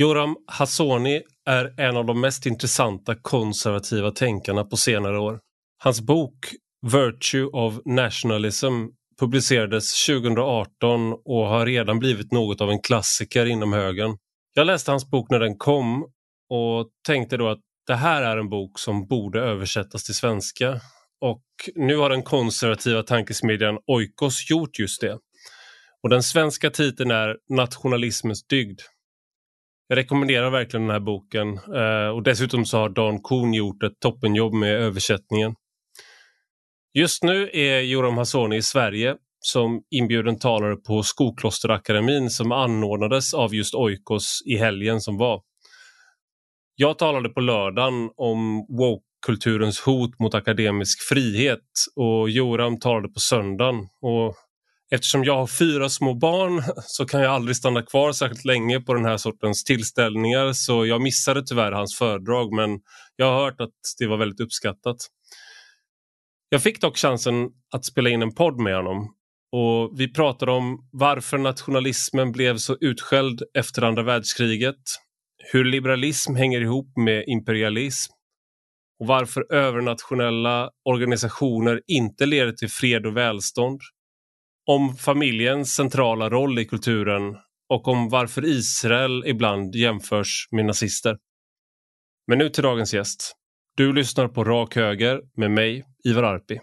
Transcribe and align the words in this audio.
Joram 0.00 0.36
Hassoni 0.46 1.22
är 1.46 1.80
en 1.80 1.96
av 1.96 2.06
de 2.06 2.20
mest 2.20 2.46
intressanta 2.46 3.14
konservativa 3.14 4.10
tänkarna 4.10 4.64
på 4.64 4.76
senare 4.76 5.18
år. 5.18 5.40
Hans 5.78 6.00
bok 6.00 6.34
Virtue 6.86 7.44
of 7.44 7.74
Nationalism 7.84 8.72
publicerades 9.20 10.06
2018 10.06 11.12
och 11.24 11.46
har 11.46 11.66
redan 11.66 11.98
blivit 11.98 12.32
något 12.32 12.60
av 12.60 12.70
en 12.70 12.80
klassiker 12.80 13.46
inom 13.46 13.72
högern. 13.72 14.16
Jag 14.54 14.66
läste 14.66 14.90
hans 14.90 15.10
bok 15.10 15.30
när 15.30 15.40
den 15.40 15.58
kom 15.58 16.02
och 16.50 16.88
tänkte 17.06 17.36
då 17.36 17.48
att 17.48 17.60
det 17.86 17.94
här 17.94 18.22
är 18.22 18.36
en 18.36 18.48
bok 18.48 18.78
som 18.78 19.06
borde 19.06 19.40
översättas 19.40 20.04
till 20.04 20.14
svenska. 20.14 20.80
Och 21.20 21.44
nu 21.74 21.96
har 21.96 22.10
den 22.10 22.22
konservativa 22.22 23.02
tankesmedjan 23.02 23.78
Oikos 23.86 24.50
gjort 24.50 24.78
just 24.78 25.00
det. 25.00 25.18
Och 26.02 26.08
den 26.08 26.22
svenska 26.22 26.70
titeln 26.70 27.10
är 27.10 27.36
Nationalismens 27.48 28.46
dygd. 28.46 28.80
Jag 29.88 29.96
rekommenderar 29.96 30.50
verkligen 30.50 30.86
den 30.86 30.90
här 30.90 31.00
boken 31.00 31.48
eh, 31.74 32.08
och 32.08 32.22
dessutom 32.22 32.64
så 32.64 32.78
har 32.78 32.88
Dan 32.88 33.20
Korn 33.20 33.54
gjort 33.54 33.82
ett 33.82 34.00
toppenjobb 34.00 34.54
med 34.54 34.76
översättningen. 34.76 35.54
Just 36.94 37.22
nu 37.22 37.50
är 37.52 37.80
Joram 37.80 38.16
Hassoni 38.16 38.56
i 38.56 38.62
Sverige 38.62 39.16
som 39.40 39.82
inbjuden 39.90 40.38
talare 40.38 40.76
på 40.76 41.02
Skoklosterakademin 41.02 42.30
som 42.30 42.52
anordnades 42.52 43.34
av 43.34 43.54
just 43.54 43.74
Oikos 43.74 44.42
i 44.46 44.56
helgen 44.56 45.00
som 45.00 45.16
var. 45.16 45.42
Jag 46.74 46.98
talade 46.98 47.28
på 47.28 47.40
lördagen 47.40 48.10
om 48.16 48.66
woke-kulturens 48.78 49.80
hot 49.80 50.18
mot 50.18 50.34
akademisk 50.34 51.08
frihet 51.08 51.64
och 51.96 52.30
Joram 52.30 52.78
talade 52.78 53.08
på 53.08 53.20
söndagen. 53.20 53.76
Och 54.02 54.34
eftersom 54.90 55.24
jag 55.24 55.36
har 55.36 55.46
fyra 55.46 55.88
små 55.88 56.14
barn 56.14 56.62
så 56.84 57.06
kan 57.06 57.20
jag 57.20 57.32
aldrig 57.32 57.56
stanna 57.56 57.82
kvar 57.82 58.12
särskilt 58.12 58.44
länge 58.44 58.80
på 58.80 58.94
den 58.94 59.04
här 59.04 59.16
sortens 59.16 59.64
tillställningar. 59.64 60.52
Så 60.52 60.86
jag 60.86 61.02
missade 61.02 61.46
tyvärr 61.46 61.72
hans 61.72 61.98
föredrag 61.98 62.52
men 62.52 62.80
jag 63.16 63.26
har 63.32 63.44
hört 63.44 63.60
att 63.60 63.74
det 63.98 64.06
var 64.06 64.16
väldigt 64.16 64.40
uppskattat. 64.40 64.96
Jag 66.48 66.62
fick 66.62 66.80
dock 66.80 66.96
chansen 66.96 67.48
att 67.74 67.84
spela 67.84 68.10
in 68.10 68.22
en 68.22 68.34
podd 68.34 68.60
med 68.60 68.76
honom. 68.76 69.14
Och 69.52 70.00
vi 70.00 70.12
pratade 70.12 70.52
om 70.52 70.88
varför 70.92 71.38
nationalismen 71.38 72.32
blev 72.32 72.56
så 72.56 72.76
utskälld 72.80 73.42
efter 73.58 73.82
andra 73.82 74.02
världskriget, 74.02 74.76
hur 75.52 75.64
liberalism 75.64 76.34
hänger 76.34 76.60
ihop 76.60 76.96
med 76.96 77.24
imperialism 77.26 78.12
och 79.00 79.06
varför 79.06 79.52
övernationella 79.52 80.70
organisationer 80.84 81.80
inte 81.86 82.26
leder 82.26 82.52
till 82.52 82.70
fred 82.70 83.06
och 83.06 83.16
välstånd, 83.16 83.80
om 84.68 84.96
familjens 84.96 85.74
centrala 85.74 86.30
roll 86.30 86.58
i 86.58 86.64
kulturen 86.64 87.36
och 87.68 87.88
om 87.88 88.08
varför 88.08 88.44
Israel 88.44 89.24
ibland 89.26 89.74
jämförs 89.74 90.48
med 90.50 90.64
nazister. 90.64 91.16
Men 92.26 92.38
nu 92.38 92.48
till 92.48 92.62
dagens 92.62 92.94
gäst. 92.94 93.32
Du 93.76 93.92
lyssnar 93.92 94.28
på 94.28 94.44
Rak 94.44 94.76
Höger 94.76 95.20
med 95.36 95.50
mig, 95.50 95.84
Ivar 96.04 96.22
Arpi. 96.22 96.60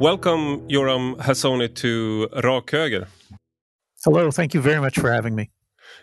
Welcome, 0.00 0.60
Yoram 0.68 1.16
Hazony, 1.16 1.74
to 1.74 2.28
Rak 2.44 2.66
Höger. 2.66 3.08
Hello, 4.04 4.30
thank 4.30 4.54
you 4.54 4.60
very 4.60 4.80
much 4.80 4.96
for 4.96 5.10
having 5.10 5.34
me. 5.34 5.50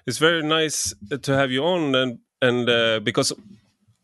It's 0.06 0.18
very 0.18 0.44
nice 0.44 0.94
to 1.22 1.34
have 1.34 1.50
you 1.50 1.64
on, 1.64 1.96
and 1.96 2.20
and 2.42 2.70
uh, 2.70 3.00
because 3.00 3.32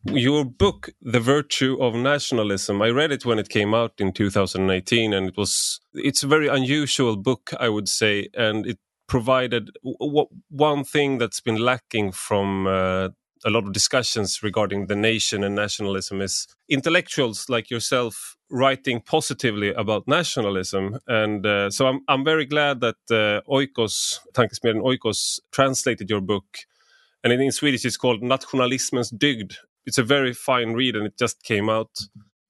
your 0.06 0.46
book, 0.46 0.92
The 1.02 1.20
Virtue 1.20 1.78
of 1.82 1.94
Nationalism, 1.94 2.82
I 2.82 2.88
read 2.88 3.12
it 3.12 3.26
when 3.26 3.38
it 3.38 3.50
came 3.50 3.74
out 3.74 3.92
in 3.98 4.14
2018, 4.14 5.14
and 5.14 5.28
it 5.28 5.36
was 5.36 5.82
it's 5.94 6.24
a 6.24 6.28
very 6.28 6.48
unusual 6.48 7.18
book, 7.18 7.52
I 7.60 7.68
would 7.68 7.90
say, 7.90 8.30
and 8.34 8.66
it 8.66 8.80
provided 9.10 9.72
one 9.84 10.86
thing 10.86 11.18
that's 11.18 11.42
been 11.42 11.58
lacking 11.58 12.14
from 12.14 12.66
uh, 12.66 13.10
a 13.44 13.50
lot 13.50 13.66
of 13.66 13.74
discussions 13.74 14.42
regarding 14.42 14.88
the 14.88 14.96
nation 14.96 15.44
and 15.44 15.54
nationalism 15.54 16.22
is 16.22 16.48
intellectuals 16.70 17.50
like 17.50 17.70
yourself 17.70 18.38
writing 18.52 19.02
positively 19.02 19.74
about 19.74 20.08
nationalism. 20.08 21.00
And 21.08 21.46
uh, 21.46 21.70
so 21.70 21.88
I'm, 21.88 22.02
I'm 22.08 22.24
very 22.24 22.46
glad 22.46 22.82
that 22.82 22.96
uh, 23.10 23.42
Oikos, 23.50 24.20
Tankesmedjan 24.34 24.82
Oikos, 24.82 25.40
translated 25.52 26.10
your 26.10 26.22
book. 26.22 26.46
And 27.24 27.34
in 27.34 27.52
Swedish, 27.52 27.86
it's 27.86 27.98
called 27.98 28.22
Nationalismens 28.22 29.14
dygd. 29.14 29.56
It's 29.86 29.98
a 29.98 30.04
very 30.04 30.34
fine 30.34 30.74
read 30.74 30.96
and 30.96 31.06
it 31.06 31.18
just 31.18 31.44
came 31.44 31.70
out. 31.70 31.90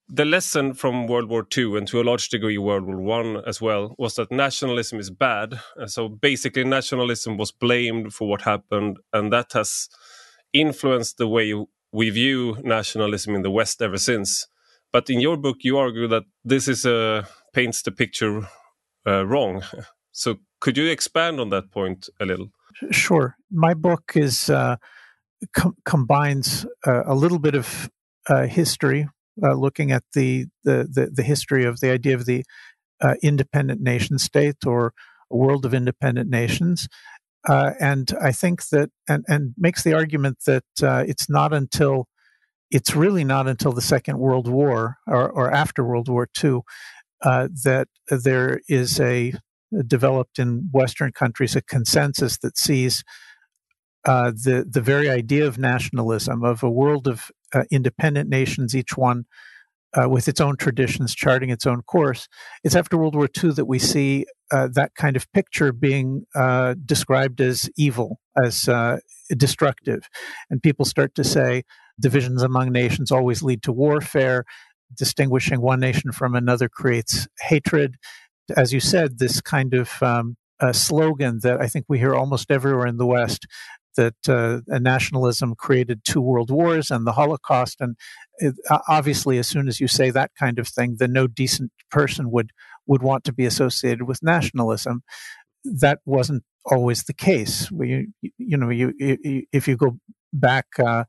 The 0.08 0.24
lesson 0.26 0.74
from 0.74 1.06
World 1.06 1.30
War 1.30 1.46
II 1.56 1.78
and 1.78 1.88
to 1.88 2.00
a 2.00 2.04
large 2.04 2.28
degree 2.28 2.58
World 2.58 2.84
War 2.84 3.00
One 3.00 3.42
as 3.46 3.62
well 3.62 3.94
was 3.96 4.16
that 4.16 4.30
nationalism 4.30 4.98
is 4.98 5.10
bad. 5.10 5.58
And 5.76 5.90
so 5.90 6.08
basically, 6.08 6.64
nationalism 6.64 7.38
was 7.38 7.50
blamed 7.50 8.12
for 8.12 8.28
what 8.28 8.42
happened, 8.42 8.98
and 9.14 9.32
that 9.32 9.52
has 9.54 9.88
influenced 10.52 11.16
the 11.16 11.28
way 11.28 11.54
we 11.92 12.10
view 12.10 12.58
nationalism 12.62 13.34
in 13.34 13.42
the 13.42 13.50
West 13.50 13.80
ever 13.80 13.96
since. 13.96 14.46
But 14.92 15.08
in 15.10 15.20
your 15.20 15.36
book, 15.36 15.58
you 15.60 15.78
argue 15.78 16.06
that 16.08 16.24
this 16.44 16.68
is 16.68 16.84
a 16.84 17.26
paints 17.52 17.82
the 17.82 17.92
picture 17.92 18.48
uh, 19.06 19.26
wrong. 19.26 19.62
So 20.14 20.36
could 20.60 20.76
you 20.76 20.90
expand 20.90 21.40
on 21.40 21.48
that 21.48 21.70
point 21.70 22.10
a 22.20 22.26
little? 22.26 22.50
Sure. 22.90 23.34
My 23.50 23.72
book 23.72 24.12
is 24.14 24.50
uh, 24.50 24.76
com 25.56 25.74
combines 25.86 26.66
uh, 26.86 27.04
a 27.06 27.14
little 27.14 27.38
bit 27.38 27.54
of 27.54 27.88
uh, 28.28 28.44
history, 28.46 29.08
uh, 29.42 29.54
looking 29.54 29.90
at 29.90 30.02
the, 30.12 30.48
the, 30.64 30.86
the 30.92 31.10
the 31.10 31.22
history 31.22 31.64
of 31.64 31.80
the 31.80 31.90
idea 31.90 32.14
of 32.14 32.26
the 32.26 32.44
uh, 33.00 33.14
independent 33.22 33.80
nation 33.80 34.18
state 34.18 34.66
or 34.66 34.92
a 35.30 35.36
world 35.36 35.64
of 35.64 35.72
independent 35.72 36.28
nations, 36.28 36.88
uh, 37.48 37.72
and 37.80 38.12
I 38.22 38.32
think 38.32 38.68
that, 38.68 38.90
and, 39.08 39.24
and 39.28 39.54
makes 39.58 39.82
the 39.82 39.94
argument 39.94 40.38
that 40.46 40.64
uh, 40.82 41.04
it's 41.06 41.28
not 41.28 41.52
until, 41.52 42.06
it's 42.72 42.96
really 42.96 43.22
not 43.22 43.46
until 43.46 43.72
the 43.72 43.82
Second 43.82 44.18
World 44.18 44.48
War 44.48 44.96
or, 45.06 45.30
or 45.30 45.52
after 45.52 45.84
World 45.84 46.08
War 46.08 46.26
II 46.42 46.60
uh, 47.22 47.48
that 47.64 47.86
there 48.08 48.60
is 48.66 48.98
a 48.98 49.34
developed 49.86 50.38
in 50.38 50.68
Western 50.72 51.12
countries 51.12 51.54
a 51.54 51.62
consensus 51.62 52.38
that 52.38 52.58
sees 52.58 53.04
uh, 54.04 54.30
the 54.30 54.66
the 54.68 54.80
very 54.80 55.08
idea 55.08 55.46
of 55.46 55.58
nationalism 55.58 56.42
of 56.42 56.62
a 56.62 56.70
world 56.70 57.06
of 57.06 57.30
uh, 57.54 57.62
independent 57.70 58.28
nations, 58.28 58.74
each 58.74 58.96
one 58.96 59.26
uh, 59.94 60.08
with 60.08 60.26
its 60.26 60.40
own 60.40 60.56
traditions, 60.56 61.14
charting 61.14 61.50
its 61.50 61.66
own 61.66 61.82
course. 61.82 62.26
It's 62.64 62.74
after 62.74 62.96
World 62.96 63.14
War 63.14 63.28
II 63.42 63.52
that 63.52 63.66
we 63.66 63.78
see 63.78 64.24
uh, 64.50 64.68
that 64.72 64.94
kind 64.94 65.14
of 65.14 65.30
picture 65.32 65.72
being 65.72 66.24
uh, 66.34 66.74
described 66.84 67.40
as 67.40 67.70
evil, 67.76 68.18
as 68.42 68.68
destructive. 69.36 70.08
And 70.50 70.62
people 70.62 70.84
start 70.84 71.14
to 71.14 71.24
say 71.24 71.62
divisions 72.00 72.42
among 72.42 72.72
nations 72.72 73.10
always 73.10 73.42
lead 73.42 73.62
to 73.64 73.72
warfare. 73.72 74.44
Distinguishing 74.94 75.60
one 75.60 75.80
nation 75.80 76.12
from 76.12 76.34
another 76.34 76.68
creates 76.68 77.26
hatred. 77.40 77.96
As 78.56 78.72
you 78.72 78.80
said, 78.80 79.18
this 79.18 79.40
kind 79.40 79.72
of 79.74 80.02
um, 80.02 80.36
slogan 80.72 81.40
that 81.42 81.60
I 81.60 81.66
think 81.66 81.86
we 81.88 81.98
hear 81.98 82.14
almost 82.14 82.50
everywhere 82.50 82.86
in 82.86 82.98
the 82.98 83.06
West 83.06 83.46
that 83.96 84.14
uh, 84.28 84.60
nationalism 84.78 85.54
created 85.54 86.02
two 86.04 86.20
world 86.20 86.50
wars 86.50 86.90
and 86.90 87.06
the 87.06 87.12
Holocaust. 87.12 87.80
And 87.80 87.96
it, 88.38 88.54
obviously, 88.88 89.38
as 89.38 89.48
soon 89.48 89.68
as 89.68 89.80
you 89.80 89.88
say 89.88 90.10
that 90.10 90.30
kind 90.38 90.58
of 90.58 90.68
thing, 90.68 90.96
the 90.98 91.08
no 91.08 91.26
decent 91.26 91.72
person 91.90 92.30
would 92.30 92.50
would 92.86 93.02
want 93.02 93.24
to 93.24 93.32
be 93.32 93.46
associated 93.46 94.04
with 94.04 94.22
nationalism. 94.22 95.02
That 95.64 96.00
wasn't 96.04 96.42
always 96.64 97.04
the 97.04 97.14
case. 97.14 97.70
You, 97.70 98.08
you 98.20 98.56
know, 98.56 98.70
you, 98.70 98.92
you, 98.98 99.44
if 99.52 99.68
you 99.68 99.76
go 99.76 99.98
back 100.32 100.66
uh, 100.78 101.04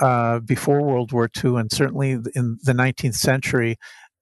uh, 0.00 0.40
before 0.40 0.82
World 0.82 1.12
War 1.12 1.30
II, 1.42 1.56
and 1.56 1.72
certainly 1.72 2.12
in 2.34 2.58
the 2.62 2.72
19th 2.72 3.14
century 3.14 3.76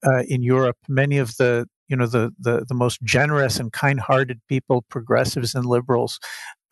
uh, 0.05 0.23
in 0.27 0.43
Europe, 0.43 0.77
many 0.87 1.17
of 1.17 1.37
the 1.37 1.67
you 1.87 1.95
know 1.95 2.07
the, 2.07 2.31
the, 2.39 2.65
the 2.67 2.73
most 2.73 3.01
generous 3.03 3.59
and 3.59 3.71
kind-hearted 3.71 4.41
people, 4.49 4.83
progressives 4.89 5.53
and 5.53 5.65
liberals, 5.65 6.19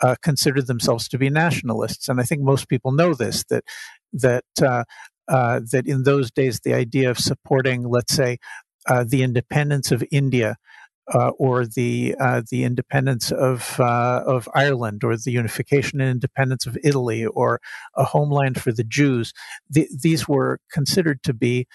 uh, 0.02 0.16
considered 0.24 0.68
themselves 0.68 1.08
to 1.10 1.18
be 1.18 1.30
nationalists, 1.30 2.08
and 2.08 2.20
I 2.20 2.24
think 2.24 2.42
most 2.42 2.68
people 2.68 2.92
know 2.92 3.14
this 3.14 3.44
that 3.50 3.64
that 4.14 4.46
uh, 4.62 4.84
uh, 5.28 5.62
that 5.72 5.88
in 5.88 6.04
those 6.04 6.32
days 6.32 6.62
the 6.62 6.74
idea 6.74 7.10
of 7.10 7.20
supporting, 7.20 7.88
let's 7.88 8.14
say, 8.14 8.38
the 9.06 9.24
independence 9.24 9.92
of 9.92 10.04
India 10.12 10.58
uh, 11.14 11.30
or 11.38 11.66
the 11.66 12.16
uh, 12.20 12.42
the 12.50 12.64
independence 12.64 13.32
of 13.32 13.80
uh, 13.80 14.24
of 14.26 14.48
Ireland, 14.54 15.04
or 15.04 15.18
the 15.18 15.32
unification 15.32 16.00
and 16.02 16.10
independence 16.12 16.66
of 16.66 16.78
Italy, 16.84 17.26
or 17.26 17.60
a 17.96 18.04
homeland 18.04 18.62
for 18.62 18.72
the 18.72 18.84
Jews. 18.84 19.34
The, 19.70 19.88
these 20.02 20.28
were 20.28 20.60
considered 20.72 21.24
to 21.24 21.34
be, 21.34 21.68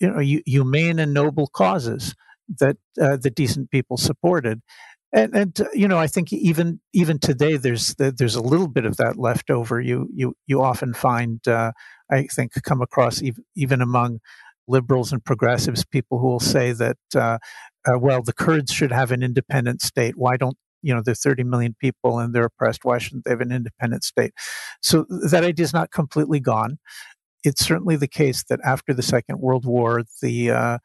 you 0.00 0.10
know, 0.10 0.18
humane 0.18 0.98
and 0.98 1.14
noble 1.14 1.48
causes 1.48 2.14
that 2.58 2.76
uh, 3.00 3.16
the 3.16 3.30
decent 3.30 3.70
people 3.70 3.96
supported. 3.96 4.60
And, 5.14 5.34
and 5.36 5.60
you 5.74 5.88
know, 5.88 5.98
I 5.98 6.06
think 6.06 6.32
even 6.32 6.80
even 6.94 7.18
today, 7.18 7.58
there's 7.58 7.94
there's 7.96 8.34
a 8.34 8.42
little 8.42 8.68
bit 8.68 8.86
of 8.86 8.96
that 8.96 9.18
left 9.18 9.50
over. 9.50 9.80
You 9.80 10.08
you 10.12 10.34
you 10.46 10.62
often 10.62 10.94
find, 10.94 11.46
uh, 11.46 11.72
I 12.10 12.24
think, 12.24 12.52
come 12.62 12.80
across 12.80 13.20
even, 13.22 13.44
even 13.54 13.82
among 13.82 14.20
liberals 14.68 15.12
and 15.12 15.24
progressives, 15.24 15.84
people 15.84 16.18
who 16.18 16.28
will 16.28 16.40
say 16.40 16.72
that 16.72 16.96
uh, 17.14 17.38
uh, 17.86 17.98
well, 17.98 18.22
the 18.22 18.32
Kurds 18.32 18.72
should 18.72 18.92
have 18.92 19.10
an 19.10 19.22
independent 19.22 19.82
state. 19.82 20.16
Why 20.16 20.36
don't 20.36 20.56
you 20.82 20.94
know, 20.94 21.00
there 21.00 21.12
are 21.12 21.14
30 21.14 21.44
million 21.44 21.74
people 21.80 22.18
and 22.18 22.34
they're 22.34 22.44
oppressed. 22.44 22.84
Why 22.84 22.98
shouldn't 22.98 23.24
they 23.24 23.30
have 23.30 23.40
an 23.40 23.52
independent 23.52 24.04
state? 24.04 24.32
So 24.82 25.06
that 25.30 25.44
idea 25.44 25.64
is 25.64 25.72
not 25.72 25.92
completely 25.92 26.40
gone. 26.40 26.78
It's 27.44 27.64
certainly 27.64 27.96
the 27.96 28.08
case 28.08 28.44
that 28.48 28.60
after 28.64 28.92
the 28.92 29.02
Second 29.02 29.40
World 29.40 29.64
War, 29.64 30.02
the 30.20 30.50
uh, 30.50 30.78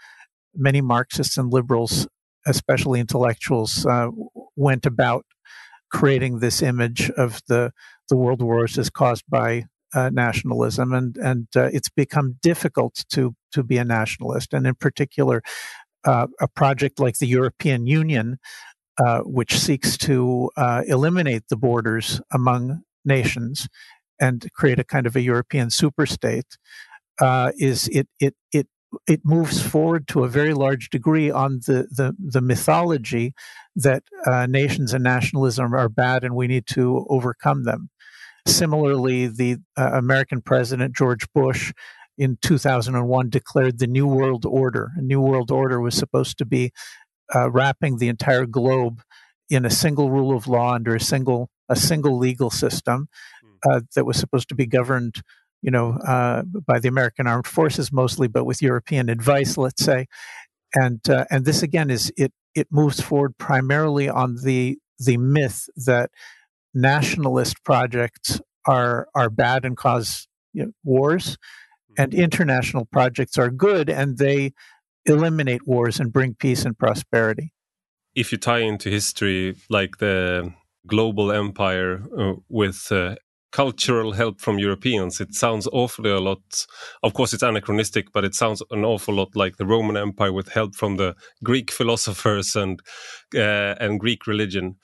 many 0.55 0.81
Marxists 0.81 1.37
and 1.37 1.51
liberals, 1.51 2.07
especially 2.45 2.99
intellectuals, 2.99 3.85
uh, 3.85 4.09
went 4.55 4.85
about 4.85 5.25
creating 5.91 6.39
this 6.39 6.61
image 6.61 7.09
of 7.11 7.41
the 7.47 7.71
the 8.09 8.17
world 8.17 8.41
wars 8.41 8.77
as 8.77 8.89
caused 8.89 9.23
by 9.29 9.65
uh, 9.93 10.09
nationalism, 10.13 10.93
and 10.93 11.17
and 11.17 11.47
uh, 11.55 11.69
it's 11.73 11.89
become 11.89 12.37
difficult 12.41 13.05
to 13.09 13.35
to 13.51 13.63
be 13.63 13.77
a 13.77 13.85
nationalist, 13.85 14.53
and 14.53 14.67
in 14.67 14.75
particular, 14.75 15.41
uh, 16.05 16.27
a 16.39 16.47
project 16.47 16.99
like 16.99 17.17
the 17.17 17.27
European 17.27 17.87
Union, 17.87 18.37
uh, 19.03 19.19
which 19.19 19.57
seeks 19.57 19.97
to 19.97 20.49
uh, 20.57 20.81
eliminate 20.87 21.43
the 21.49 21.57
borders 21.57 22.21
among 22.31 22.81
nations 23.05 23.67
and 24.19 24.47
create 24.53 24.79
a 24.79 24.83
kind 24.83 25.05
of 25.05 25.15
a 25.15 25.21
European 25.21 25.69
superstate, 25.69 26.57
uh, 27.19 27.51
is 27.57 27.87
it 27.89 28.07
it 28.19 28.35
it 28.51 28.67
it 29.07 29.21
moves 29.23 29.61
forward 29.61 30.07
to 30.07 30.23
a 30.23 30.27
very 30.27 30.53
large 30.53 30.89
degree 30.89 31.29
on 31.29 31.59
the 31.67 31.87
the, 31.91 32.15
the 32.17 32.41
mythology 32.41 33.33
that 33.75 34.03
uh, 34.25 34.45
nations 34.47 34.93
and 34.93 35.03
nationalism 35.03 35.73
are 35.73 35.89
bad 35.89 36.23
and 36.23 36.35
we 36.35 36.47
need 36.47 36.65
to 36.65 37.05
overcome 37.09 37.63
them. 37.63 37.89
Similarly, 38.47 39.27
the 39.27 39.57
uh, 39.77 39.91
American 39.93 40.41
President 40.41 40.95
George 40.95 41.27
Bush 41.33 41.73
in 42.17 42.37
2001 42.41 43.29
declared 43.29 43.79
the 43.79 43.87
New 43.87 44.07
World 44.07 44.45
Order. 44.45 44.91
A 44.97 45.01
New 45.01 45.21
World 45.21 45.51
Order 45.51 45.79
was 45.79 45.95
supposed 45.95 46.37
to 46.39 46.45
be 46.45 46.71
uh, 47.35 47.51
wrapping 47.51 47.97
the 47.97 48.07
entire 48.07 48.45
globe 48.45 49.01
in 49.49 49.65
a 49.65 49.69
single 49.69 50.09
rule 50.09 50.35
of 50.35 50.47
law 50.47 50.73
under 50.73 50.95
a 50.95 50.99
single 50.99 51.49
a 51.69 51.75
single 51.75 52.17
legal 52.17 52.49
system 52.49 53.09
hmm. 53.41 53.69
uh, 53.69 53.81
that 53.95 54.05
was 54.05 54.17
supposed 54.17 54.47
to 54.49 54.55
be 54.55 54.65
governed, 54.65 55.21
you 55.61 55.71
know, 55.71 55.97
uh, 56.07 56.43
by 56.65 56.79
the 56.79 56.87
American 56.87 57.27
Armed 57.27 57.47
Forces 57.47 57.91
mostly, 57.91 58.27
but 58.27 58.45
with 58.45 58.61
European 58.61 59.09
advice, 59.09 59.57
let's 59.57 59.83
say. 59.83 60.07
And 60.73 61.01
uh, 61.09 61.25
and 61.29 61.45
this 61.45 61.63
again 61.63 61.89
is 61.89 62.11
it 62.17 62.33
it 62.55 62.67
moves 62.71 63.01
forward 63.01 63.37
primarily 63.37 64.09
on 64.09 64.37
the 64.43 64.77
the 64.99 65.17
myth 65.17 65.69
that 65.85 66.09
nationalist 66.73 67.63
projects 67.63 68.39
are 68.65 69.07
are 69.15 69.29
bad 69.29 69.65
and 69.65 69.77
cause 69.77 70.27
you 70.53 70.65
know, 70.65 70.71
wars 70.83 71.37
and 71.97 72.13
international 72.13 72.85
projects 72.85 73.37
are 73.37 73.49
good 73.49 73.89
and 73.89 74.17
they 74.17 74.53
eliminate 75.05 75.65
wars 75.65 75.99
and 75.99 76.13
bring 76.13 76.35
peace 76.35 76.65
and 76.65 76.77
prosperity. 76.77 77.53
If 78.15 78.31
you 78.31 78.37
tie 78.37 78.59
into 78.59 78.89
history, 78.89 79.55
like 79.69 79.97
the 79.97 80.53
global 80.85 81.31
empire 81.31 82.03
uh, 82.17 82.33
with 82.49 82.91
uh, 82.91 83.15
cultural 83.51 84.13
help 84.13 84.41
from 84.41 84.59
Europeans, 84.59 85.21
it 85.21 85.33
sounds 85.33 85.67
awfully 85.71 86.09
a 86.09 86.19
lot. 86.19 86.65
Of 87.03 87.13
course, 87.13 87.33
it's 87.33 87.43
anachronistic, 87.43 88.11
but 88.11 88.25
it 88.25 88.35
sounds 88.35 88.61
an 88.71 88.83
awful 88.83 89.15
lot 89.15 89.35
like 89.35 89.57
the 89.57 89.65
Roman 89.65 89.97
Empire 89.97 90.33
with 90.33 90.49
help 90.49 90.75
from 90.75 90.97
the 90.97 91.15
Greek 91.43 91.71
philosophers 91.71 92.55
and 92.55 92.79
uh, 93.35 93.75
and 93.79 93.99
Greek 93.99 94.27
religion. 94.27 94.75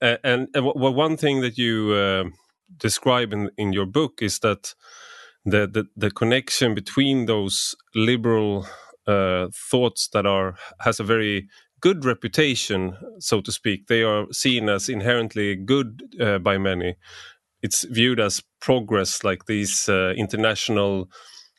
And, 0.00 0.48
and 0.54 0.64
one 0.74 1.16
thing 1.16 1.40
that 1.40 1.58
you 1.58 1.92
uh, 1.92 2.24
describe 2.76 3.32
in 3.32 3.50
in 3.56 3.72
your 3.72 3.86
book 3.86 4.22
is 4.22 4.38
that 4.40 4.74
the 5.44 5.66
the, 5.66 5.86
the 5.96 6.10
connection 6.10 6.74
between 6.74 7.26
those 7.26 7.74
liberal 7.94 8.66
uh, 9.06 9.48
thoughts 9.70 10.08
that 10.12 10.26
are 10.26 10.56
has 10.80 11.00
a 11.00 11.04
very 11.04 11.48
good 11.80 12.04
reputation, 12.04 12.96
so 13.18 13.40
to 13.40 13.52
speak. 13.52 13.86
They 13.86 14.02
are 14.02 14.26
seen 14.32 14.68
as 14.68 14.88
inherently 14.88 15.56
good 15.56 16.02
uh, 16.20 16.38
by 16.38 16.58
many. 16.58 16.96
It's 17.62 17.84
viewed 17.84 18.20
as 18.20 18.42
progress, 18.60 19.24
like 19.24 19.46
these 19.46 19.88
uh, 19.88 20.12
international 20.16 21.08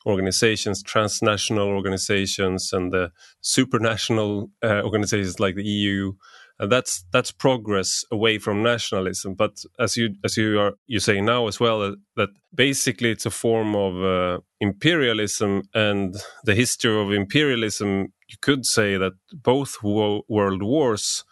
organizations, 0.06 0.82
transnational 0.82 1.68
organizations, 1.68 2.72
and 2.72 2.92
the 2.92 3.12
supranational 3.42 4.50
uh, 4.62 4.82
organizations 4.82 5.40
like 5.40 5.56
the 5.56 5.64
EU 5.64 6.12
and 6.60 6.70
that's 6.70 7.04
that's 7.10 7.32
progress 7.32 8.04
away 8.12 8.38
from 8.38 8.62
nationalism 8.62 9.34
but 9.34 9.64
as 9.78 9.96
you 9.96 10.14
as 10.24 10.36
you 10.36 10.60
are 10.60 10.74
you 10.86 11.00
say 11.00 11.20
now 11.20 11.48
as 11.48 11.58
well 11.58 11.82
uh, 11.82 11.92
that 12.16 12.28
basically 12.54 13.10
it's 13.10 13.26
a 13.26 13.30
form 13.30 13.74
of 13.74 14.04
uh, 14.04 14.38
imperialism 14.60 15.62
and 15.74 16.14
the 16.44 16.54
history 16.54 17.00
of 17.00 17.12
imperialism 17.12 18.12
you 18.28 18.36
could 18.40 18.64
say 18.64 18.96
that 18.96 19.14
both 19.32 19.82
wo 19.82 20.22
world 20.28 20.62
wars 20.62 21.24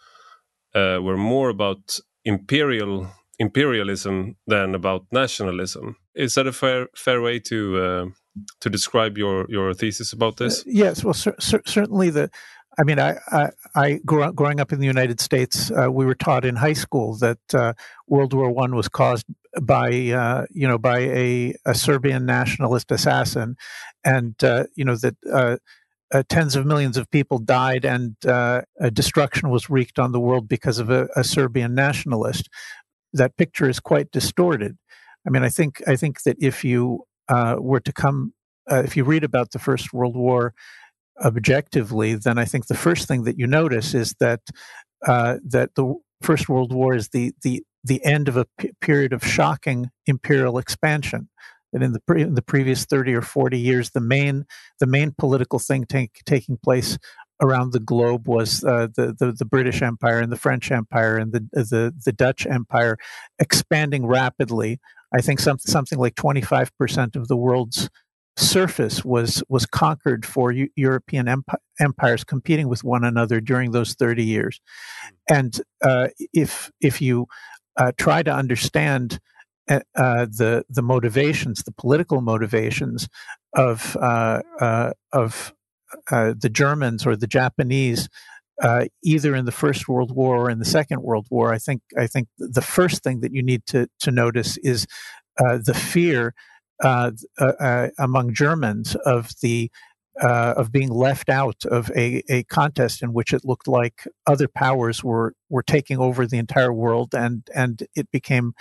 uh, 0.75 0.99
were 1.01 1.17
more 1.17 1.49
about 1.49 1.99
imperial 2.25 3.07
imperialism 3.39 4.35
than 4.47 4.75
about 4.75 5.05
nationalism. 5.11 5.95
Is 6.13 6.33
that 6.35 6.47
a 6.47 6.51
fair 6.51 6.87
fair 6.95 7.21
way 7.21 7.39
to 7.39 7.77
uh, 7.77 8.05
to 8.59 8.69
describe 8.69 9.17
your 9.17 9.45
your 9.49 9.73
thesis 9.73 10.13
about 10.13 10.37
this? 10.37 10.59
Uh, 10.59 10.63
yes 10.65 11.03
well 11.03 11.13
cer 11.13 11.35
cer 11.39 11.61
certainly 11.65 12.09
the 12.09 12.29
I 12.79 12.83
mean, 12.83 12.97
I, 12.97 13.17
I, 13.27 13.49
I 13.75 13.93
grew 14.05 14.23
up, 14.23 14.35
growing 14.35 14.61
up 14.61 14.71
in 14.71 14.79
the 14.79 14.85
United 14.85 15.19
States, 15.19 15.69
uh, 15.71 15.91
we 15.91 16.05
were 16.05 16.15
taught 16.15 16.45
in 16.45 16.55
high 16.55 16.73
school 16.73 17.17
that 17.17 17.39
uh, 17.53 17.73
World 18.07 18.33
War 18.33 18.49
One 18.51 18.73
was 18.73 18.87
caused 18.87 19.25
by, 19.61 19.89
uh, 19.89 20.45
you 20.49 20.65
know, 20.65 20.77
by 20.77 20.99
a, 20.99 21.55
a, 21.65 21.75
Serbian 21.75 22.25
nationalist 22.25 22.89
assassin, 22.89 23.57
and 24.05 24.41
uh, 24.43 24.63
you 24.75 24.85
know 24.85 24.95
that 24.95 25.15
uh, 25.29 25.57
uh, 26.13 26.23
tens 26.29 26.55
of 26.55 26.65
millions 26.65 26.95
of 26.95 27.11
people 27.11 27.37
died 27.37 27.83
and 27.83 28.15
destruction 28.93 29.49
was 29.49 29.69
wreaked 29.69 29.99
on 29.99 30.13
the 30.13 30.19
world 30.19 30.47
because 30.47 30.79
of 30.79 30.89
a, 30.89 31.09
a 31.17 31.23
Serbian 31.23 31.75
nationalist. 31.75 32.47
That 33.11 33.35
picture 33.35 33.67
is 33.67 33.81
quite 33.81 34.09
distorted. 34.11 34.77
I 35.27 35.31
mean, 35.31 35.43
I 35.43 35.49
think 35.49 35.81
I 35.85 35.97
think 35.97 36.23
that 36.23 36.37
if 36.39 36.63
you 36.63 37.03
were 37.29 37.81
to 37.81 37.91
come, 37.91 38.33
if 38.69 38.95
you 38.95 39.03
read 39.03 39.25
about 39.25 39.51
the 39.51 39.59
First 39.59 39.91
World 39.91 40.15
War 40.15 40.53
objectively, 41.23 42.15
then 42.15 42.37
I 42.37 42.45
think 42.45 42.67
the 42.67 42.75
first 42.75 43.07
thing 43.07 43.23
that 43.23 43.37
you 43.37 43.47
notice 43.47 43.93
is 43.93 44.15
that 44.19 44.41
uh, 45.05 45.37
that 45.47 45.75
the 45.75 45.95
First 46.21 46.49
World 46.49 46.73
War 46.73 46.95
is 46.95 47.09
the 47.09 47.33
the 47.43 47.63
the 47.83 48.03
end 48.03 48.27
of 48.27 48.37
a 48.37 48.45
p- 48.57 48.71
period 48.81 49.13
of 49.13 49.25
shocking 49.25 49.89
imperial 50.05 50.57
expansion. 50.57 51.29
That 51.71 51.83
in 51.83 51.93
the 51.93 52.01
pre- 52.01 52.23
in 52.23 52.35
the 52.35 52.41
previous 52.41 52.85
thirty 52.85 53.13
or 53.13 53.21
forty 53.21 53.59
years, 53.59 53.91
the 53.91 54.01
main 54.01 54.45
the 54.79 54.87
main 54.87 55.13
political 55.17 55.59
thing 55.59 55.85
take, 55.85 56.19
taking 56.25 56.57
place 56.57 56.97
around 57.41 57.71
the 57.71 57.79
globe 57.79 58.27
was 58.27 58.63
uh, 58.65 58.87
the, 58.95 59.15
the, 59.17 59.31
the 59.31 59.45
British 59.45 59.81
Empire 59.81 60.19
and 60.19 60.31
the 60.31 60.37
French 60.37 60.71
Empire 60.71 61.17
and 61.17 61.31
the 61.31 61.47
the 61.53 61.93
the 62.05 62.11
Dutch 62.11 62.45
Empire 62.45 62.97
expanding 63.37 64.05
rapidly. 64.05 64.79
I 65.13 65.21
think 65.21 65.39
some, 65.39 65.59
something 65.59 65.99
like 65.99 66.15
twenty 66.15 66.41
five 66.41 66.75
percent 66.77 67.15
of 67.15 67.27
the 67.27 67.37
world's 67.37 67.89
surface 68.39 69.03
was 69.03 69.43
was 69.49 69.65
conquered 69.65 70.25
for 70.25 70.51
U- 70.51 70.69
European 70.75 71.27
emp- 71.27 71.61
empires 71.79 72.23
competing 72.23 72.67
with 72.67 72.83
one 72.83 73.03
another 73.03 73.41
during 73.41 73.71
those 73.71 73.93
30 73.93 74.23
years. 74.23 74.59
Hmm. 75.03 75.35
And 75.35 75.61
uh, 75.83 76.07
if 76.33 76.71
if 76.81 77.01
you 77.01 77.27
uh, 77.77 77.91
try 77.97 78.23
to 78.23 78.31
understand 78.31 79.19
uh, 79.69 79.79
uh, 79.95 80.25
the 80.25 80.65
the 80.69 80.81
motivations, 80.81 81.63
the 81.63 81.71
political 81.71 82.21
motivations 82.21 83.07
of 83.55 83.95
uh, 83.97 84.41
uh, 84.59 84.91
of 85.13 85.53
the 86.11 86.49
Germans 86.51 87.05
or 87.05 87.15
the 87.15 87.27
Japanese, 87.27 88.09
either 89.03 89.35
in 89.35 89.45
the 89.45 89.51
First 89.51 89.87
World 89.87 90.15
War 90.15 90.37
or 90.37 90.49
in 90.49 90.59
the 90.59 90.65
Second 90.65 91.03
World 91.03 91.27
War, 91.29 91.53
I 91.53 91.57
think 91.57 91.81
I 91.97 92.07
think 92.07 92.27
the 92.37 92.61
first 92.61 93.03
thing 93.03 93.21
that 93.21 93.33
you 93.33 93.43
need 93.43 93.65
to 93.67 93.87
to 94.01 94.11
notice 94.11 94.57
is 94.57 94.87
the 95.37 95.73
fear 95.73 96.33
uh, 96.83 97.11
uh, 97.39 97.45
uh, 97.59 97.89
among 97.97 98.33
Germans 98.33 98.95
of 99.05 99.31
the 99.41 99.71
uh, 100.21 100.53
of 100.57 100.71
being 100.71 100.89
left 100.89 101.29
out 101.29 101.63
of 101.65 101.89
a, 101.95 102.21
a 102.29 102.43
contest 102.43 103.01
in 103.01 103.13
which 103.13 103.31
it 103.31 103.45
looked 103.45 103.67
like 103.67 104.05
other 104.27 104.47
powers 104.47 105.03
were 105.03 105.33
were 105.49 105.63
taking 105.63 105.97
over 105.97 106.27
the 106.27 106.37
entire 106.37 106.73
world, 106.73 107.13
and 107.13 107.47
and 107.55 107.83
it 107.95 108.09
became 108.11 108.53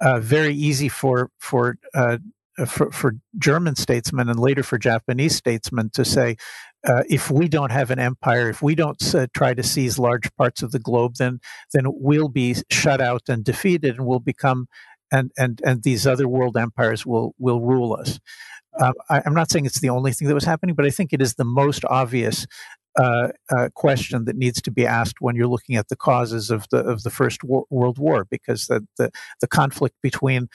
uh, 0.00 0.18
very 0.20 0.54
easy 0.54 0.88
for 0.88 1.30
for 1.38 1.76
uh, 1.94 2.18
for, 2.66 2.90
for 2.92 3.14
German 3.38 3.74
statesmen 3.76 4.28
and 4.28 4.38
later 4.38 4.62
for 4.62 4.78
Japanese 4.78 5.34
statesmen 5.34 5.90
to 5.90 6.04
say, 6.04 6.36
uh, 6.86 7.02
if 7.08 7.30
we 7.30 7.48
don't 7.48 7.72
have 7.72 7.90
an 7.90 7.98
empire, 7.98 8.48
if 8.48 8.62
we 8.62 8.74
don't 8.74 9.02
try 9.32 9.54
to 9.54 9.62
seize 9.62 9.98
large 9.98 10.34
parts 10.36 10.62
of 10.62 10.70
the 10.70 10.78
globe, 10.78 11.14
then 11.18 11.40
then 11.72 11.84
we'll 11.86 12.28
be 12.28 12.54
shut 12.70 13.00
out 13.00 13.22
and 13.28 13.44
defeated, 13.44 13.96
and 13.96 14.06
we'll 14.06 14.20
become, 14.20 14.66
and 15.14 15.30
and 15.38 15.60
and 15.64 15.82
these 15.82 16.06
other 16.06 16.28
world 16.28 16.56
empires 16.56 17.06
will 17.06 17.34
will 17.38 17.60
rule 17.60 17.94
us. 17.94 18.18
Uh, 18.78 18.92
I, 19.08 19.22
am 19.24 19.34
not 19.34 19.50
saying 19.50 19.66
it's 19.66 19.80
the 19.80 19.90
only 19.90 20.12
thing 20.12 20.26
that 20.26 20.34
was 20.34 20.44
happening, 20.44 20.74
but 20.74 20.84
I 20.84 20.90
think 20.90 21.12
it 21.12 21.22
is 21.22 21.34
the 21.34 21.44
most 21.44 21.84
obvious 21.84 22.44
uh, 22.98 23.28
uh, 23.54 23.68
question 23.74 24.24
that 24.24 24.36
needs 24.36 24.60
to 24.62 24.72
be 24.72 24.84
asked 24.84 25.20
when 25.20 25.36
you're 25.36 25.46
looking 25.46 25.76
at 25.76 25.88
the 25.88 25.96
causes 25.96 26.50
of 26.50 26.66
the 26.70 26.78
of 26.78 27.04
the 27.04 27.10
First 27.10 27.44
World 27.44 27.98
War, 27.98 28.26
because 28.28 28.66
the 28.66 28.86
the, 28.98 29.10
the 29.40 29.46
conflict 29.46 29.94
between 30.02 30.48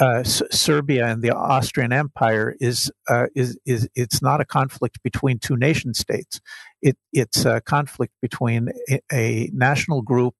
uh, 0.00 0.20
S- 0.20 0.42
Serbia 0.50 1.06
and 1.06 1.22
the 1.22 1.34
Austrian 1.34 1.92
Empire 1.92 2.56
is 2.60 2.90
uh, 3.08 3.26
is 3.34 3.58
is 3.66 3.88
it's 3.94 4.22
not 4.22 4.40
a 4.40 4.46
conflict 4.46 5.02
between 5.02 5.38
two 5.38 5.56
nation 5.56 5.92
states. 5.92 6.40
It 6.80 6.96
it's 7.12 7.44
a 7.44 7.60
conflict 7.60 8.14
between 8.22 8.70
a, 8.90 9.00
a 9.12 9.50
national 9.52 10.00
group 10.00 10.34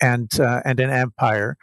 and 0.00 0.28
uh, 0.40 0.62
and 0.64 0.80
an 0.80 0.90
empire, 0.90 1.56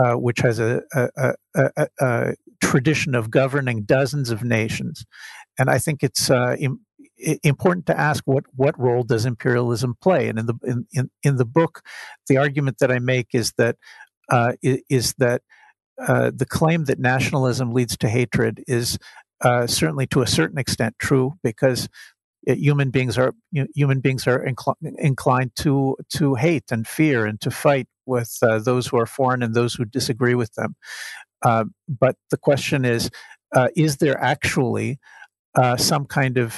uh, 0.00 0.14
which 0.14 0.38
has 0.40 0.58
a, 0.58 0.82
a, 0.94 1.34
a, 1.54 1.88
a, 2.00 2.34
tradition 2.62 3.14
of 3.14 3.30
governing 3.30 3.82
dozens 3.82 4.30
of 4.30 4.44
nations. 4.44 5.04
And 5.58 5.68
I 5.68 5.78
think 5.78 6.02
it's 6.02 6.30
uh, 6.30 6.56
Im- 6.58 6.80
important 7.42 7.86
to 7.86 7.98
ask 7.98 8.24
what 8.26 8.44
what 8.54 8.78
role 8.78 9.02
does 9.02 9.26
imperialism 9.26 9.96
play? 10.00 10.28
And 10.28 10.38
in 10.38 10.46
the 10.46 10.54
in, 10.64 10.86
in, 10.92 11.10
in 11.22 11.36
the 11.36 11.44
book, 11.44 11.82
the 12.28 12.36
argument 12.36 12.78
that 12.80 12.90
I 12.90 12.98
make 12.98 13.28
is 13.34 13.52
that 13.58 13.76
uh, 14.30 14.52
is 14.62 15.14
that 15.18 15.42
uh, 15.98 16.30
the 16.34 16.46
claim 16.46 16.84
that 16.84 16.98
nationalism 16.98 17.72
leads 17.72 17.96
to 17.98 18.08
hatred 18.08 18.64
is 18.66 18.98
uh, 19.42 19.66
certainly 19.66 20.06
to 20.08 20.22
a 20.22 20.26
certain 20.26 20.58
extent 20.58 20.94
true 20.98 21.34
because 21.42 21.88
human 22.46 22.90
beings 22.90 23.18
are 23.18 23.32
you 23.52 23.62
know, 23.62 23.68
human 23.74 24.00
beings 24.00 24.26
are 24.26 24.44
incl- 24.44 24.76
inclined 24.98 25.52
to 25.56 25.96
to 26.16 26.34
hate 26.34 26.70
and 26.70 26.86
fear 26.86 27.26
and 27.26 27.40
to 27.40 27.50
fight 27.50 27.86
with 28.06 28.36
uh, 28.42 28.58
those 28.58 28.86
who 28.86 28.98
are 28.98 29.06
foreign 29.06 29.42
and 29.42 29.54
those 29.54 29.74
who 29.74 29.84
disagree 29.84 30.34
with 30.34 30.52
them. 30.54 30.74
Uh, 31.42 31.64
but 31.88 32.16
the 32.30 32.36
question 32.36 32.84
is, 32.84 33.10
uh, 33.54 33.68
is 33.76 33.98
there 33.98 34.18
actually 34.22 34.98
some 35.76 36.06
kind 36.06 36.38
of 36.38 36.52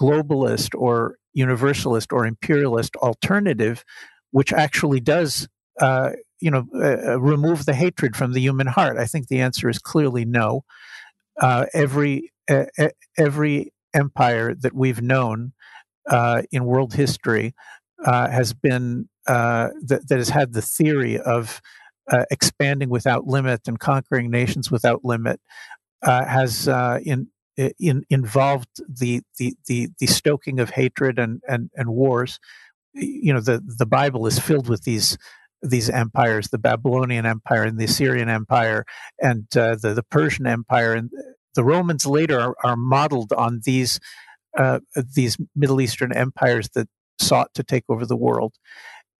globalist 0.00 0.70
or 0.74 1.16
universalist 1.34 2.12
or 2.12 2.26
imperialist 2.26 2.94
alternative 2.96 3.84
which 4.32 4.52
actually 4.52 5.00
does 5.00 5.48
uh, 5.80 6.10
you 6.40 6.50
know, 6.50 6.66
uh, 6.74 7.12
uh, 7.12 7.20
remove 7.20 7.64
the 7.64 7.74
hatred 7.74 8.16
from 8.16 8.32
the 8.32 8.40
human 8.40 8.66
heart? 8.66 8.98
I 8.98 9.06
think 9.06 9.28
the 9.28 9.40
answer 9.40 9.68
is 9.68 9.78
clearly 9.78 10.24
no. 10.24 10.64
Uh, 11.40 11.66
every 11.72 12.32
uh, 12.50 12.64
every 13.16 13.72
empire 13.94 14.54
that 14.54 14.74
we've 14.74 15.02
known 15.02 15.52
uh, 16.08 16.42
in 16.50 16.64
world 16.64 16.94
history 16.94 17.54
uh, 18.04 18.28
has 18.28 18.52
been 18.52 19.08
that, 19.26 20.02
that, 20.08 20.18
has 20.18 20.30
had 20.30 20.52
the 20.52 20.62
theory 20.62 21.18
of 21.18 21.60
expanding 22.30 22.88
without 22.88 23.26
limit 23.26 23.60
and 23.66 23.78
conquering 23.78 24.30
nations 24.30 24.70
without 24.70 25.04
limit 25.04 25.40
has 26.02 26.66
in, 27.04 27.28
in, 27.78 28.04
involved 28.10 28.68
the, 28.88 29.22
the 29.38 29.54
the 29.66 29.88
the 29.98 30.06
stoking 30.06 30.58
of 30.60 30.70
hatred 30.70 31.18
and 31.18 31.42
and, 31.48 31.70
and 31.76 31.90
wars. 31.90 32.38
You 32.94 33.32
know, 33.32 33.40
the 33.40 33.62
the 33.64 33.86
Bible 33.86 34.26
is 34.26 34.38
filled 34.38 34.68
with 34.68 34.84
these 34.84 35.16
these 35.62 35.88
empires, 35.88 36.48
the 36.48 36.58
Babylonian 36.58 37.24
Empire 37.24 37.62
and 37.62 37.78
the 37.78 37.84
Assyrian 37.84 38.28
Empire 38.28 38.84
and 39.20 39.46
uh, 39.56 39.76
the, 39.76 39.94
the 39.94 40.02
Persian 40.02 40.46
Empire. 40.46 40.94
And 40.94 41.10
the 41.54 41.64
Romans 41.64 42.06
later 42.06 42.40
are, 42.40 42.56
are 42.64 42.76
modeled 42.76 43.32
on 43.32 43.60
these, 43.64 44.00
uh, 44.58 44.80
these 44.94 45.36
Middle 45.54 45.80
Eastern 45.80 46.12
empires 46.12 46.68
that 46.74 46.88
sought 47.20 47.52
to 47.54 47.62
take 47.62 47.84
over 47.88 48.06
the 48.06 48.16
world. 48.16 48.54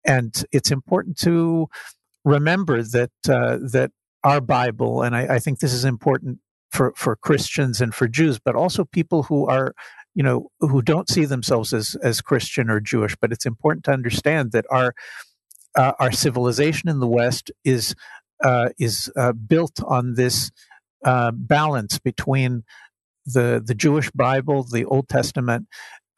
And 0.04 0.44
it's 0.50 0.70
important 0.70 1.16
to 1.18 1.68
remember 2.24 2.82
that, 2.82 3.12
uh, 3.28 3.58
that 3.72 3.90
our 4.24 4.40
Bible, 4.40 5.02
and 5.02 5.14
I, 5.16 5.34
I 5.34 5.38
think 5.38 5.60
this 5.60 5.72
is 5.72 5.84
important 5.84 6.38
for, 6.70 6.92
for 6.96 7.16
Christians 7.16 7.80
and 7.80 7.94
for 7.94 8.08
Jews, 8.08 8.38
but 8.38 8.56
also 8.56 8.84
people 8.84 9.24
who 9.24 9.46
are 9.46 9.74
you 10.14 10.22
know 10.22 10.50
who 10.60 10.82
don't 10.82 11.08
see 11.08 11.24
themselves 11.24 11.72
as 11.72 11.96
as 12.02 12.20
Christian 12.20 12.68
or 12.70 12.80
Jewish. 12.80 13.16
But 13.20 13.32
it's 13.32 13.46
important 13.46 13.84
to 13.86 13.92
understand 13.92 14.52
that 14.52 14.66
our 14.70 14.94
uh, 15.74 15.92
our 15.98 16.12
civilization 16.12 16.88
in 16.88 17.00
the 17.00 17.06
West 17.06 17.50
is 17.64 17.94
uh, 18.44 18.70
is 18.78 19.10
uh, 19.16 19.32
built 19.32 19.82
on 19.86 20.14
this 20.14 20.50
uh, 21.04 21.32
balance 21.34 21.98
between 21.98 22.64
the 23.26 23.62
the 23.64 23.74
Jewish 23.74 24.10
Bible, 24.10 24.64
the 24.64 24.84
Old 24.84 25.08
Testament, 25.08 25.68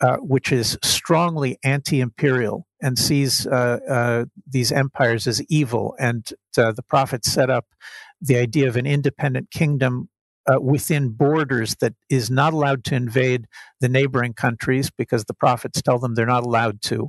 uh, 0.01 0.17
which 0.17 0.53
is 0.53 0.79
strongly 0.83 1.59
anti-imperial 1.65 2.67
and 2.83 2.99
sees 2.99 3.47
uh, 3.47 4.25
these 4.47 4.73
empires 4.73 5.27
as 5.27 5.43
evil, 5.49 5.95
and 5.99 6.33
the 6.55 6.85
prophets 6.89 7.31
set 7.31 7.51
up 7.51 7.67
the 8.21 8.37
idea 8.37 8.69
of 8.69 8.77
an 8.77 8.87
independent 8.87 9.51
kingdom 9.51 10.09
uh, 10.47 10.61
within 10.61 11.11
borders 11.11 11.77
that 11.81 11.95
is 12.11 12.31
not 12.31 12.53
allowed 12.53 12.85
to 12.85 12.95
invade 12.95 13.47
the 13.81 13.89
neighboring 13.89 14.35
countries 14.35 14.91
because 14.91 15.25
the 15.25 15.35
prophets 15.35 15.81
tell 15.83 15.99
them 15.99 16.15
they're 16.15 16.27
not 16.27 16.45
allowed 16.45 16.81
to. 16.83 17.09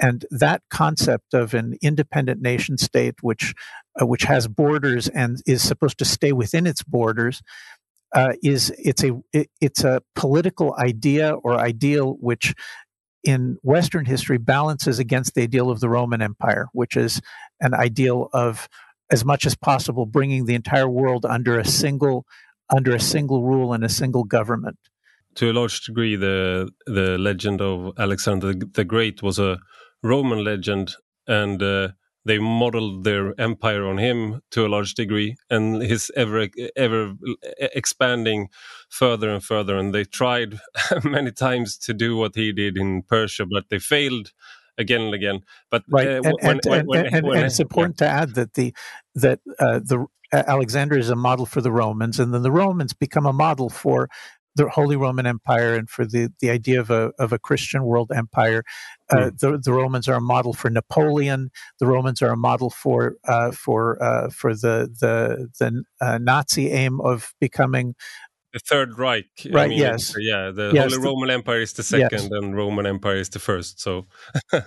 And 0.00 0.26
that 0.30 0.62
concept 0.70 1.34
of 1.34 1.54
an 1.54 1.76
independent 1.80 2.40
nation 2.42 2.78
state, 2.78 3.14
which 3.20 3.54
uh, 4.00 4.06
which 4.06 4.24
has 4.24 4.48
borders 4.48 5.08
and 5.08 5.38
is 5.46 5.62
supposed 5.62 5.98
to 5.98 6.04
stay 6.04 6.32
within 6.32 6.66
its 6.66 6.82
borders, 6.82 7.42
uh, 8.14 8.32
is 8.42 8.72
it's 8.78 9.02
a 9.02 9.20
it, 9.32 9.50
it's 9.60 9.84
a 9.84 10.02
political 10.14 10.74
idea 10.78 11.32
or 11.32 11.54
ideal 11.58 12.16
which 12.20 12.54
in 13.24 13.56
Western 13.62 14.04
history 14.04 14.38
balances 14.38 14.98
against 14.98 15.34
the 15.34 15.42
ideal 15.42 15.70
of 15.70 15.80
the 15.80 15.88
Roman 15.88 16.20
Empire, 16.20 16.66
which 16.72 16.96
is 16.96 17.20
an 17.60 17.74
ideal 17.74 18.28
of 18.32 18.68
as 19.10 19.24
much 19.24 19.46
as 19.46 19.54
possible 19.54 20.06
bringing 20.06 20.44
the 20.44 20.54
entire 20.54 20.88
world 20.88 21.24
under 21.24 21.58
a 21.58 21.64
single 21.64 22.26
under 22.74 22.94
a 22.94 23.00
single 23.00 23.42
rule 23.42 23.72
and 23.72 23.84
a 23.84 23.88
single 23.88 24.24
government. 24.24 24.78
To 25.36 25.50
a 25.50 25.52
large 25.52 25.84
degree, 25.84 26.16
the 26.16 26.70
the 26.86 27.18
legend 27.18 27.60
of 27.60 27.92
Alexander 27.98 28.54
the 28.54 28.84
Great 28.84 29.22
was 29.22 29.38
a 29.38 29.58
Roman 30.02 30.44
legend, 30.44 30.94
and 31.26 31.62
uh, 31.62 31.88
they 32.24 32.38
modeled 32.38 33.04
their 33.04 33.38
empire 33.38 33.86
on 33.86 33.98
him 33.98 34.40
to 34.50 34.66
a 34.66 34.68
large 34.68 34.94
degree, 34.94 35.36
and 35.50 35.82
his 35.82 36.10
ever 36.16 36.48
ever 36.76 37.14
expanding 37.58 38.48
further 38.88 39.30
and 39.30 39.44
further. 39.44 39.76
And 39.76 39.94
they 39.94 40.04
tried 40.04 40.58
many 41.04 41.32
times 41.32 41.76
to 41.78 41.94
do 41.94 42.16
what 42.16 42.34
he 42.34 42.52
did 42.52 42.76
in 42.76 43.02
Persia, 43.02 43.46
but 43.46 43.68
they 43.68 43.78
failed 43.78 44.32
again 44.78 45.02
and 45.02 45.14
again. 45.14 45.40
But 45.70 45.84
right, 45.88 46.08
uh, 46.08 46.22
and, 46.24 46.24
when, 46.24 46.36
and, 46.42 46.60
when, 46.64 46.86
when, 46.86 47.06
and, 47.06 47.26
and, 47.26 47.44
it's 47.44 47.60
important 47.66 48.00
yeah. 48.00 48.06
to 48.06 48.12
add 48.12 48.34
that 48.34 48.54
the 48.54 48.74
that 49.14 49.40
uh, 49.58 49.80
the 49.80 50.06
Alexander 50.32 50.98
is 50.98 51.10
a 51.10 51.16
model 51.16 51.46
for 51.46 51.60
the 51.60 51.72
Romans, 51.72 52.18
and 52.18 52.34
then 52.34 52.42
the 52.42 52.50
Romans 52.50 52.92
become 52.92 53.26
a 53.26 53.32
model 53.32 53.68
for 53.68 54.08
the 54.56 54.68
Holy 54.68 54.96
Roman 54.96 55.26
Empire 55.26 55.74
and 55.74 55.88
for 55.90 56.04
the, 56.04 56.32
the 56.40 56.50
idea 56.50 56.80
of 56.80 56.90
a, 56.90 57.12
of 57.18 57.32
a 57.32 57.38
Christian 57.38 57.84
world 57.84 58.12
empire. 58.14 58.62
Uh, 59.10 59.16
mm. 59.16 59.38
the, 59.38 59.58
the 59.58 59.72
Romans 59.72 60.08
are 60.08 60.16
a 60.16 60.20
model 60.20 60.52
for 60.52 60.70
Napoleon. 60.70 61.50
The 61.80 61.86
Romans 61.86 62.22
are 62.22 62.30
a 62.30 62.36
model 62.36 62.70
for 62.70 63.16
uh, 63.24 63.50
for 63.50 64.02
uh, 64.02 64.30
for 64.30 64.54
the 64.54 64.88
the 65.00 65.48
the 65.58 65.84
uh, 66.00 66.18
Nazi 66.18 66.70
aim 66.70 67.00
of 67.00 67.34
becoming 67.40 67.94
the 68.52 68.60
Third 68.60 68.98
Reich. 68.98 69.26
Right. 69.50 69.64
I 69.64 69.68
mean, 69.68 69.78
yes. 69.78 70.14
Yeah. 70.18 70.50
The 70.50 70.70
yes, 70.72 70.92
Holy 70.92 71.02
the, 71.02 71.08
Roman 71.08 71.30
Empire 71.30 71.60
is 71.60 71.72
the 71.72 71.82
second, 71.82 72.10
yes. 72.12 72.28
and 72.30 72.56
Roman 72.56 72.86
Empire 72.86 73.16
is 73.16 73.28
the 73.28 73.40
first. 73.40 73.80
So. 73.80 74.06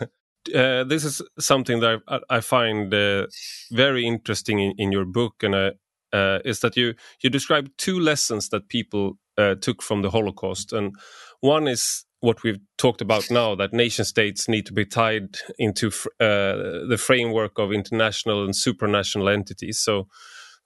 Uh, 0.56 0.86
this 0.86 1.03
is 1.03 1.22
something 1.38 1.82
that 1.82 2.01
I, 2.08 2.20
I 2.29 2.39
find 2.39 2.94
uh, 2.94 3.27
very 3.70 4.08
interesting 4.08 4.60
in, 4.60 4.74
in, 4.77 4.94
your 4.94 5.03
book, 5.03 5.44
and 5.44 5.53
uh, 5.53 6.39
is 6.46 6.62
that 6.62 6.77
you 6.77 6.94
you 7.20 7.29
describe 7.29 7.70
two 7.75 8.00
lessons 8.00 8.48
that 8.50 8.70
people 8.70 9.17
uh, 9.38 9.56
took 9.56 9.82
from 9.82 10.01
the 10.01 10.10
Holocaust. 10.10 10.74
And 10.74 10.96
one 11.41 11.67
is 11.67 12.06
what 12.20 12.44
we've 12.44 12.60
talked 12.77 13.01
about 13.01 13.29
now 13.29 13.56
that 13.56 13.74
nation 13.74 14.06
states 14.06 14.50
need 14.50 14.65
to 14.65 14.74
be 14.74 14.86
tied 14.86 15.38
into 15.58 15.88
uh, 16.20 16.88
the 16.89 17.00
framework 17.00 17.60
of 17.60 17.72
international 17.72 18.44
and 18.44 18.53
supranational 18.53 19.32
entities. 19.32 19.79
So, 19.79 20.08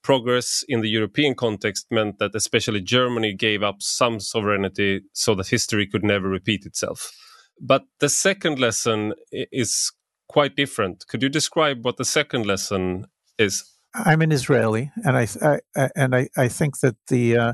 progress 0.03 0.63
in 0.67 0.81
the 0.81 0.89
European 0.89 1.35
context 1.35 1.85
meant 1.91 2.17
that 2.17 2.33
especially 2.33 2.81
Germany 2.81 3.33
gave 3.33 3.61
up 3.61 3.75
some 3.81 4.19
sovereignty 4.19 5.01
so 5.13 5.35
that 5.35 5.47
history 5.47 5.85
could 5.85 6.03
never 6.03 6.27
repeat 6.27 6.65
itself. 6.65 7.11
But 7.59 7.83
the 7.99 8.09
second 8.09 8.57
lesson 8.57 9.13
is 9.31 9.91
quite 10.27 10.55
different. 10.55 11.05
Could 11.07 11.21
you 11.21 11.29
describe 11.29 11.85
what 11.85 11.97
the 11.97 12.05
second 12.05 12.47
lesson 12.47 13.05
is? 13.37 13.63
I'm 13.93 14.21
an 14.21 14.31
Israeli, 14.31 14.89
and 15.03 15.17
I, 15.17 15.27
I 15.75 15.89
and 15.95 16.15
I, 16.15 16.29
I 16.37 16.47
think 16.47 16.79
that 16.79 16.95
the 17.09 17.37
uh, 17.37 17.53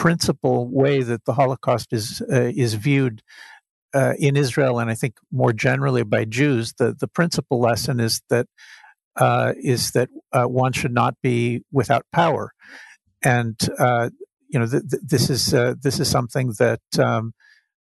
principal 0.00 0.66
way 0.66 1.02
that 1.02 1.26
the 1.26 1.34
Holocaust 1.34 1.92
is 1.92 2.22
uh, 2.32 2.50
is 2.56 2.72
viewed 2.72 3.20
uh, 3.92 4.14
in 4.18 4.34
Israel, 4.34 4.78
and 4.78 4.90
I 4.90 4.94
think 4.94 5.18
more 5.30 5.52
generally 5.52 6.04
by 6.04 6.24
Jews, 6.24 6.72
the 6.78 6.96
the 6.98 7.06
principal 7.06 7.60
lesson 7.60 8.00
is 8.00 8.22
that 8.30 8.46
uh, 9.16 9.52
is 9.62 9.90
that 9.90 10.08
uh, 10.32 10.44
one 10.44 10.72
should 10.72 10.94
not 10.94 11.16
be 11.22 11.64
without 11.70 12.06
power, 12.14 12.54
and 13.22 13.60
uh, 13.78 14.08
you 14.48 14.58
know 14.58 14.66
th- 14.66 14.84
th- 14.90 15.02
this 15.06 15.28
is 15.28 15.52
uh, 15.52 15.74
this 15.82 16.00
is 16.00 16.08
something 16.08 16.54
that 16.58 16.80
um, 16.98 17.34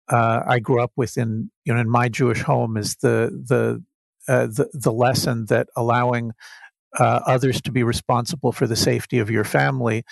I 0.10 0.58
grew 0.58 0.82
up 0.82 0.94
with 0.96 1.20
in 1.20 1.52
you 1.66 1.74
know 1.76 1.80
in 1.80 1.90
my 1.90 2.10
Jewish 2.10 2.42
home 2.42 2.78
is 2.78 2.96
the 2.96 3.30
the 3.48 3.84
the, 4.28 4.70
the 4.74 4.92
lesson 4.92 5.46
that 5.50 5.68
allowing 5.76 6.32
uh, 6.98 7.22
others 7.28 7.62
to 7.62 7.72
be 7.72 7.84
responsible 7.84 8.52
for 8.52 8.66
the 8.66 8.76
safety 8.76 9.20
of 9.20 9.30
your 9.30 9.44
family 9.44 10.04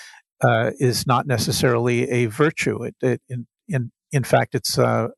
uh, 0.41 0.72
is 0.79 1.05
not 1.05 1.27
necessarily 1.27 2.10
a 2.10 2.25
virtue. 2.27 2.84
It, 2.84 2.96
it 3.01 3.22
in, 3.29 3.48
in 3.67 3.91
in 4.12 4.24
fact, 4.24 4.55
it's 4.55 4.77
uh, 4.77 5.10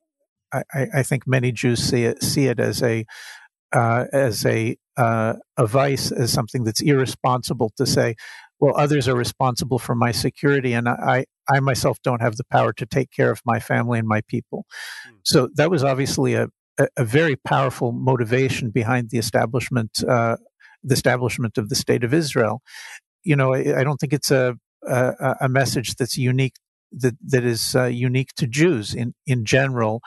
I, 0.52 0.86
I, 0.94 1.02
think 1.02 1.26
many 1.26 1.52
Jews 1.52 1.82
see 1.82 2.04
it 2.04 2.22
see 2.22 2.46
it 2.46 2.60
as 2.60 2.82
a 2.82 3.06
uh, 3.72 4.04
as 4.12 4.44
a 4.44 4.76
uh, 4.96 5.34
a 5.56 5.66
vice, 5.66 6.12
as 6.12 6.32
something 6.32 6.64
that's 6.64 6.82
irresponsible 6.82 7.72
to 7.76 7.86
say, 7.86 8.14
well, 8.60 8.74
others 8.76 9.08
are 9.08 9.16
responsible 9.16 9.78
for 9.78 9.94
my 9.94 10.12
security, 10.12 10.72
and 10.72 10.88
I 10.88 11.24
I 11.48 11.60
myself 11.60 11.98
don't 12.04 12.20
have 12.20 12.36
the 12.36 12.44
power 12.44 12.72
to 12.74 12.86
take 12.86 13.10
care 13.10 13.30
of 13.30 13.40
my 13.44 13.58
family 13.58 13.98
and 13.98 14.06
my 14.06 14.20
people. 14.28 14.66
Mm. 15.08 15.18
So 15.24 15.48
that 15.54 15.70
was 15.70 15.82
obviously 15.82 16.34
a, 16.34 16.48
a, 16.96 17.04
very 17.04 17.36
powerful 17.36 17.92
motivation 17.92 18.70
behind 18.70 19.10
the 19.10 19.18
establishment 19.18 20.04
uh, 20.08 20.36
the 20.84 20.94
establishment 20.94 21.58
of 21.58 21.68
the 21.68 21.74
state 21.74 22.04
of 22.04 22.12
Israel. 22.14 22.62
You 23.24 23.36
know, 23.36 23.54
I, 23.54 23.80
I 23.80 23.84
don't 23.84 23.96
think 23.96 24.12
it's 24.12 24.30
a, 24.30 24.56
a, 24.88 25.36
a 25.42 25.48
message 25.48 25.94
that's 25.96 26.16
unique 26.16 26.54
that 26.92 27.16
that 27.26 27.44
is 27.44 27.74
uh, 27.74 27.84
unique 27.84 28.34
to 28.36 28.46
Jews 28.46 28.94
in 28.94 29.14
in 29.26 29.44
general. 29.44 30.02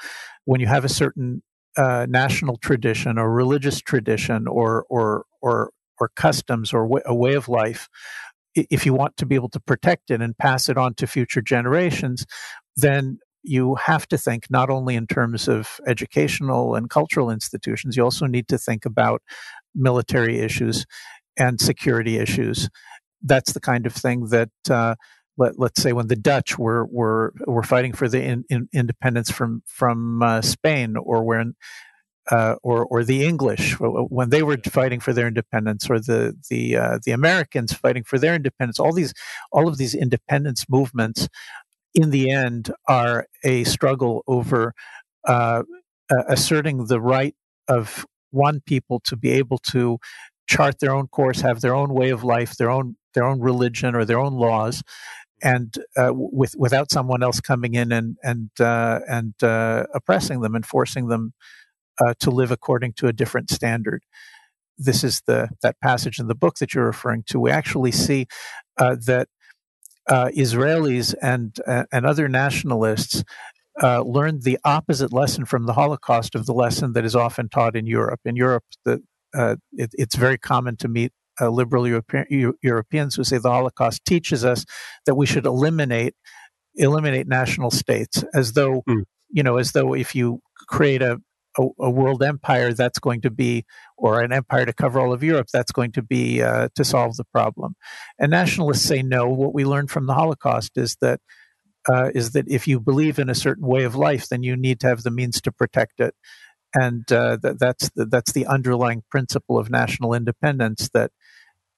When 0.46 0.62
you 0.62 0.68
have 0.68 0.86
a 0.86 0.90
certain 0.90 1.42
uh, 1.78 2.06
national 2.10 2.58
tradition 2.58 3.18
or 3.18 3.32
religious 3.32 3.82
tradition 3.82 4.48
or 4.48 4.86
or 4.90 5.26
or 5.42 5.72
or 6.00 6.12
customs 6.16 6.74
or 6.74 6.84
w- 6.84 7.04
a 7.06 7.16
way 7.16 7.34
of 7.34 7.48
life, 7.48 7.88
if 8.56 8.86
you 8.86 8.94
want 8.94 9.18
to 9.18 9.26
be 9.26 9.36
able 9.36 9.50
to 9.50 9.60
protect 9.60 10.12
it 10.12 10.22
and 10.22 10.38
pass 10.38 10.70
it 10.70 10.78
on 10.78 10.94
to 10.96 11.08
future 11.08 11.42
generations, 11.42 12.26
then 12.76 13.18
you 13.44 13.76
have 13.76 14.08
to 14.08 14.18
think 14.18 14.46
not 14.50 14.70
only 14.70 14.96
in 14.96 15.06
terms 15.08 15.48
of 15.48 15.80
educational 15.88 16.76
and 16.76 16.90
cultural 16.90 17.30
institutions, 17.30 17.96
you 17.96 18.04
also 18.04 18.26
need 18.26 18.48
to 18.48 18.58
think 18.58 18.86
about 18.86 19.22
military 19.76 20.40
issues 20.40 20.86
and 21.38 21.60
security 21.60 22.18
issues. 22.18 22.70
That's 23.26 23.54
the 23.54 23.60
kind 23.60 23.86
of 23.86 23.94
thing 23.94 24.28
that, 24.28 24.50
uh, 24.70 24.96
let, 25.38 25.60
us 25.60 25.72
say, 25.76 25.92
when 25.92 26.08
the 26.08 26.16
Dutch 26.16 26.58
were 26.58 26.86
were 26.86 27.34
were 27.46 27.64
fighting 27.64 27.94
for 27.94 28.08
the 28.08 28.22
in, 28.22 28.46
in 28.50 28.70
independence 28.74 29.30
from 29.30 29.64
from 29.66 30.24
uh, 30.24 30.42
Spain, 30.42 30.96
or 30.96 31.26
when 31.26 31.56
uh, 32.32 32.56
or 32.64 32.86
or 32.86 33.04
the 33.04 33.26
English 33.26 33.76
when 33.80 34.30
they 34.30 34.44
were 34.44 34.58
fighting 34.70 35.02
for 35.02 35.12
their 35.12 35.28
independence, 35.28 35.90
or 35.90 36.00
the 36.00 36.36
the 36.50 36.78
uh, 36.78 37.00
the 37.04 37.12
Americans 37.12 37.74
fighting 37.74 38.04
for 38.04 38.18
their 38.18 38.36
independence. 38.36 38.80
All 38.80 38.94
these 38.94 39.14
all 39.52 39.68
of 39.68 39.78
these 39.78 39.94
independence 39.94 40.66
movements, 40.70 41.28
in 41.94 42.12
the 42.12 42.32
end, 42.32 42.72
are 42.88 43.28
a 43.44 43.66
struggle 43.66 44.24
over 44.28 44.74
uh, 45.26 45.64
asserting 46.10 46.86
the 46.86 47.02
right 47.02 47.36
of 47.68 48.06
one 48.32 48.62
people 48.66 49.00
to 49.02 49.16
be 49.16 49.32
able 49.32 49.58
to 49.58 49.98
chart 50.48 50.80
their 50.80 50.94
own 50.94 51.08
course, 51.08 51.42
have 51.42 51.62
their 51.62 51.76
own 51.76 51.94
way 51.94 52.10
of 52.10 52.24
life, 52.24 52.58
their 52.58 52.70
own 52.70 52.96
their 53.16 53.26
own 53.26 53.40
religion 53.40 53.96
or 53.96 54.06
their 54.06 54.20
own 54.20 54.34
laws, 54.34 54.84
and 55.42 55.76
uh, 55.98 56.12
with 56.14 56.56
without 56.58 56.92
someone 56.92 57.24
else 57.24 57.42
coming 57.42 57.74
in 57.74 57.92
and 57.92 58.18
and 58.24 58.50
uh, 58.60 59.00
and 59.08 59.34
uh, 59.44 59.86
oppressing 59.94 60.42
them 60.42 60.56
and 60.56 60.66
forcing 60.66 61.08
them 61.08 61.34
uh, 62.00 62.14
to 62.20 62.32
live 62.32 62.52
according 62.52 62.94
to 62.94 63.08
a 63.08 63.14
different 63.14 63.50
standard. 63.50 64.04
This 64.78 65.04
is 65.04 65.22
the 65.26 65.50
that 65.62 65.80
passage 65.82 66.20
in 66.20 66.28
the 66.28 66.36
book 66.36 66.56
that 66.60 66.74
you're 66.74 66.86
referring 66.86 67.24
to. 67.28 67.40
We 67.40 67.52
actually 67.52 67.92
see 67.92 68.28
uh, 68.78 68.98
that 69.06 69.28
uh, 70.08 70.30
Israelis 70.36 71.16
and 71.22 71.58
and 71.92 72.06
other 72.06 72.28
nationalists 72.28 73.24
learned 73.82 74.44
the 74.44 74.60
opposite 74.64 75.12
lesson 75.12 75.46
from 75.46 75.66
the 75.66 75.74
Holocaust 75.74 76.36
of 76.36 76.46
the 76.46 76.54
lesson 76.54 76.94
that 76.94 77.06
is 77.06 77.16
often 77.16 77.50
taught 77.50 77.76
in 77.76 77.86
Europe. 77.86 78.22
In 78.26 78.36
Europe, 78.36 78.64
the, 78.84 79.02
it, 79.74 79.92
it's 79.94 80.16
very 80.16 80.38
common 80.38 80.78
to 80.78 80.88
meet 80.88 81.12
uh, 81.40 81.50
liberal 81.50 81.88
Europeans 81.88 83.16
who 83.16 83.24
say 83.24 83.38
the 83.38 83.52
Holocaust 83.52 84.06
teaches 84.06 84.46
us 84.46 84.66
that 85.06 85.16
we 85.16 85.26
should 85.26 85.46
eliminate 85.46 86.16
eliminate 86.76 87.28
national 87.28 87.72
states, 87.72 88.24
as 88.34 88.54
though 88.54 88.84
mm. 88.88 89.04
you 89.30 89.44
know, 89.44 89.58
as 89.58 89.72
though 89.72 89.94
if 89.94 90.16
you 90.16 90.42
create 90.68 91.02
a, 91.02 91.20
a, 91.58 91.64
a 91.80 91.90
world 91.90 92.24
empire, 92.24 92.74
that's 92.74 93.00
going 93.00 93.22
to 93.22 93.30
be, 93.30 93.66
or 93.98 94.22
an 94.22 94.34
empire 94.34 94.66
to 94.66 94.74
cover 94.74 95.00
all 95.00 95.14
of 95.14 95.24
Europe, 95.24 95.48
that's 95.52 95.72
going 95.72 95.92
to 95.94 96.02
be 96.02 96.42
uh, 96.42 96.70
to 96.76 96.84
solve 96.84 97.16
the 97.16 97.26
problem. 97.26 97.76
And 98.20 98.32
nationalists 98.32 98.84
say 98.84 99.02
no. 99.02 99.30
What 99.30 99.54
we 99.54 99.66
learned 99.66 99.92
from 99.92 100.06
the 100.06 100.14
Holocaust 100.14 100.72
is 100.76 100.98
that 101.02 101.20
uh, 101.88 102.10
is 102.16 102.32
that 102.32 102.46
if 102.50 102.68
you 102.68 102.80
believe 102.80 103.20
in 103.20 103.30
a 103.30 103.36
certain 103.36 103.68
way 103.68 103.84
of 103.84 103.96
life, 103.96 104.28
then 104.30 104.42
you 104.44 104.56
need 104.56 104.80
to 104.80 104.88
have 104.88 105.04
the 105.04 105.12
means 105.12 105.40
to 105.42 105.52
protect 105.52 106.00
it, 106.00 106.16
and 106.74 107.10
uh, 107.12 107.38
that, 107.42 107.60
that's 107.60 107.90
the, 107.96 108.06
that's 108.06 108.34
the 108.34 108.46
underlying 108.48 109.04
principle 109.10 109.58
of 109.58 109.70
national 109.70 110.14
independence 110.14 110.90
that 110.94 111.12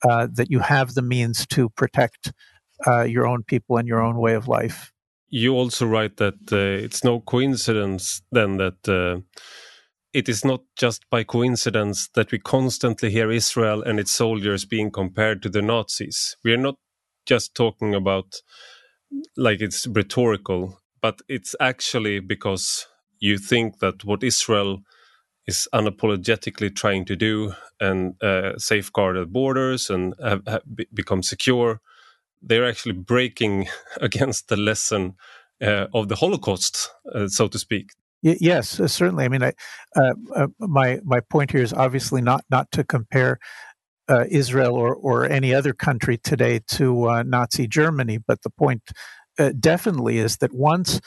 uh, 0.04 0.28
that 0.34 0.52
you 0.52 0.60
have 0.60 0.94
the 0.94 1.02
means 1.02 1.46
to 1.48 1.70
protect 1.70 2.32
uh, 2.86 3.04
your 3.04 3.26
own 3.26 3.44
people 3.44 3.78
and 3.78 3.88
your 3.88 4.02
own 4.02 4.18
way 4.18 4.34
of 4.34 4.48
life. 4.48 4.92
You 5.30 5.54
also 5.54 5.86
write 5.86 6.18
that 6.18 6.36
uh, 6.52 6.84
it's 6.86 7.04
no 7.04 7.20
coincidence 7.20 8.22
then 8.32 8.58
that 8.58 8.88
uh, 8.88 9.22
it 10.14 10.30
is 10.30 10.46
not 10.46 10.62
just 10.76 11.10
by 11.10 11.24
coincidence 11.24 12.10
that 12.16 12.32
we 12.32 12.40
constantly 12.40 13.10
hear 13.10 13.30
Israel 13.30 13.84
and 13.84 14.00
its 14.00 14.14
soldiers 14.14 14.66
being 14.66 14.90
compared 14.90 15.42
to 15.42 15.50
the 15.50 15.62
Nazis. 15.62 16.38
We 16.44 16.54
are 16.54 16.58
not 16.58 16.76
just 17.26 17.56
talking 17.56 17.94
about 17.94 18.42
like 19.36 19.62
it's 19.62 19.86
rhetorical, 19.88 20.80
but 21.02 21.22
it's 21.28 21.56
actually 21.60 22.20
because 22.20 22.88
you 23.20 23.38
think 23.38 23.80
that 23.80 24.06
what 24.06 24.24
Israel 24.24 24.80
is 25.48 25.68
unapologetically 25.74 26.76
trying 26.76 27.06
to 27.06 27.16
do 27.16 27.54
and 27.80 28.22
uh, 28.22 28.58
safeguard 28.58 29.16
the 29.16 29.26
borders 29.26 29.90
and 29.90 30.14
have, 30.22 30.46
have 30.48 30.64
become 30.94 31.24
secure, 31.24 31.80
they're 32.42 32.68
actually 32.68 32.94
breaking 32.94 33.68
against 34.02 34.50
the 34.50 34.58
lesson 34.58 35.16
uh, 35.62 35.88
of 35.94 36.08
the 36.08 36.16
Holocaust, 36.16 36.92
uh, 37.14 37.28
so 37.28 37.48
to 37.48 37.58
speak. 37.58 37.92
Y- 38.24 38.38
yes, 38.40 38.80
uh, 38.80 38.88
certainly. 38.88 39.26
I 39.26 39.30
mean, 39.30 39.44
I, 39.44 39.54
uh, 39.96 40.14
uh, 40.36 40.48
my 40.60 41.00
my 41.04 41.20
point 41.20 41.52
here 41.52 41.64
is 41.64 41.74
obviously 41.74 42.22
not 42.22 42.44
not 42.50 42.72
to 42.74 42.84
compare 42.84 43.40
Israel 44.30 44.76
or, 44.76 44.96
or 44.96 45.26
any 45.26 45.54
other 45.54 45.74
country 45.74 46.18
today 46.18 46.62
to 46.66 47.24
Nazi 47.26 47.68
Germany. 47.68 48.20
But 48.26 48.42
the 48.44 48.50
point 48.50 48.82
definitely 49.60 50.18
is 50.18 50.38
that 50.38 50.54
once 50.54 51.02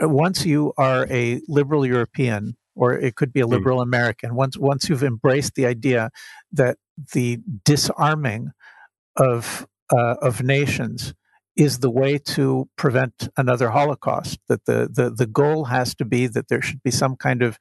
once 0.00 0.44
you 0.44 0.72
are 0.76 1.06
a 1.08 1.40
liberal 1.46 1.86
European, 1.86 2.56
or 2.74 2.92
it 2.94 3.16
could 3.16 3.32
be 3.32 3.40
a 3.40 3.44
hmm. 3.44 3.52
liberal 3.52 3.78
mm. 3.78 3.84
American, 3.84 4.34
once 4.34 4.56
once 4.56 4.88
you've 4.88 5.02
embraced 5.02 5.54
the 5.54 5.66
idea 5.66 6.10
that 6.52 6.78
the 7.12 7.38
disarming 7.64 8.50
of 9.16 9.66
uh, 9.94 10.14
of 10.22 10.42
nations 10.42 11.14
is 11.56 11.80
the 11.80 11.90
way 11.90 12.16
to 12.16 12.68
prevent 12.76 13.28
another 13.36 13.70
Holocaust. 13.70 14.38
That 14.48 14.64
the, 14.64 14.88
the, 14.90 15.10
the 15.10 15.26
goal 15.26 15.66
has 15.66 15.94
to 15.96 16.04
be 16.04 16.26
that 16.28 16.48
there 16.48 16.62
should 16.62 16.82
be 16.82 16.90
some 16.90 17.16
kind 17.16 17.42
of 17.42 17.58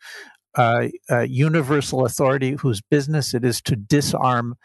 uh, 0.58 0.88
universal 1.28 2.06
authority 2.06 2.52
whose 2.52 2.82
business 2.82 3.34
it 3.34 3.43
is 3.43 3.62
to 3.63 3.76
disarm, 3.76 4.56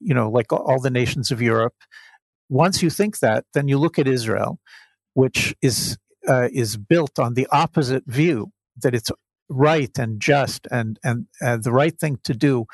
you 0.00 0.14
know, 0.14 0.30
like 0.30 0.52
all 0.52 0.80
the 0.80 0.90
nations 0.90 1.30
of 1.30 1.40
Europe. 1.40 1.74
Once 2.48 2.82
you 2.82 2.90
think 2.90 3.18
that, 3.20 3.44
then 3.54 3.68
you 3.68 3.78
look 3.78 3.98
at 3.98 4.06
Israel, 4.06 4.58
which 5.14 5.54
is 5.62 5.96
uh, 6.28 6.48
is 6.52 6.76
built 6.76 7.18
on 7.18 7.34
the 7.34 7.46
opposite 7.52 8.04
view 8.06 8.50
that 8.82 8.94
it's 8.94 9.10
right 9.48 9.90
and 9.98 10.20
just 10.20 10.66
and 10.70 10.98
and 11.04 11.26
uh, 11.42 11.56
the 11.56 11.72
right 11.72 11.98
thing 11.98 12.18
to 12.24 12.34
do 12.34 12.66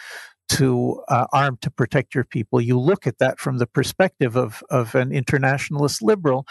to 0.50 1.00
uh, 1.08 1.26
arm 1.32 1.58
to 1.62 1.70
protect 1.70 2.14
your 2.14 2.24
people. 2.24 2.60
You 2.60 2.78
look 2.78 3.06
at 3.06 3.18
that 3.18 3.38
from 3.38 3.58
the 3.58 3.66
perspective 3.66 4.36
of 4.36 4.62
of 4.70 4.94
an 4.94 5.12
internationalist 5.12 6.02
liberal, 6.02 6.44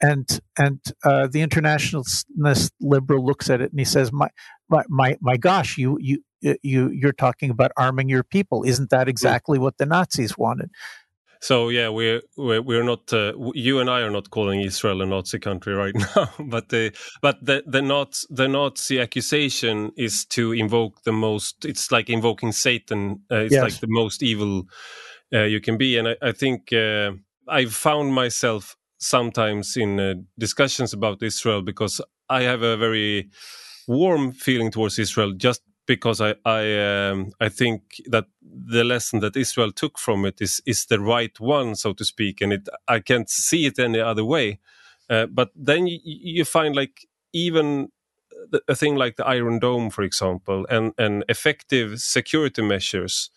and 0.00 0.40
and 0.58 0.80
uh, 1.04 1.26
the 1.26 1.40
internationalist 1.40 2.26
liberal 2.80 3.24
looks 3.24 3.48
at 3.48 3.60
it 3.60 3.70
and 3.70 3.80
he 3.80 3.84
says, 3.84 4.12
"My 4.12 4.28
my 4.68 4.84
my, 4.88 5.16
my 5.20 5.36
gosh, 5.36 5.78
you 5.78 5.98
you." 6.00 6.22
You 6.62 6.90
you're 6.90 7.12
talking 7.12 7.50
about 7.50 7.72
arming 7.78 8.10
your 8.10 8.22
people. 8.22 8.62
Isn't 8.62 8.90
that 8.90 9.08
exactly 9.08 9.58
what 9.58 9.78
the 9.78 9.86
Nazis 9.86 10.36
wanted? 10.38 10.70
So 11.40 11.68
yeah, 11.68 11.88
we're 11.88 12.22
we're, 12.36 12.62
we're 12.62 12.82
not 12.82 13.12
uh, 13.12 13.32
you 13.54 13.80
and 13.80 13.90
I 13.90 14.00
are 14.00 14.10
not 14.10 14.30
calling 14.30 14.60
Israel 14.60 15.02
a 15.02 15.06
Nazi 15.06 15.38
country 15.38 15.74
right 15.74 15.94
now, 16.16 16.30
but 16.38 16.68
the 16.68 16.92
but 17.22 17.44
the 17.44 17.62
the 17.66 17.82
Nazi 17.82 18.26
the 18.30 18.48
Nazi 18.48 19.00
accusation 19.00 19.92
is 19.96 20.24
to 20.26 20.52
invoke 20.52 21.02
the 21.02 21.12
most. 21.12 21.64
It's 21.64 21.90
like 21.90 22.10
invoking 22.10 22.52
Satan. 22.52 23.22
Uh, 23.30 23.36
it's 23.36 23.52
yes. 23.52 23.62
like 23.62 23.80
the 23.80 23.88
most 23.88 24.22
evil 24.22 24.64
uh, 25.32 25.44
you 25.44 25.60
can 25.60 25.76
be, 25.76 25.98
and 25.98 26.08
I, 26.08 26.16
I 26.22 26.32
think 26.32 26.72
uh, 26.72 27.12
I've 27.48 27.74
found 27.74 28.14
myself 28.14 28.76
sometimes 28.98 29.76
in 29.76 30.00
uh, 30.00 30.14
discussions 30.38 30.92
about 30.92 31.22
Israel 31.22 31.62
because 31.62 32.00
I 32.28 32.42
have 32.42 32.62
a 32.62 32.76
very 32.76 33.30
warm 33.86 34.32
feeling 34.32 34.70
towards 34.70 34.98
Israel 34.98 35.32
just 35.32 35.62
because 35.86 36.20
I 36.20 36.36
I 36.46 37.08
um, 37.10 37.32
I 37.40 37.50
think 37.50 37.82
that 38.06 38.26
the 38.42 38.84
lesson 38.84 39.20
that 39.20 39.36
Israel 39.36 39.72
took 39.72 39.98
from 39.98 40.26
it 40.26 40.40
is 40.42 40.62
is 40.66 40.86
the 40.86 41.00
right 41.00 41.38
one, 41.40 41.76
so 41.76 41.94
to 41.94 42.04
speak, 42.04 42.42
and 42.42 42.52
it 42.52 42.68
I 42.88 43.00
can't 43.00 43.30
see 43.30 43.66
it 43.66 43.78
any 43.78 44.00
other 44.00 44.24
way. 44.24 44.60
Uh, 45.10 45.26
but 45.26 45.50
then 45.56 45.86
you, 45.88 46.00
you 46.04 46.44
find 46.46 46.76
like 46.76 47.06
even 47.32 47.90
a 48.68 48.74
thing 48.76 48.96
like 48.96 49.16
the 49.16 49.26
Iron 49.26 49.60
Dome, 49.60 49.90
for 49.90 50.02
example, 50.04 50.66
and 50.70 50.92
and 50.98 51.24
effective 51.28 52.00
security 52.00 52.62
measures 52.62 53.30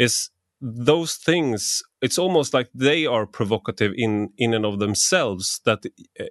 is 0.00 0.30
those 0.62 1.16
things 1.16 1.82
it's 2.02 2.18
almost 2.18 2.54
like 2.54 2.70
they 2.74 3.06
are 3.06 3.26
provocative 3.26 3.92
in 3.96 4.30
in 4.38 4.54
and 4.54 4.66
of 4.66 4.80
themselves 4.80 5.60
that 5.66 5.84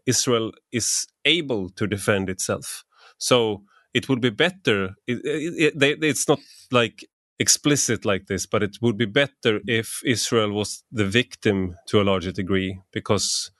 israel 0.08 0.51
is 0.73 1.08
able 1.25 1.69
to 1.69 1.88
defend 1.88 2.29
itself 2.29 2.84
so 3.19 3.63
it 3.93 4.08
would 4.08 4.21
be 4.21 4.30
better 4.30 4.95
it, 5.08 5.19
it, 5.23 5.82
it, 5.82 6.04
it's 6.04 6.28
not 6.28 6.39
like 6.71 7.06
explicit 7.39 8.06
like 8.06 8.28
this 8.28 8.45
but 8.45 8.63
it 8.63 8.78
would 8.82 8.97
be 8.97 9.06
better 9.06 9.60
if 9.67 10.02
israel 10.06 10.52
was 10.52 10.84
the 10.91 11.06
victim 11.06 11.75
to 11.88 12.02
a 12.02 12.04
larger 12.04 12.32
degree 12.32 12.80
because 12.91 13.52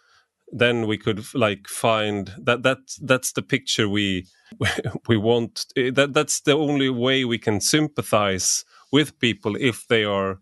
then 0.52 0.88
we 0.88 0.98
could 0.98 1.24
like 1.34 1.68
find 1.68 2.34
that 2.38 2.64
that 2.64 2.80
that's 3.02 3.32
the 3.34 3.42
picture 3.42 3.88
we 3.88 4.26
we 5.08 5.16
want 5.16 5.66
that 5.76 6.12
that's 6.14 6.42
the 6.42 6.56
only 6.56 6.90
way 6.90 7.24
we 7.24 7.38
can 7.38 7.62
sympathize 7.62 8.66
with 8.92 9.18
people 9.20 9.56
if 9.56 9.88
they 9.88 10.04
are 10.04 10.40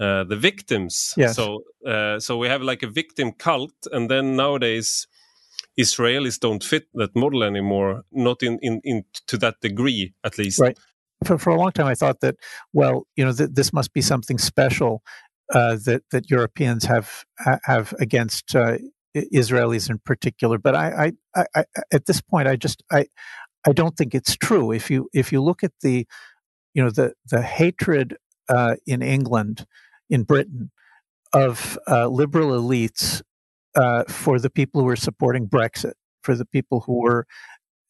uh, 0.00 0.24
the 0.24 0.36
victims. 0.36 1.14
Yes. 1.16 1.36
So 1.36 1.62
uh, 1.86 2.18
so 2.18 2.36
we 2.36 2.48
have 2.48 2.62
like 2.62 2.82
a 2.82 2.88
victim 2.88 3.32
cult, 3.32 3.86
and 3.92 4.10
then 4.10 4.36
nowadays 4.36 5.06
Israelis 5.78 6.38
don't 6.38 6.62
fit 6.62 6.86
that 6.94 7.14
model 7.16 7.42
anymore, 7.42 8.02
not 8.12 8.42
in 8.42 8.58
in, 8.62 8.80
in 8.84 9.04
to 9.26 9.38
that 9.38 9.56
degree 9.60 10.14
at 10.24 10.38
least. 10.38 10.60
Right. 10.60 10.78
For 11.24 11.38
for 11.38 11.50
a 11.50 11.56
long 11.56 11.72
time, 11.72 11.86
I 11.86 11.94
thought 11.94 12.20
that 12.20 12.36
well, 12.72 13.06
you 13.16 13.24
know, 13.24 13.32
th- 13.32 13.50
this 13.52 13.72
must 13.72 13.92
be 13.92 14.02
something 14.02 14.38
special 14.38 15.02
uh, 15.54 15.76
that 15.84 16.02
that 16.10 16.30
Europeans 16.30 16.84
have 16.84 17.24
have 17.64 17.94
against. 17.98 18.54
Uh, 18.54 18.78
Israelis 19.14 19.90
in 19.90 19.98
particular, 19.98 20.56
but 20.56 20.74
I, 20.74 21.12
I, 21.36 21.44
I, 21.54 21.64
at 21.92 22.06
this 22.06 22.22
point, 22.22 22.48
I 22.48 22.56
just, 22.56 22.82
I, 22.90 23.04
I 23.66 23.72
don't 23.72 23.94
think 23.94 24.14
it's 24.14 24.34
true. 24.36 24.72
If 24.72 24.90
you, 24.90 25.10
if 25.12 25.32
you 25.32 25.42
look 25.42 25.62
at 25.62 25.72
the, 25.82 26.06
you 26.72 26.82
know, 26.82 26.88
the 26.88 27.12
the 27.30 27.42
hatred 27.42 28.16
uh, 28.48 28.76
in 28.86 29.02
England, 29.02 29.66
in 30.08 30.22
Britain, 30.22 30.70
of 31.32 31.78
uh, 31.86 32.06
liberal 32.06 32.58
elites 32.58 33.20
uh, 33.74 34.04
for 34.04 34.38
the 34.38 34.50
people 34.50 34.80
who 34.80 34.86
were 34.86 34.96
supporting 34.96 35.48
Brexit, 35.48 35.94
for 36.22 36.34
the 36.34 36.44
people 36.44 36.80
who 36.80 37.00
were 37.02 37.26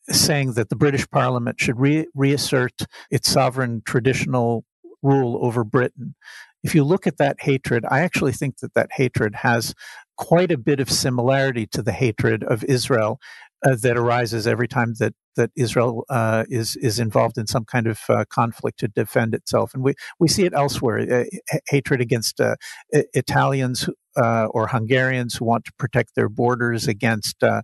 saying 0.08 0.54
that 0.54 0.68
the 0.68 0.76
British 0.76 1.08
Parliament 1.10 1.60
should 1.60 1.78
re- 1.78 2.06
reassert 2.14 2.82
its 3.10 3.30
sovereign 3.30 3.82
traditional 3.84 4.64
rule 5.02 5.38
over 5.44 5.64
Britain. 5.64 6.14
If 6.62 6.74
you 6.74 6.84
look 6.84 7.06
at 7.06 7.18
that 7.18 7.36
hatred, 7.40 7.84
I 7.88 8.00
actually 8.00 8.32
think 8.32 8.58
that 8.58 8.74
that 8.74 8.90
hatred 8.92 9.36
has 9.36 9.74
quite 10.16 10.52
a 10.52 10.58
bit 10.58 10.80
of 10.80 10.90
similarity 10.90 11.66
to 11.68 11.82
the 11.82 11.92
hatred 11.92 12.44
of 12.44 12.62
Israel 12.64 13.20
uh, 13.64 13.76
that 13.82 13.96
arises 13.96 14.46
every 14.46 14.68
time 14.68 14.94
that 14.98 15.14
that 15.36 15.50
Israel 15.56 16.04
uh, 16.08 16.44
is 16.48 16.76
is 16.76 16.98
involved 16.98 17.38
in 17.38 17.46
some 17.46 17.64
kind 17.64 17.86
of 17.86 18.00
uh, 18.08 18.24
conflict 18.28 18.78
to 18.80 18.88
defend 18.88 19.34
itself, 19.34 19.74
and 19.74 19.82
we 19.82 19.94
we 20.18 20.28
see 20.28 20.44
it 20.44 20.52
elsewhere. 20.54 20.98
Uh, 21.00 21.24
hatred 21.68 22.00
against 22.00 22.40
uh, 22.40 22.56
Italians 22.90 23.88
uh, 24.16 24.46
or 24.46 24.68
Hungarians 24.68 25.34
who 25.34 25.44
want 25.44 25.64
to 25.64 25.72
protect 25.78 26.14
their 26.14 26.28
borders 26.28 26.86
against 26.88 27.42
uh, 27.42 27.62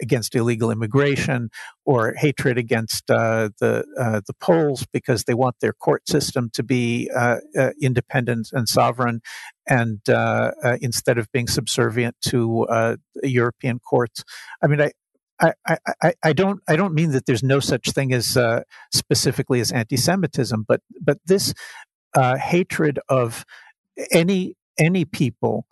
against 0.00 0.34
illegal 0.36 0.70
immigration 0.70 1.50
or 1.84 2.14
hatred 2.14 2.56
against 2.56 3.08
the 3.08 3.52
the 3.58 4.34
Poles 4.40 4.86
because 4.92 5.24
they 5.24 5.34
want 5.34 5.56
their 5.60 5.72
court 5.72 6.08
system 6.08 6.50
to 6.54 6.62
be 6.62 7.10
independent 7.80 8.48
and 8.52 8.68
sovereign, 8.68 9.20
and 9.68 10.00
instead 10.80 11.18
of 11.18 11.30
being 11.32 11.48
subservient 11.48 12.16
to 12.28 12.66
European 13.22 13.80
courts. 13.80 14.22
I 14.62 14.68
mean, 14.68 14.80
I. 14.80 14.92
I, 15.40 15.52
I, 16.02 16.12
I 16.22 16.32
don't 16.32 16.60
I 16.68 16.76
don't 16.76 16.94
mean 16.94 17.10
that 17.10 17.26
there's 17.26 17.42
no 17.42 17.60
such 17.60 17.90
thing 17.90 18.12
as 18.12 18.38
specifically 18.92 19.60
as 19.60 19.72
anti-Semitism, 19.72 20.64
but 20.68 20.80
but 21.00 21.18
this 21.26 21.54
hatred 22.14 23.00
of 23.08 23.44
any 24.12 24.56
any 24.78 25.04
people 25.04 25.66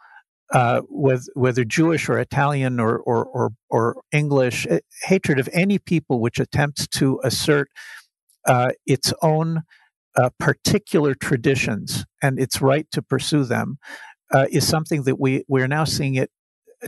uh, 0.53 0.83
with, 0.88 1.29
whether 1.35 1.64
Jewish 1.64 2.09
or 2.09 2.18
Italian 2.18 2.79
or, 2.79 2.98
or, 2.98 3.25
or, 3.25 3.51
or, 3.70 4.03
English, 4.12 4.66
eh, 4.68 4.81
hatred 5.05 5.38
of 5.38 5.48
any 5.53 5.79
people 5.79 6.20
which 6.20 6.38
attempts 6.38 6.87
to 6.88 7.18
assert 7.25 7.70
uh, 8.46 8.70
its 8.87 9.14
own 9.22 9.62
uh, 10.16 10.29
particular 10.38 11.14
traditions 11.14 12.05
and 12.20 12.38
its 12.38 12.61
right 12.61 12.87
to 12.90 13.01
pursue 13.01 13.44
them 13.44 13.79
uh, 14.35 14.44
is 14.51 14.66
something 14.66 15.05
that 15.05 15.18
we, 15.18 15.42
we're 15.48 15.68
now 15.68 15.85
seeing 15.85 16.16
it 16.16 16.31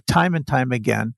time 0.06 0.34
and 0.34 0.46
time 0.46 0.70
again. 0.70 1.14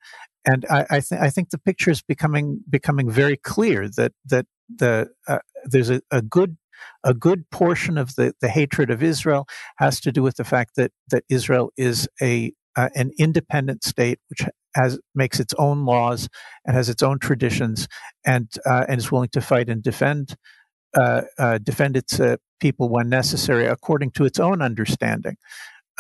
And 0.47 0.65
I, 0.71 0.87
I, 0.89 1.01
th- 1.01 1.21
I 1.21 1.29
think 1.29 1.51
the 1.51 1.59
picture 1.59 1.91
is 1.91 2.03
becoming 2.03 2.61
becoming 2.71 3.11
very 3.11 3.37
clear 3.37 3.89
that 3.97 4.13
that 4.27 4.47
the 4.75 5.11
uh, 5.27 5.39
there's 5.65 5.91
a, 5.91 6.01
a 6.11 6.23
good 6.23 6.57
a 7.05 7.15
good 7.15 7.49
portion 7.51 7.99
of 7.99 8.15
the, 8.17 8.35
the 8.41 8.49
hatred 8.49 8.91
of 8.91 9.03
Israel 9.03 9.47
has 9.77 10.01
to 10.01 10.13
do 10.13 10.23
with 10.23 10.37
the 10.37 10.45
fact 10.45 10.77
that, 10.77 10.93
that 11.11 11.25
Israel 11.29 11.71
is 11.77 12.09
a 12.21 12.53
uh, 12.77 12.91
an 12.95 13.11
independent 13.19 13.83
state 13.83 14.19
which 14.29 14.43
has 14.75 14.99
makes 15.15 15.41
its 15.41 15.55
own 15.59 15.87
laws 15.87 16.29
and 16.67 16.77
has 16.77 16.91
its 16.91 17.03
own 17.03 17.19
traditions 17.19 17.89
and 18.27 18.51
uh, 18.67 18.85
and 18.89 18.99
is 18.99 19.11
willing 19.11 19.31
to 19.31 19.41
fight 19.41 19.71
and 19.71 19.83
defend 19.83 20.37
uh, 20.95 21.23
uh 21.39 21.59
defend 21.59 21.97
its 21.97 22.21
uh, 22.21 22.37
people 22.61 22.91
when 22.91 23.09
necessary 23.09 23.67
according 23.67 24.11
to 24.11 24.25
its 24.25 24.39
own 24.39 24.61
understanding. 24.61 25.37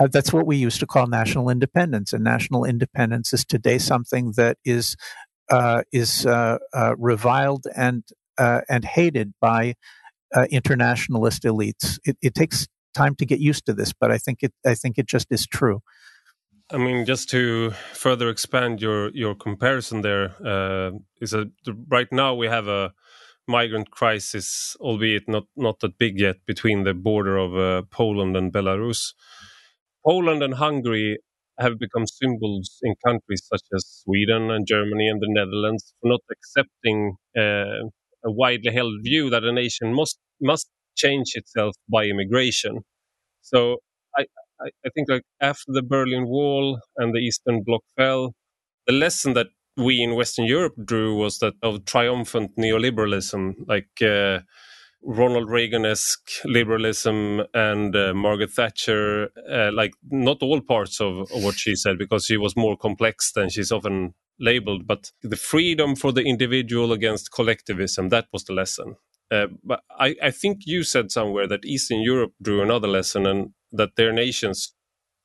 Uh, 0.00 0.09
that's 0.12 0.32
what 0.32 0.46
we 0.46 0.56
used 0.56 0.80
to 0.80 0.87
call 0.87 1.06
national 1.06 1.48
independence, 1.48 2.12
and 2.12 2.22
national 2.22 2.64
independence 2.64 3.32
is 3.32 3.44
today 3.44 3.78
something 3.78 4.32
that 4.37 4.59
is 4.64 4.96
is 5.92 6.26
reviled 6.98 7.66
and 7.74 8.04
and 8.38 8.85
hated 8.85 9.32
by 9.40 9.74
uh, 10.35 10.46
internationalist 10.50 11.44
elites. 11.44 11.98
It, 12.04 12.16
it, 12.20 12.35
takes 12.35 12.66
time 12.94 13.14
to 13.16 13.26
get 13.26 13.40
used 13.40 13.66
to 13.66 13.72
this, 13.72 13.92
but 13.92 14.11
I 14.11 14.18
think 14.18 14.38
it 14.42 14.52
I 14.64 14.74
think 14.74 14.98
it 14.98 15.06
just 15.06 15.28
is 15.30 15.46
true. 15.46 15.80
I 16.70 16.78
mean, 16.78 17.04
just 17.04 17.30
to 17.30 17.70
further 17.92 18.28
expand 18.28 18.82
your 18.82 19.11
your 19.14 19.35
comparison, 19.35 20.02
there 20.02 20.35
uh, 20.44 20.90
is 21.20 21.32
a 21.32 21.46
right 21.88 22.09
now 22.11 22.35
we 22.35 22.48
have 22.48 22.68
a 22.68 22.92
migrant 23.46 23.90
crisis, 23.90 24.76
albeit 24.80 25.28
not 25.28 25.44
not 25.56 25.80
that 25.80 25.98
big 25.98 26.18
yet, 26.20 26.37
between 26.46 26.85
the 26.85 26.94
border 26.94 27.37
of 27.37 27.56
uh, 27.56 27.82
Poland 27.90 28.37
and 28.37 28.52
Belarus. 28.52 29.12
Poland 30.06 30.42
and 30.42 30.54
Hungary 30.54 31.18
have 31.58 31.78
become 31.78 32.06
symbols 32.06 32.78
in 32.82 32.94
countries 33.04 33.42
such 33.52 33.62
as 33.74 34.02
Sweden 34.04 34.50
and 34.50 34.66
Germany 34.66 35.08
and 35.08 35.20
the 35.20 35.28
Netherlands 35.28 35.94
for 36.00 36.10
not 36.10 36.20
accepting 36.30 37.16
uh, 37.36 37.88
a 38.24 38.30
widely 38.30 38.72
held 38.72 38.94
view 39.02 39.30
that 39.30 39.44
a 39.44 39.52
nation 39.52 39.94
must 39.94 40.18
must 40.40 40.68
change 40.96 41.32
itself 41.34 41.74
by 41.90 42.04
immigration. 42.04 42.80
So 43.42 43.78
I, 44.16 44.26
I, 44.60 44.68
I 44.86 44.88
think 44.94 45.08
like 45.08 45.22
after 45.40 45.72
the 45.72 45.82
Berlin 45.82 46.26
Wall 46.26 46.80
and 46.96 47.14
the 47.14 47.20
Eastern 47.20 47.62
Bloc 47.62 47.82
fell, 47.96 48.34
the 48.86 48.92
lesson 48.92 49.34
that 49.34 49.48
we 49.76 50.02
in 50.02 50.14
Western 50.14 50.46
Europe 50.46 50.74
drew 50.84 51.16
was 51.16 51.38
that 51.38 51.54
of 51.62 51.84
triumphant 51.84 52.52
neoliberalism, 52.58 53.54
like 53.66 53.90
uh, 54.02 54.40
Ronald 55.06 55.48
Reagan-esque 55.48 56.30
liberalism 56.44 57.42
and 57.54 57.94
uh, 57.94 58.12
Margaret 58.12 58.50
Thatcher, 58.50 59.28
uh, 59.48 59.70
like 59.72 59.94
not 60.10 60.42
all 60.42 60.60
parts 60.60 61.00
of, 61.00 61.30
of, 61.30 61.44
what 61.44 61.54
she 61.54 61.76
said 61.76 61.96
because 61.96 62.26
she 62.26 62.36
was 62.36 62.56
more 62.56 62.76
complex 62.76 63.30
than 63.30 63.48
she's 63.48 63.70
often 63.70 64.14
labeled, 64.40 64.86
but 64.86 65.12
the 65.22 65.36
freedom 65.36 65.94
for 65.94 66.12
the 66.12 66.22
individual 66.22 66.92
against 66.92 67.30
collectivism, 67.30 68.08
that 68.08 68.26
was 68.32 68.44
the 68.44 68.52
lesson. 68.52 68.96
Uh, 69.30 69.46
but 69.62 69.80
I, 69.90 70.16
I, 70.22 70.30
think 70.30 70.66
you 70.66 70.82
said 70.82 71.10
somewhere 71.10 71.46
that 71.48 71.64
Eastern 71.64 72.00
Europe 72.00 72.32
drew 72.42 72.60
another 72.62 72.88
lesson 72.88 73.26
and 73.26 73.50
that 73.72 73.96
their 73.96 74.12
nations, 74.12 74.74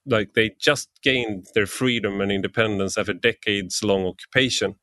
like 0.06 0.34
they 0.34 0.52
just 0.60 0.90
gained 1.04 1.48
their 1.54 1.68
freedom 1.68 2.22
and 2.22 2.32
independence 2.32 2.98
after 2.98 3.14
decades 3.14 3.84
long 3.84 4.06
occupation. 4.06 4.76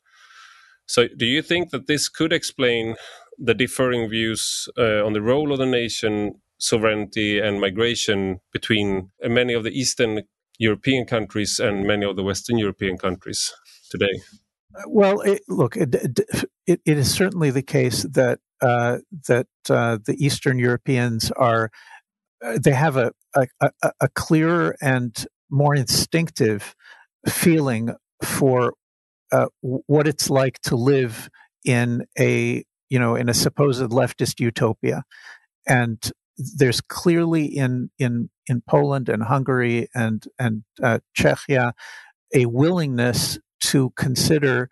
So, 0.87 1.09
do 1.09 1.27
you 1.27 1.43
think 1.43 1.71
that 1.71 1.87
this 1.89 2.09
could 2.09 2.33
explain 2.33 2.95
the 3.39 3.55
differing 3.55 4.09
views 4.09 4.69
uh, 4.77 5.05
on 5.05 5.13
the 5.13 5.23
role 5.23 5.53
of 5.53 5.59
the 5.59 5.67
nation, 5.67 6.35
sovereignty, 6.59 7.39
and 7.39 7.61
migration 7.61 8.41
between 8.53 9.11
many 9.23 9.55
of 9.55 9.65
the 9.65 9.71
Eastern 9.71 10.23
European 10.59 11.07
countries 11.07 11.59
and 11.59 11.87
many 11.87 12.05
of 12.05 12.17
the 12.17 12.25
Western 12.25 12.59
European 12.59 12.99
countries? 12.99 13.53
today? 13.91 14.21
Well, 14.87 15.21
it, 15.21 15.43
look, 15.49 15.77
it, 15.77 15.95
it, 16.67 16.81
it 16.85 16.99
is 16.99 17.13
certainly 17.13 17.51
the 17.51 17.63
case 17.63 18.03
that 18.03 18.39
uh, 18.61 18.99
that 19.29 19.47
uh, 19.71 19.99
the 20.05 20.15
Eastern 20.25 20.59
Europeans 20.59 21.31
are 21.33 21.71
uh, 22.45 22.59
they 22.63 22.73
have 22.73 22.97
a, 22.97 23.13
a, 23.35 23.71
a 24.01 24.09
clearer 24.15 24.77
and 24.81 25.27
more 25.51 25.75
instinctive 25.75 26.75
feeling 27.27 27.95
for 28.23 28.75
uh, 29.33 29.47
what 29.61 30.07
it's 30.07 30.29
like 30.29 30.61
to 30.63 30.77
live 30.77 31.29
in 31.65 32.05
a 32.19 32.65
you 32.91 32.99
know, 32.99 33.15
in 33.15 33.29
a 33.29 33.35
supposed 33.35 33.91
leftist 33.91 34.41
utopia. 34.41 35.03
And 35.67 35.99
there's 36.37 36.81
clearly 36.81 37.45
in 37.45 37.91
in 37.99 38.31
in 38.47 38.63
Poland 38.69 39.09
and 39.09 39.25
Hungary 39.25 39.89
and 39.95 40.25
and 40.39 40.65
uh, 40.83 40.99
Czechia 41.17 41.73
a 42.35 42.47
willingness 42.47 43.39
to 43.61 43.91
consider 43.97 44.69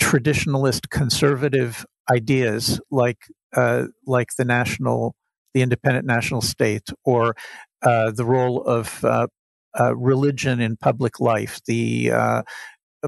traditionalist 0.00 0.90
conservative 0.90 1.84
ideas 2.10 2.80
like 2.90 3.18
uh, 3.56 3.84
like 4.06 4.28
the 4.38 4.44
national 4.44 5.14
the 5.54 5.62
independent 5.62 6.06
national 6.06 6.40
state 6.40 6.88
or 7.04 7.34
uh, 7.82 8.10
the 8.10 8.24
role 8.24 8.62
of 8.62 9.04
uh, 9.04 9.26
uh, 9.78 9.96
religion 9.96 10.60
in 10.60 10.76
public 10.76 11.18
life 11.18 11.60
the 11.66 12.10
uh, 12.10 12.42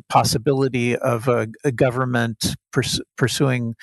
possibility 0.08 0.96
of 0.96 1.28
a, 1.28 1.48
a 1.64 1.72
government 1.72 2.56
pers- 2.72 3.00
pursuing 3.16 3.74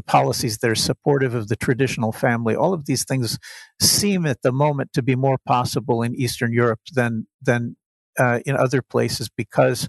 policies 0.00 0.58
that 0.58 0.70
are 0.70 0.74
supportive 0.74 1.34
of 1.34 1.48
the 1.48 1.56
traditional 1.56 2.12
family. 2.12 2.56
All 2.56 2.72
of 2.72 2.86
these 2.86 3.04
things 3.04 3.38
seem 3.80 4.26
at 4.26 4.42
the 4.42 4.52
moment 4.52 4.92
to 4.94 5.02
be 5.02 5.14
more 5.14 5.38
possible 5.46 6.02
in 6.02 6.14
Eastern 6.14 6.52
Europe 6.52 6.80
than 6.92 7.26
than 7.40 7.76
uh, 8.18 8.40
in 8.46 8.56
other 8.56 8.82
places 8.82 9.28
because 9.28 9.88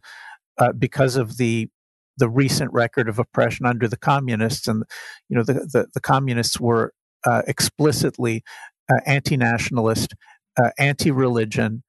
uh, 0.57 0.73
because 0.73 1.15
of 1.15 1.37
the 1.37 1.69
the 2.17 2.29
recent 2.29 2.71
record 2.73 3.09
of 3.09 3.17
oppression 3.17 3.65
under 3.65 3.87
the 3.87 3.97
communists 3.97 4.67
and 4.67 4.83
you 5.29 5.37
know 5.37 5.43
the 5.43 5.53
the, 5.53 5.87
the 5.93 6.01
communists 6.01 6.59
were 6.59 6.93
uh, 7.25 7.41
explicitly 7.47 8.43
uh, 8.91 8.99
anti-nationalist, 9.05 10.13
uh, 10.57 10.69
anti-religion, 10.77 11.83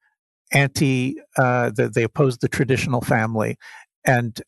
anti. 0.52 1.16
Uh, 1.36 1.70
the, 1.74 1.88
they 1.88 2.04
opposed 2.04 2.40
the 2.40 2.48
traditional 2.48 3.00
family, 3.00 3.56
and 4.06 4.40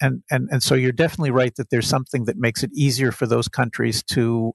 and 0.00 0.22
and 0.30 0.48
and 0.50 0.62
so 0.62 0.74
you're 0.74 0.92
definitely 0.92 1.30
right 1.30 1.54
that 1.56 1.70
there's 1.70 1.88
something 1.88 2.24
that 2.24 2.36
makes 2.36 2.62
it 2.62 2.70
easier 2.74 3.12
for 3.12 3.26
those 3.26 3.48
countries 3.48 4.02
to 4.02 4.52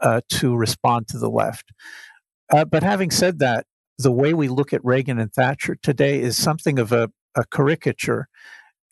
uh, 0.00 0.20
to 0.28 0.56
respond 0.56 1.08
to 1.08 1.18
the 1.18 1.30
left. 1.30 1.72
Uh, 2.52 2.64
but 2.64 2.82
having 2.82 3.10
said 3.10 3.38
that, 3.40 3.66
the 3.98 4.12
way 4.12 4.32
we 4.32 4.48
look 4.48 4.72
at 4.72 4.84
Reagan 4.84 5.18
and 5.18 5.32
Thatcher 5.32 5.76
today 5.82 6.20
is 6.20 6.36
something 6.36 6.78
of 6.78 6.92
a, 6.92 7.10
a 7.36 7.44
caricature, 7.52 8.28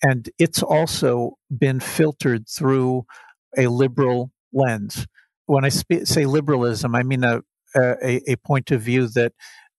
and 0.03 0.29
it's 0.39 0.63
also 0.63 1.35
been 1.57 1.81
filtered 1.81 2.49
through 2.49 3.05
a 3.57 3.69
liberal 3.69 4.33
lens. 4.53 5.07
When 5.47 5.65
I 5.65 5.69
spe- 5.69 6.05
say 6.05 6.27
liberalism, 6.27 6.95
I 6.95 7.03
mean 7.03 7.25
a, 7.25 7.43
a, 7.77 8.33
a 8.33 8.37
point 8.45 8.71
of 8.71 8.83
view 8.83 9.07
that 9.09 9.33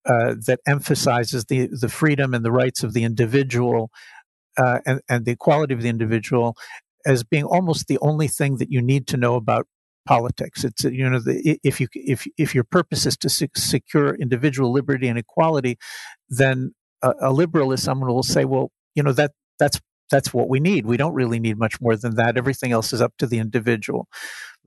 uh, 0.08 0.36
that 0.46 0.62
emphasizes 0.66 1.46
the 1.46 1.68
the 1.68 1.90
freedom 1.90 2.34
and 2.34 2.44
the 2.44 2.52
rights 2.52 2.84
of 2.84 2.94
the 2.94 3.04
individual 3.04 3.92
uh, 4.58 4.80
and, 4.86 5.02
and 5.10 5.26
the 5.26 5.32
equality 5.32 5.74
of 5.74 5.82
the 5.82 5.90
individual 5.90 6.56
as 7.06 7.24
being 7.24 7.46
almost 7.46 7.88
the 7.88 8.00
only 8.00 8.28
thing 8.28 8.58
that 8.58 8.72
you 8.72 8.82
need 8.82 9.08
to 9.08 9.18
know 9.18 9.36
about 9.36 9.68
politics. 10.06 10.64
It's 10.64 10.84
you 10.84 11.10
know 11.10 11.20
the, 11.20 11.60
if 11.64 11.80
you 11.80 11.88
if 11.94 12.26
if 12.38 12.56
your 12.56 12.64
purpose 12.64 13.06
is 13.06 13.18
to 13.18 13.30
secure 13.30 14.16
individual 14.16 14.72
liberty 14.72 15.08
and 15.08 15.20
equality, 15.20 15.78
then 16.30 16.74
a, 17.02 17.14
a 17.22 17.32
liberal 17.32 17.72
is 17.72 17.84
someone 17.84 18.10
who 18.10 18.16
will 18.16 18.24
say, 18.24 18.46
well, 18.46 18.72
you 18.96 19.04
know 19.04 19.14
that 19.14 19.32
that's 19.60 19.80
that's 20.10 20.34
what 20.34 20.50
we 20.50 20.60
need. 20.60 20.86
We 20.86 20.98
don't 20.98 21.14
really 21.14 21.40
need 21.40 21.58
much 21.58 21.80
more 21.82 21.96
than 21.96 22.16
that. 22.16 22.38
Everything 22.38 22.72
else 22.72 22.94
is 22.94 23.02
up 23.02 23.14
to 23.20 23.28
the 23.28 23.40
individual. 23.40 24.08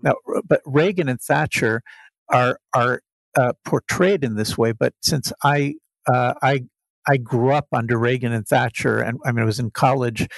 Now, 0.03 0.15
but 0.47 0.61
Reagan 0.65 1.09
and 1.09 1.21
Thatcher 1.21 1.83
are 2.29 2.59
are 2.75 3.01
uh, 3.37 3.53
portrayed 3.65 4.25
in 4.25 4.37
this 4.37 4.57
way. 4.57 4.73
But 4.73 4.95
since 5.03 5.33
I 5.43 5.75
uh, 6.07 6.35
I 6.43 6.63
I 7.09 7.17
grew 7.17 7.53
up 7.53 7.67
under 7.73 7.99
Reagan 7.99 8.33
and 8.33 8.47
Thatcher, 8.47 8.99
and 8.99 9.19
I 9.25 9.33
mean, 9.33 9.43
I 9.43 9.47
was 9.47 9.59
in 9.59 9.71
college 9.71 10.29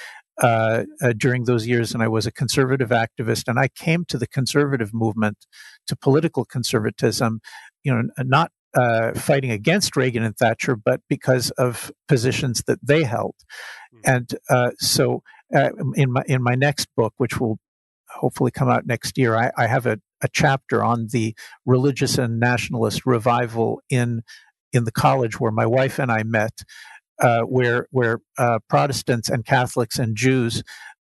uh, 0.41 0.85
uh, 1.03 1.13
during 1.17 1.45
those 1.45 1.67
years, 1.67 1.93
and 1.93 2.03
I 2.03 2.09
was 2.09 2.27
a 2.27 2.33
conservative 2.33 2.89
activist. 2.89 3.49
And 3.49 3.59
I 3.59 3.69
came 3.69 4.05
to 4.07 4.19
the 4.19 4.27
conservative 4.27 4.95
movement, 4.95 5.47
to 5.87 5.97
political 5.97 6.45
conservatism, 6.45 7.41
you 7.85 7.95
know, 7.95 8.09
not 8.19 8.51
uh, 8.75 9.13
fighting 9.13 9.51
against 9.51 9.97
Reagan 9.97 10.23
and 10.23 10.37
Thatcher, 10.37 10.75
but 10.75 11.01
because 11.09 11.51
of 11.53 11.93
positions 12.09 12.63
that 12.67 12.79
they 12.83 13.03
held. 13.05 13.35
Mm-hmm. 13.95 14.11
And 14.11 14.35
uh, 14.49 14.71
so, 14.79 15.23
uh, 15.55 15.71
in 15.95 16.13
my 16.13 16.23
in 16.27 16.43
my 16.43 16.55
next 16.55 16.89
book, 16.97 17.13
which 17.19 17.39
will 17.39 17.59
hopefully 18.09 18.51
come 18.51 18.69
out 18.69 18.87
next 18.87 19.19
year, 19.19 19.37
I, 19.37 19.51
I 19.57 19.67
have 19.67 19.87
a, 19.87 20.01
a 20.23 20.29
chapter 20.33 20.83
on 20.83 21.09
the 21.13 21.35
religious 21.67 22.19
and 22.19 22.41
nationalist 22.41 23.05
revival 23.05 23.83
in 23.91 24.23
in 24.73 24.85
the 24.85 24.93
college 24.93 25.41
where 25.41 25.53
my 25.53 25.67
wife 25.67 25.99
and 25.99 26.11
I 26.11 26.23
met, 26.23 26.63
uh, 27.21 27.43
where 27.43 27.87
where 27.91 28.21
uh, 28.39 28.59
Protestants 28.69 29.29
and 29.29 29.45
Catholics 29.45 29.99
and 29.99 30.17
Jews 30.17 30.63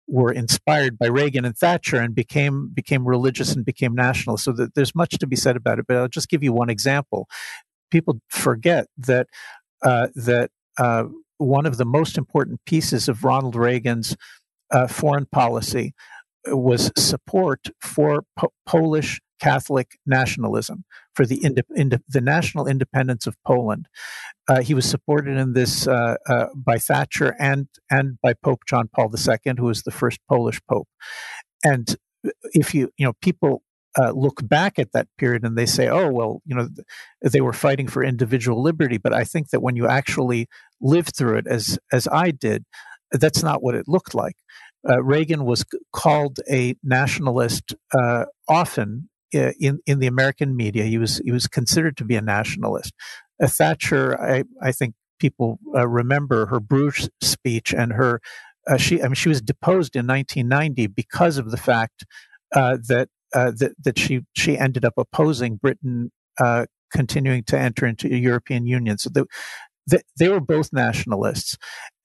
were 0.09 0.33
inspired 0.33 0.99
by 0.99 1.07
Reagan 1.07 1.45
and 1.45 1.57
Thatcher 1.57 1.97
and 1.97 2.15
became 2.15 2.71
became 2.75 3.07
religious 3.07 3.55
and 3.55 3.65
became 3.65 3.95
nationalist. 3.95 4.45
So 4.45 4.53
there's 4.53 4.95
much 4.95 5.19
to 5.19 5.27
be 5.27 5.37
said 5.37 5.57
about 5.57 5.79
it. 5.79 5.87
But 5.87 5.97
I'll 5.97 6.09
just 6.09 6.29
give 6.29 6.43
you 6.43 6.53
one 6.53 6.71
example. 6.71 7.29
People 7.91 8.21
forget 8.29 8.87
that 8.99 9.29
uh, 9.83 10.09
that 10.15 10.51
uh, 10.79 11.05
one 11.39 11.67
of 11.67 11.77
the 11.77 11.85
most 11.85 12.19
important 12.19 12.61
pieces 12.67 13.09
of 13.09 13.25
Ronald 13.25 13.57
Reagan's 13.57 14.17
uh, 14.71 14.87
foreign 14.87 15.27
policy 15.27 15.95
was 16.47 16.91
support 16.97 17.69
for 17.81 18.25
po- 18.37 18.53
Polish 18.67 19.21
Catholic 19.41 19.99
nationalism, 20.07 20.85
for 21.15 21.27
the 21.27 21.41
the 22.09 22.21
national 22.21 22.67
independence 22.67 23.27
of 23.27 23.37
Poland. 23.47 23.89
Uh, 24.49 24.63
he 24.63 24.75
was 24.75 24.85
supported 24.85 25.37
in 25.37 25.53
this 25.53 25.87
uh, 25.87 26.17
uh, 26.27 26.47
by 26.55 26.79
Thatcher 26.79 27.35
and 27.39 27.69
and 27.91 28.19
by 28.23 28.35
Pope 28.35 28.63
John 28.69 28.89
Paul 28.95 29.13
II, 29.15 29.55
who 29.59 29.67
was 29.67 29.83
the 29.83 29.91
first 29.91 30.21
Polish 30.29 30.61
pope. 30.69 30.89
And 31.65 31.97
if 32.53 32.75
you 32.75 32.91
you 32.97 33.07
know 33.07 33.15
people 33.21 33.63
uh, 33.99 34.13
look 34.13 34.47
back 34.49 34.79
at 34.79 34.93
that 34.93 35.09
period 35.19 35.45
and 35.45 35.57
they 35.57 35.67
say, 35.67 35.89
oh, 35.89 36.09
well, 36.11 36.43
you 36.45 36.55
know, 36.55 36.69
they 37.23 37.41
were 37.41 37.53
fighting 37.53 37.89
for 37.89 38.05
individual 38.05 38.63
liberty. 38.63 38.99
But 38.99 39.13
I 39.13 39.25
think 39.25 39.51
that 39.51 39.63
when 39.63 39.77
you 39.77 39.89
actually 39.89 40.47
live 40.81 41.09
through 41.09 41.39
it, 41.39 41.47
as 41.47 41.79
as 41.93 42.07
I 42.13 42.31
did, 42.31 42.65
that's 43.13 43.43
not 43.43 43.63
what 43.63 43.75
it 43.75 43.89
looked 43.89 44.15
like. 44.15 44.37
Uh, 44.89 45.03
Reagan 45.03 45.45
was 45.45 45.65
called 45.93 46.41
a 46.51 46.75
nationalist 46.83 47.75
uh, 47.93 48.25
often 48.49 49.10
in 49.33 49.81
in 49.87 49.99
the 49.99 50.07
American 50.07 50.57
media. 50.57 50.85
He 50.85 50.99
was 50.99 51.19
he 51.25 51.33
was 51.33 51.47
considered 51.47 51.97
to 51.99 52.05
be 52.05 52.17
a 52.17 52.23
nationalist. 52.23 52.93
Uh, 53.43 53.47
Thatcher, 53.47 54.21
I 54.21 54.45
I 54.63 54.73
think 54.73 54.95
people 55.19 55.59
uh, 55.75 55.87
remember 55.89 56.47
her 56.47 56.61
Bruges 56.61 57.11
speech 57.21 57.75
and 57.75 57.93
her. 57.93 58.21
Uh, 58.67 58.77
she 58.77 59.03
I 59.03 59.07
mean 59.07 59.15
she 59.15 59.29
was 59.29 59.41
deposed 59.41 59.97
in 59.97 60.07
1990 60.07 60.89
because 60.89 61.39
of 61.39 61.51
the 61.51 61.57
fact 61.57 62.05
that 62.53 63.09
that 63.33 63.75
that 63.83 63.99
she 63.99 64.21
she 64.35 64.59
ended 64.59 64.85
up 64.85 64.95
opposing 64.97 65.57
Britain 65.57 66.11
continuing 66.93 67.45
to 67.45 67.59
enter 67.59 67.87
into 67.87 68.09
the 68.09 68.19
European 68.19 68.67
Union. 68.67 68.99
So 68.99 69.11
the, 69.11 69.27
the, 69.87 70.03
they 70.19 70.29
were 70.29 70.41
both 70.41 70.73
nationalists, 70.73 71.57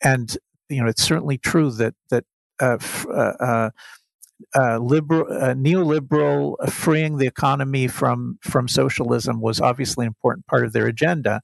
and 0.04 0.38
you 0.70 0.82
know 0.82 0.88
it's 0.88 1.04
certainly 1.04 1.38
true 1.38 1.72
that 1.72 1.96
that 2.10 2.24
uh, 4.56 4.78
liberal, 4.78 5.32
uh, 5.32 5.54
neoliberal, 5.54 6.56
uh, 6.60 6.70
freeing 6.70 7.18
the 7.18 7.28
economy 7.28 7.88
from 7.88 8.38
from 8.42 8.68
socialism 8.68 9.42
was 9.42 9.62
obviously 9.62 10.06
an 10.06 10.10
important 10.10 10.46
part 10.48 10.66
of 10.66 10.74
their 10.74 10.88
agenda. 10.88 11.42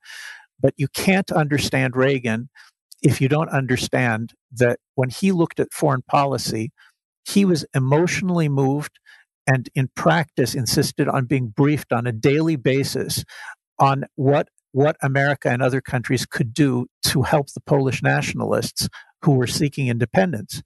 But 0.59 0.73
you 0.77 0.87
can't 0.89 1.31
understand 1.31 1.95
Reagan 1.95 2.49
if 3.01 3.19
you 3.19 3.27
don't 3.27 3.49
understand 3.49 4.33
that 4.51 4.79
when 4.95 5.09
he 5.09 5.31
looked 5.31 5.59
at 5.59 5.73
foreign 5.73 6.03
policy, 6.03 6.71
he 7.27 7.45
was 7.45 7.65
emotionally 7.73 8.47
moved 8.47 8.99
and 9.47 9.69
in 9.73 9.89
practice 9.95 10.53
insisted 10.53 11.07
on 11.07 11.25
being 11.25 11.47
briefed 11.47 11.91
on 11.91 12.05
a 12.05 12.11
daily 12.11 12.55
basis 12.55 13.23
on 13.79 14.05
what 14.15 14.49
what 14.73 14.95
America 15.01 15.49
and 15.49 15.61
other 15.61 15.81
countries 15.81 16.25
could 16.25 16.53
do 16.53 16.87
to 17.03 17.23
help 17.23 17.47
the 17.51 17.59
Polish 17.59 18.01
nationalists 18.01 18.87
who 19.21 19.33
were 19.33 19.47
seeking 19.47 19.87
independence 19.87 20.61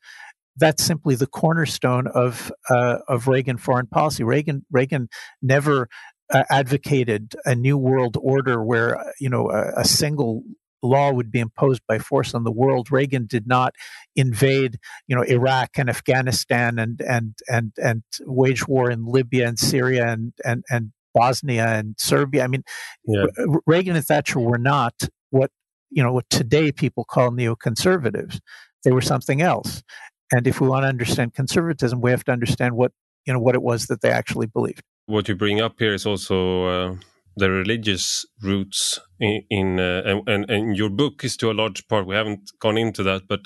that's 0.58 0.84
simply 0.84 1.16
the 1.16 1.28
cornerstone 1.28 2.08
of 2.08 2.52
uh, 2.70 3.00
of 3.08 3.28
Reagan 3.28 3.58
foreign 3.58 3.88
policy. 3.88 4.24
Reagan 4.24 4.66
Reagan 4.72 5.10
never 5.42 5.90
uh, 6.34 6.44
advocated 6.50 7.36
a 7.46 7.56
new 7.56 7.78
world 7.78 8.18
order 8.22 8.64
where 8.64 8.98
uh, 8.98 9.12
you 9.20 9.30
know 9.30 9.50
a, 9.50 9.82
a, 9.82 9.86
single 9.86 10.44
law 10.82 11.12
would 11.12 11.32
be 11.32 11.40
imposed 11.40 11.82
by 11.88 12.00
force 12.00 12.34
on 12.34 12.44
the 12.44 12.52
world. 12.52 12.92
Reagan 12.92 13.26
did 13.28 13.48
not 13.48 13.76
invade 14.16 14.78
you 15.08 15.16
know 15.16 15.24
Iraq 15.24 15.72
and 15.78 15.90
Afghanistan 15.90 16.80
and 16.80 17.02
and 17.02 17.38
and 17.48 17.74
and 17.78 18.04
wage 18.22 18.68
war 18.68 18.90
in 18.90 19.06
Libya 19.06 19.48
and 19.48 19.60
Syria 19.60 20.08
and 20.08 20.34
and 20.44 20.64
and 20.70 20.92
Bosnia 21.14 21.68
and 21.68 21.96
Serbia. 21.98 22.44
I 22.44 22.48
mean, 22.48 22.64
yeah. 23.06 23.26
Reagan 23.66 23.96
and 23.96 24.06
Thatcher 24.06 24.40
were 24.40 24.58
not 24.58 24.94
what 25.32 25.52
you 25.90 26.02
know 26.02 26.14
what 26.14 26.30
today 26.30 26.72
people 26.72 27.04
call 27.04 27.32
neoconservatives. 27.32 28.40
They 28.84 28.92
were 28.92 29.02
something 29.02 29.42
else. 29.42 29.84
And 30.32 30.48
if 30.48 30.60
we 30.60 30.68
want 30.68 30.84
to 30.84 30.88
understand 30.88 31.34
conservatism, 31.34 32.02
we 32.02 32.12
have 32.12 32.24
to 32.26 32.32
understand 32.32 32.76
what 32.76 32.92
you 33.26 33.34
know 33.34 33.40
what 33.40 33.56
it 33.56 33.62
was 33.62 33.88
that 33.88 34.02
they 34.02 34.12
actually 34.12 34.48
believed. 34.48 34.84
What 35.08 35.28
you 35.28 35.36
bring 35.36 35.62
up 35.62 35.76
here 35.80 35.94
is 35.94 36.06
also 36.06 36.66
uh, 36.66 36.96
the 37.38 37.50
religious 37.50 38.26
roots 38.42 39.00
in, 39.20 39.44
in 39.50 39.80
uh, 39.80 40.22
and, 40.28 40.50
and, 40.50 40.78
your 40.78 40.90
book 40.90 41.24
is 41.24 41.38
to 41.38 41.52
a 41.52 41.54
large 41.54 41.88
part. 41.88 42.08
We 42.08 42.16
haven't 42.16 42.52
gone 42.60 42.78
into 42.78 43.04
that, 43.04 43.24
but 43.28 43.42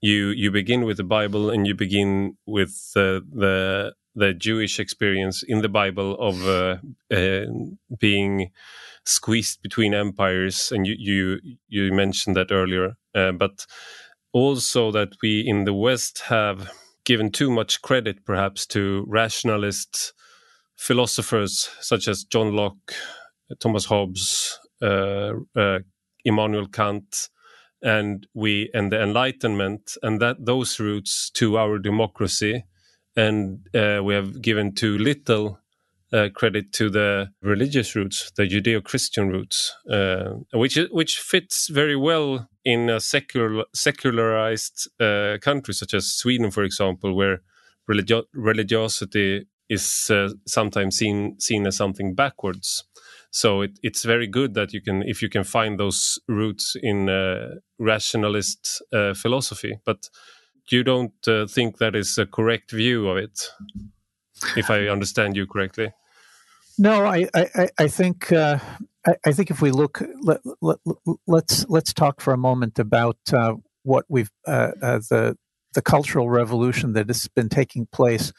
you 0.00 0.28
you 0.28 0.50
begin 0.50 0.84
with 0.84 0.96
the 0.96 1.04
Bible 1.04 1.50
and 1.50 1.66
you 1.66 1.74
begin 1.74 2.36
with 2.46 2.92
uh, 2.96 3.20
the 3.32 3.94
the 4.14 4.34
Jewish 4.34 4.80
experience 4.80 5.42
in 5.42 5.62
the 5.62 5.68
Bible 5.68 6.16
of 6.18 6.46
uh, 6.46 6.78
uh, 7.14 7.46
being 7.98 8.50
squeezed 9.04 9.62
between 9.62 9.94
empires, 9.94 10.72
and 10.72 10.86
you 10.86 10.94
you 10.98 11.40
you 11.68 11.92
mentioned 11.92 12.36
that 12.36 12.50
earlier, 12.50 12.96
uh, 13.14 13.32
but 13.32 13.66
also 14.32 14.90
that 14.92 15.10
we 15.22 15.40
in 15.46 15.64
the 15.64 15.74
West 15.74 16.20
have 16.26 16.70
given 17.04 17.30
too 17.30 17.50
much 17.50 17.82
credit, 17.82 18.24
perhaps, 18.24 18.66
to 18.66 19.04
rationalist 19.08 20.12
philosophers 20.76 21.68
such 21.80 22.08
as 22.08 22.24
John 22.24 22.54
Locke, 22.54 22.94
Thomas 23.58 23.86
Hobbes, 23.86 24.58
uh, 24.82 25.32
uh, 25.56 25.80
Immanuel 26.24 26.68
Kant, 26.68 27.28
and 27.82 28.26
we 28.34 28.70
and 28.74 28.92
the 28.92 29.02
Enlightenment, 29.02 29.96
and 30.02 30.20
that 30.20 30.36
those 30.44 30.78
roots 30.78 31.30
to 31.30 31.56
our 31.56 31.78
democracy, 31.78 32.64
and 33.16 33.66
uh, 33.74 34.00
we 34.04 34.14
have 34.14 34.42
given 34.42 34.74
too 34.74 34.98
little 34.98 35.58
uh, 36.12 36.28
credit 36.34 36.72
to 36.72 36.90
the 36.90 37.28
religious 37.42 37.94
roots, 37.94 38.30
the 38.36 38.46
Judeo-Christian 38.46 39.28
roots, 39.30 39.74
uh, 39.90 40.34
which 40.52 40.78
which 40.90 41.18
fits 41.18 41.68
very 41.68 41.96
well 41.96 42.48
in 42.64 42.90
a 42.90 43.00
secular 43.00 43.64
secularized 43.74 44.88
uh, 45.00 45.38
country 45.40 45.74
such 45.74 45.94
as 45.94 46.12
Sweden, 46.12 46.50
for 46.50 46.62
example, 46.62 47.14
where 47.14 47.40
religio 47.88 48.24
religiosity 48.34 49.46
is 49.68 50.10
uh, 50.10 50.28
sometimes 50.46 50.96
seen 50.96 51.38
seen 51.38 51.66
as 51.66 51.76
something 51.76 52.14
backwards. 52.14 52.84
So 53.30 53.62
it, 53.62 53.78
it's 53.82 54.04
very 54.04 54.26
good 54.26 54.54
that 54.54 54.72
you 54.72 54.82
can 54.82 55.02
if 55.02 55.22
you 55.22 55.28
can 55.28 55.44
find 55.44 55.78
those 55.78 56.18
roots 56.28 56.76
in 56.82 57.08
uh, 57.08 57.56
rationalist 57.78 58.82
uh, 58.92 59.14
philosophy, 59.14 59.78
but 59.84 60.10
you 60.70 60.84
don't 60.84 61.12
think 61.50 61.78
that 61.78 61.96
is 61.96 62.16
a 62.18 62.26
correct 62.26 62.70
view 62.70 63.08
of 63.08 63.16
it 63.16 63.50
if 64.56 64.70
I 64.70 64.86
understand 64.86 65.36
you 65.36 65.46
correctly. 65.46 65.92
No, 66.78 67.04
I 67.06 67.28
I, 67.34 67.68
I 67.78 67.88
think 67.88 68.32
uh, 68.32 68.58
I, 69.06 69.32
think 69.32 69.50
if 69.50 69.62
we 69.62 69.70
look, 69.70 70.02
let, 70.22 70.40
let, 70.60 70.78
let's 71.26 71.66
let's 71.68 71.92
talk 71.94 72.20
for 72.20 72.32
a 72.32 72.38
moment 72.38 72.78
about 72.78 73.16
uh, 73.32 73.54
what 73.82 74.04
we've 74.08 74.30
uh, 74.46 74.72
uh 74.82 74.98
the 75.08 75.36
the 75.74 75.82
cultural 75.82 76.28
revolution 76.28 76.92
that 76.94 77.08
has 77.08 77.28
been 77.28 77.48
taking 77.48 77.86
place 77.86 78.32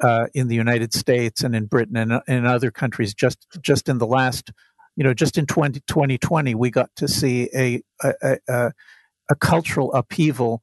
uh, 0.00 0.26
in 0.34 0.48
the 0.48 0.54
United 0.54 0.92
States 0.92 1.42
and 1.42 1.54
in 1.54 1.66
Britain 1.66 1.96
and 1.96 2.20
in 2.28 2.44
other 2.44 2.70
countries. 2.70 3.14
Just 3.14 3.46
just 3.60 3.88
in 3.88 3.98
the 3.98 4.06
last, 4.06 4.50
you 4.96 5.04
know, 5.04 5.14
just 5.14 5.38
in 5.38 5.46
20, 5.46 5.80
2020, 5.86 6.54
we 6.54 6.70
got 6.70 6.90
to 6.96 7.08
see 7.08 7.48
a 7.54 7.82
a, 8.02 8.38
a, 8.48 8.72
a 9.30 9.34
cultural 9.36 9.92
upheaval 9.94 10.60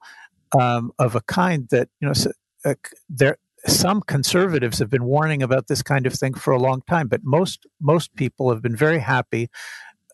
um, 0.60 0.91
of 0.99 1.15
a 1.15 1.21
kind 1.21 1.67
that 1.71 1.89
you 1.99 2.08
know. 2.08 2.13
So, 2.13 2.32
uh, 2.63 2.75
there 3.10 3.38
some 3.67 4.02
conservatives 4.02 4.80
have 4.80 4.89
been 4.89 5.04
warning 5.06 5.43
about 5.43 5.67
this 5.67 5.84
kind 5.84 6.08
of 6.08 6.13
thing 6.13 6.34
for 6.34 6.52
a 6.52 6.60
long 6.60 6.82
time, 6.89 7.08
but 7.08 7.21
most 7.24 7.65
most 7.80 8.15
people 8.15 8.52
have 8.52 8.62
been 8.62 8.76
very 8.76 9.00
happy 9.00 9.50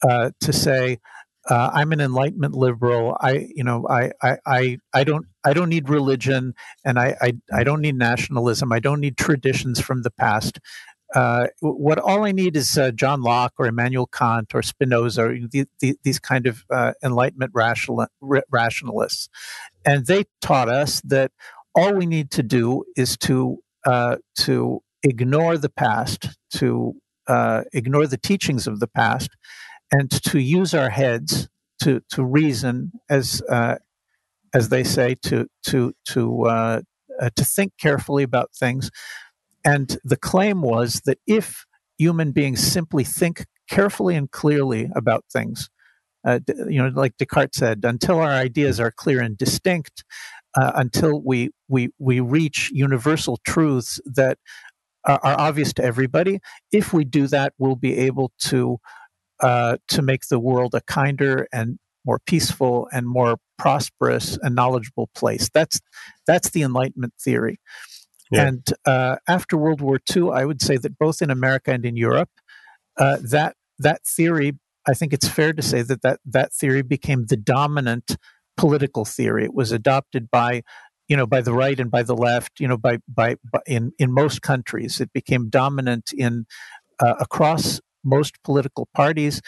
uh, 0.07 0.31
to 0.41 0.53
say, 0.53 0.99
uh, 1.49 1.71
"I'm 1.73 1.91
an 1.91 2.01
Enlightenment 2.01 2.55
liberal. 2.55 3.17
I, 3.19 3.47
you 3.55 3.63
know, 3.63 3.87
I, 3.89 4.11
I, 4.21 4.37
I, 4.45 4.77
I 4.93 5.03
don't, 5.03 5.25
I 5.45 5.53
don't 5.53 5.69
need 5.69 5.89
religion, 5.89 6.53
and 6.83 6.99
I, 6.99 7.15
I, 7.21 7.33
I 7.53 7.63
don't 7.63 7.81
need 7.81 7.95
nationalism. 7.95 8.71
I 8.71 8.79
don't 8.79 8.99
need 8.99 9.17
traditions 9.17 9.79
from 9.79 10.01
the 10.01 10.11
past. 10.11 10.59
Uh, 11.15 11.47
what 11.61 11.99
all 11.99 12.25
I 12.25 12.33
need 12.33 12.57
is 12.57 12.77
uh, 12.77 12.91
John 12.91 13.21
Locke 13.21 13.53
or 13.57 13.65
Immanuel 13.65 14.07
Kant 14.07 14.53
or 14.53 14.61
Spinoza, 14.61 15.23
or 15.23 15.37
the, 15.49 15.65
the, 15.79 15.95
these 16.03 16.19
kind 16.19 16.47
of 16.47 16.65
uh, 16.69 16.93
Enlightenment 17.01 17.51
rational, 17.53 18.07
rationalists, 18.51 19.29
and 19.85 20.05
they 20.05 20.25
taught 20.41 20.67
us 20.67 21.01
that 21.05 21.31
all 21.77 21.93
we 21.93 22.07
need 22.07 22.31
to 22.31 22.43
do 22.43 22.83
is 22.97 23.15
to 23.17 23.59
uh, 23.85 24.17
to 24.39 24.81
ignore 25.03 25.57
the 25.57 25.69
past, 25.69 26.37
to 26.55 26.93
uh, 27.27 27.63
ignore 27.71 28.07
the 28.07 28.17
teachings 28.17 28.67
of 28.67 28.79
the 28.79 28.87
past, 28.87 29.29
and 29.91 30.09
to 30.23 30.39
use 30.39 30.73
our 30.73 30.89
heads 30.89 31.47
to 31.83 32.01
to 32.09 32.25
reason, 32.25 32.91
as 33.09 33.41
uh, 33.49 33.75
as 34.53 34.69
they 34.69 34.83
say, 34.83 35.15
to 35.23 35.47
to 35.67 35.93
to 36.09 36.45
uh, 36.45 36.81
uh, 37.21 37.29
to 37.35 37.45
think 37.45 37.73
carefully 37.79 38.23
about 38.23 38.49
things. 38.59 38.89
And 39.63 39.97
the 40.03 40.17
claim 40.17 40.61
was 40.61 41.01
that 41.05 41.19
if 41.27 41.65
human 41.97 42.31
beings 42.31 42.59
simply 42.59 43.03
think 43.03 43.45
carefully 43.69 44.15
and 44.15 44.31
clearly 44.31 44.89
about 44.95 45.25
things, 45.31 45.69
uh, 46.25 46.39
you 46.47 46.81
know, 46.81 46.89
like 46.89 47.17
Descartes 47.17 47.57
said, 47.57 47.81
until 47.83 48.19
our 48.19 48.31
ideas 48.31 48.79
are 48.79 48.91
clear 48.91 49.21
and 49.21 49.37
distinct, 49.37 50.03
uh, 50.57 50.71
until 50.75 51.21
we 51.21 51.51
we 51.67 51.89
we 51.99 52.19
reach 52.19 52.71
universal 52.73 53.39
truths 53.45 53.99
that 54.05 54.39
are, 55.05 55.19
are, 55.23 55.39
obvious 55.39 55.71
to 55.73 55.83
everybody. 55.83 56.39
If 56.71 56.93
we 56.93 57.05
do 57.05 57.27
that, 57.27 57.53
we'll 57.57 57.75
be 57.75 57.97
able 57.97 58.31
to 58.49 58.79
uh, 59.39 59.77
to 59.89 60.01
make 60.01 60.27
the 60.27 60.39
world 60.39 60.73
a 60.73 60.81
kinder 60.81 61.47
and 61.53 61.77
more 62.05 62.19
peaceful 62.25 62.87
and 62.91 63.07
more 63.07 63.37
prosperous 63.59 64.37
and 64.41 64.55
knowledgeable 64.55 65.09
place. 65.13 65.49
That's 65.53 65.79
that's 66.25 66.49
the 66.49 66.63
Enlightenment 66.63 67.13
theory. 67.21 67.59
Yeah. 68.31 68.47
And 68.47 68.67
uh, 68.85 69.17
after 69.27 69.57
World 69.57 69.79
War 69.79 69.99
II, 70.15 70.31
I 70.31 70.43
would 70.43 70.61
say 70.61 70.77
that 70.77 70.97
both 70.97 71.21
in 71.21 71.29
America 71.29 71.71
and 71.71 71.85
in 71.85 71.95
Europe, 71.95 72.29
uh, 72.97 73.17
that 73.29 73.55
that 73.77 74.03
theory, 74.05 74.57
I 74.87 74.95
think 74.95 75.13
it's 75.13 75.27
fair 75.27 75.53
to 75.53 75.61
say 75.61 75.83
that 75.83 76.01
that, 76.01 76.19
that 76.25 76.51
theory 76.51 76.81
became 76.81 77.27
the 77.27 77.37
dominant 77.37 78.17
political 78.57 79.05
theory. 79.05 79.45
It 79.45 79.53
was 79.53 79.71
adopted 79.71 80.29
by 80.31 80.63
you 81.07 81.15
know 81.15 81.25
by 81.25 81.41
the 81.41 81.53
right 81.53 81.79
and 81.79 81.89
by 81.89 82.03
the 82.03 82.15
left 82.15 82.59
you 82.59 82.67
know 82.67 82.77
by 82.77 82.99
by, 83.07 83.35
by 83.51 83.59
in 83.65 83.93
in 83.97 84.11
most 84.11 84.41
countries 84.41 84.99
it 84.99 85.13
became 85.13 85.49
dominant 85.49 86.11
in 86.13 86.45
uh, 86.99 87.15
across 87.19 87.79
most 88.03 88.41
political 88.43 88.87
parties 88.93 89.41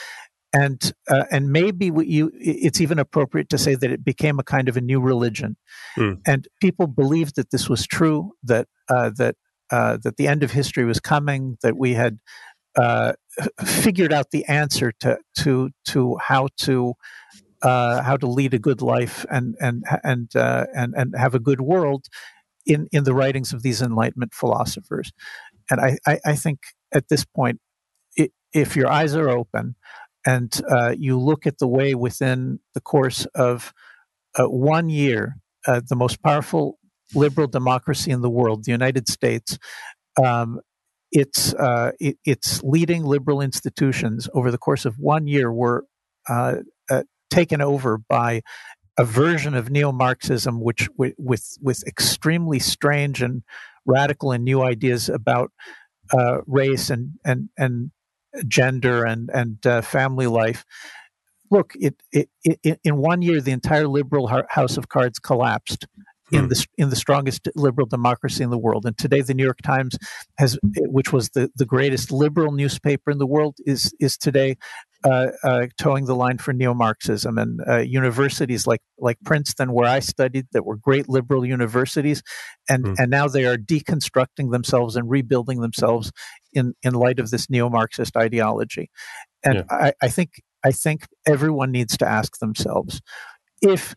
and 0.54 0.93
uh, 1.10 1.26
and 1.32 1.52
maybe 1.52 1.91
you 2.06 2.32
it's 2.34 2.82
even 2.82 2.98
appropriate 2.98 3.50
to 3.50 3.58
say 3.58 3.76
that 3.76 3.91
it 3.91 4.04
became 4.04 4.39
a 4.39 4.43
kind 4.43 4.69
of 4.69 4.78
a 4.78 4.82
new 4.82 5.00
religion 5.00 5.58
mm. 5.98 6.17
and 6.26 6.48
people 6.62 6.88
believed 6.88 7.36
that 7.36 7.52
this 7.52 7.69
was 7.69 7.86
true 7.86 8.32
that 8.43 8.67
uh, 8.89 9.12
that 9.17 9.36
uh, 9.72 9.98
that 10.04 10.17
the 10.17 10.28
end 10.28 10.43
of 10.43 10.52
history 10.52 10.86
was 10.86 11.00
coming 11.00 11.58
that 11.62 11.78
we 11.78 11.93
had 11.93 12.19
uh, 12.76 13.13
figured 13.63 14.12
out 14.13 14.32
the 14.32 14.45
answer 14.45 14.91
to 15.00 15.17
to 15.38 15.69
to 15.86 16.17
how 16.17 16.48
to 16.58 16.93
uh, 17.62 18.02
how 18.02 18.17
to 18.17 18.28
lead 18.28 18.54
a 18.54 18.60
good 18.60 18.82
life 18.82 19.26
and 19.30 19.56
and 19.60 19.84
and 20.04 20.36
uh, 20.36 20.65
and 20.76 20.93
and 20.95 21.15
have 21.17 21.36
a 21.36 21.39
good 21.39 21.62
world 21.62 22.06
in 22.65 22.88
in 22.91 23.04
the 23.04 23.13
writings 23.13 23.54
of 23.54 23.63
these 23.63 23.82
Enlightenment 23.82 24.34
philosophers. 24.34 25.12
And 25.69 25.80
I 25.80 25.98
I, 26.06 26.19
I 26.26 26.36
think 26.36 26.60
at 26.93 27.10
this 27.10 27.26
point, 27.26 27.60
it, 28.15 28.32
if 28.54 28.76
your 28.76 28.89
eyes 28.89 29.15
are 29.15 29.30
open 29.30 29.76
and 30.26 30.62
uh, 30.69 30.95
you 30.98 31.19
look 31.19 31.45
at 31.45 31.60
the 31.60 31.67
way 31.67 31.95
within 31.95 32.60
the 32.74 32.82
course 32.82 33.26
of 33.36 33.74
uh, 34.38 34.45
one 34.45 34.89
year, 34.89 35.38
uh, 35.67 35.82
the 35.88 35.95
most 35.95 36.22
powerful 36.22 36.78
liberal 37.15 37.48
democracy 37.48 38.12
in 38.12 38.22
the 38.22 38.30
world, 38.30 38.65
the 38.65 38.72
United 38.72 39.08
States. 39.08 39.58
Um, 40.24 40.60
its 41.12 41.54
uh, 41.56 41.91
it, 42.00 42.17
its 42.24 42.62
leading 42.63 43.04
liberal 43.04 43.41
institutions 43.41 44.30
over 44.34 44.52
the 44.52 44.58
course 44.58 44.86
of 44.86 45.00
one 45.00 45.28
year 45.28 45.52
were 45.52 45.86
uh, 46.28 46.58
taken 47.29 47.61
over 47.61 47.97
by 47.97 48.41
a 48.97 49.05
version 49.05 49.53
of 49.55 49.69
neo-Marxism, 49.69 50.59
which 50.61 50.89
with 50.97 51.57
with 51.61 51.83
extremely 51.87 52.59
strange 52.59 53.21
and 53.21 53.43
radical 53.85 54.31
and 54.31 54.43
new 54.43 54.61
ideas 54.61 55.09
about 55.09 55.51
uh, 56.13 56.39
race 56.45 56.89
and 56.89 57.13
and 57.23 57.49
and 57.57 57.91
gender 58.47 59.05
and 59.05 59.29
and 59.33 59.65
uh, 59.65 59.81
family 59.81 60.27
life. 60.27 60.65
Look, 61.51 61.73
it, 61.79 61.95
it, 62.11 62.29
it, 62.43 62.79
in 62.83 62.97
one 62.97 63.23
year, 63.23 63.41
the 63.41 63.51
entire 63.51 63.87
liberal 63.87 64.27
house 64.49 64.77
of 64.77 64.89
cards 64.89 65.17
collapsed 65.17 65.87
in 66.31 66.43
hmm. 66.43 66.47
the 66.49 66.65
in 66.77 66.89
the 66.89 66.95
strongest 66.95 67.47
liberal 67.55 67.87
democracy 67.87 68.43
in 68.43 68.49
the 68.49 68.57
world. 68.57 68.85
And 68.85 68.97
today, 68.97 69.21
the 69.21 69.33
New 69.33 69.43
York 69.43 69.61
Times 69.63 69.97
has, 70.37 70.57
which 70.63 71.11
was 71.11 71.29
the, 71.29 71.49
the 71.55 71.65
greatest 71.65 72.11
liberal 72.11 72.51
newspaper 72.51 73.11
in 73.11 73.17
the 73.17 73.27
world, 73.27 73.57
is 73.65 73.93
is 73.99 74.17
today 74.17 74.57
uh, 75.03 75.27
uh, 75.43 75.67
toeing 75.77 76.05
the 76.05 76.15
line 76.15 76.37
for 76.37 76.53
neo-Marxism. 76.53 77.37
And 77.37 77.61
uh, 77.67 77.77
universities 77.77 78.67
like 78.67 78.81
like 78.97 79.17
Princeton, 79.25 79.71
where 79.71 79.87
I 79.87 79.99
studied, 79.99 80.47
that 80.51 80.65
were 80.65 80.77
great 80.77 81.09
liberal 81.09 81.45
universities, 81.45 82.21
and 82.69 82.85
mm. 82.85 82.95
and 82.97 83.09
now 83.09 83.27
they 83.27 83.45
are 83.45 83.57
deconstructing 83.57 84.51
themselves 84.51 84.95
and 84.95 85.09
rebuilding 85.09 85.61
themselves 85.61 86.11
in 86.53 86.73
in 86.83 86.93
light 86.93 87.19
of 87.19 87.29
this 87.29 87.49
neo-Marxist 87.49 88.15
ideology. 88.17 88.89
And 89.43 89.55
yeah. 89.55 89.63
I, 89.69 89.93
I 90.01 90.09
think 90.09 90.41
I 90.63 90.71
think 90.71 91.07
everyone 91.25 91.71
needs 91.71 91.97
to 91.97 92.07
ask 92.07 92.39
themselves 92.39 93.01
if 93.61 93.95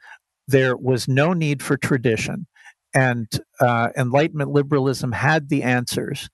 there 0.49 0.77
was 0.77 1.09
no 1.09 1.33
need 1.33 1.63
for 1.63 1.77
tradition 1.77 2.47
and 2.95 3.27
uh, 3.61 3.89
Enlightenment 3.97 4.51
liberalism 4.51 5.13
had 5.13 5.49
the 5.49 5.63
answers, 5.63 6.29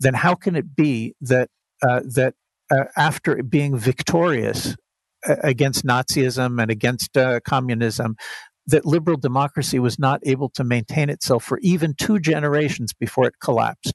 then 0.00 0.14
how 0.14 0.34
can 0.34 0.56
it 0.56 0.74
be 0.74 1.14
that 1.20 1.50
uh, 1.82 2.00
that 2.14 2.34
uh, 2.70 2.84
after 2.96 3.42
being 3.42 3.76
victorious 3.76 4.76
uh, 5.28 5.36
against 5.42 5.84
Nazism 5.84 6.60
and 6.60 6.70
against 6.70 7.16
uh, 7.16 7.40
communism, 7.40 8.16
that 8.66 8.84
liberal 8.84 9.16
democracy 9.16 9.78
was 9.78 9.98
not 9.98 10.20
able 10.24 10.48
to 10.50 10.64
maintain 10.64 11.08
itself 11.10 11.44
for 11.44 11.58
even 11.60 11.94
two 11.94 12.18
generations 12.18 12.92
before 12.92 13.26
it 13.26 13.34
collapsed 13.42 13.94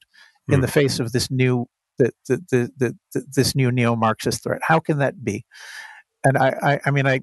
mm. 0.49 0.53
in 0.53 0.61
the 0.61 0.67
face 0.67 0.99
of 0.99 1.11
this 1.11 1.29
new 1.29 1.65
the, 1.99 2.11
the, 2.27 2.41
the, 2.49 2.97
the, 3.13 3.23
this 3.35 3.53
new 3.53 3.71
neo-Marxist 3.71 4.43
threat. 4.43 4.61
How 4.63 4.79
can 4.79 4.97
that 4.97 5.23
be? 5.23 5.45
And 6.23 6.39
I, 6.39 6.55
I, 6.63 6.79
I 6.87 6.91
mean, 6.91 7.05
I, 7.05 7.21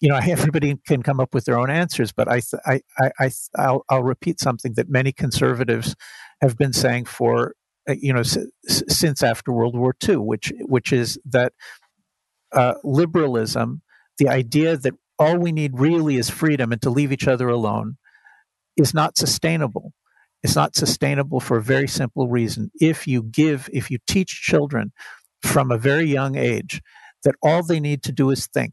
you 0.00 0.08
know, 0.08 0.16
everybody 0.22 0.76
can 0.86 1.02
come 1.02 1.20
up 1.20 1.34
with 1.34 1.44
their 1.44 1.58
own 1.58 1.70
answers, 1.70 2.12
but 2.12 2.28
I, 2.28 2.40
I, 2.66 2.80
I, 2.98 3.10
I 3.20 3.30
I'll, 3.56 3.84
I'll 3.88 4.02
repeat 4.02 4.40
something 4.40 4.74
that 4.74 4.88
many 4.88 5.12
conservatives 5.12 5.94
have 6.40 6.56
been 6.56 6.72
saying 6.72 7.06
for, 7.06 7.54
uh, 7.88 7.94
you 8.00 8.12
know, 8.12 8.20
s- 8.20 8.38
since 8.66 9.22
after 9.22 9.52
World 9.52 9.76
War 9.76 9.94
II, 10.06 10.16
which, 10.16 10.52
which 10.62 10.92
is 10.92 11.18
that 11.26 11.52
uh, 12.52 12.74
liberalism, 12.84 13.82
the 14.18 14.28
idea 14.28 14.76
that 14.76 14.94
all 15.18 15.38
we 15.38 15.52
need 15.52 15.78
really 15.78 16.16
is 16.16 16.30
freedom 16.30 16.72
and 16.72 16.80
to 16.82 16.90
leave 16.90 17.12
each 17.12 17.28
other 17.28 17.48
alone, 17.48 17.96
is 18.76 18.94
not 18.94 19.16
sustainable. 19.18 19.92
It's 20.42 20.56
not 20.56 20.74
sustainable 20.74 21.40
for 21.40 21.58
a 21.58 21.62
very 21.62 21.88
simple 21.88 22.28
reason. 22.28 22.70
If 22.80 23.06
you 23.06 23.22
give, 23.22 23.68
if 23.72 23.90
you 23.90 23.98
teach 24.06 24.40
children 24.42 24.92
from 25.42 25.70
a 25.70 25.78
very 25.78 26.06
young 26.06 26.36
age 26.36 26.80
that 27.24 27.34
all 27.42 27.62
they 27.62 27.80
need 27.80 28.02
to 28.04 28.12
do 28.12 28.30
is 28.30 28.46
think, 28.46 28.72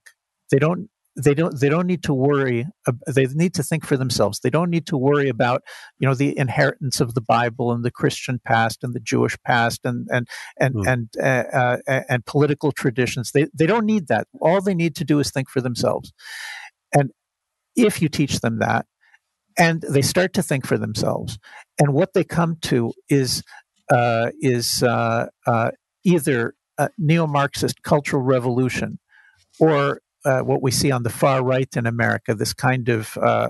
they 0.51 0.59
don't 0.59 0.89
they 1.23 1.33
don't 1.33 1.59
they 1.59 1.69
don't 1.69 1.87
need 1.87 2.03
to 2.03 2.13
worry 2.13 2.65
they 3.07 3.25
need 3.33 3.53
to 3.53 3.63
think 3.63 3.85
for 3.85 3.97
themselves 3.97 4.39
they 4.39 4.49
don't 4.49 4.69
need 4.69 4.85
to 4.85 4.95
worry 4.95 5.29
about 5.29 5.63
you 5.99 6.07
know 6.07 6.13
the 6.13 6.37
inheritance 6.37 7.01
of 7.01 7.15
the 7.15 7.21
bible 7.21 7.71
and 7.71 7.83
the 7.83 7.91
christian 7.91 8.39
past 8.45 8.83
and 8.83 8.93
the 8.93 8.99
jewish 8.99 9.35
past 9.45 9.81
and 9.83 10.07
and 10.11 10.27
and 10.59 10.75
mm. 10.75 10.87
and 10.87 11.09
uh, 11.21 11.77
uh, 11.87 12.01
and 12.07 12.25
political 12.25 12.71
traditions 12.71 13.31
they 13.31 13.47
they 13.53 13.65
don't 13.65 13.85
need 13.85 14.07
that 14.07 14.27
all 14.41 14.61
they 14.61 14.75
need 14.75 14.95
to 14.95 15.03
do 15.03 15.19
is 15.19 15.31
think 15.31 15.49
for 15.49 15.61
themselves 15.61 16.13
and 16.93 17.11
if 17.75 18.01
you 18.01 18.09
teach 18.09 18.39
them 18.39 18.59
that 18.59 18.85
and 19.57 19.81
they 19.89 20.01
start 20.01 20.33
to 20.33 20.43
think 20.43 20.65
for 20.65 20.77
themselves. 20.77 21.39
And 21.79 21.93
what 21.93 22.13
they 22.13 22.23
come 22.23 22.57
to 22.63 22.93
is 23.09 23.43
uh, 23.89 24.31
is 24.39 24.83
uh, 24.83 25.27
uh, 25.45 25.71
either 26.03 26.53
neo-Marxist 26.97 27.81
cultural 27.83 28.21
revolution 28.21 28.99
or 29.59 30.01
uh, 30.27 30.41
what 30.41 30.61
we 30.61 30.71
see 30.71 30.91
on 30.91 31.03
the 31.03 31.09
far 31.09 31.43
right 31.43 31.69
in 31.75 31.85
America, 31.85 32.35
this 32.35 32.53
kind 32.53 32.89
of 32.89 33.17
uh, 33.17 33.49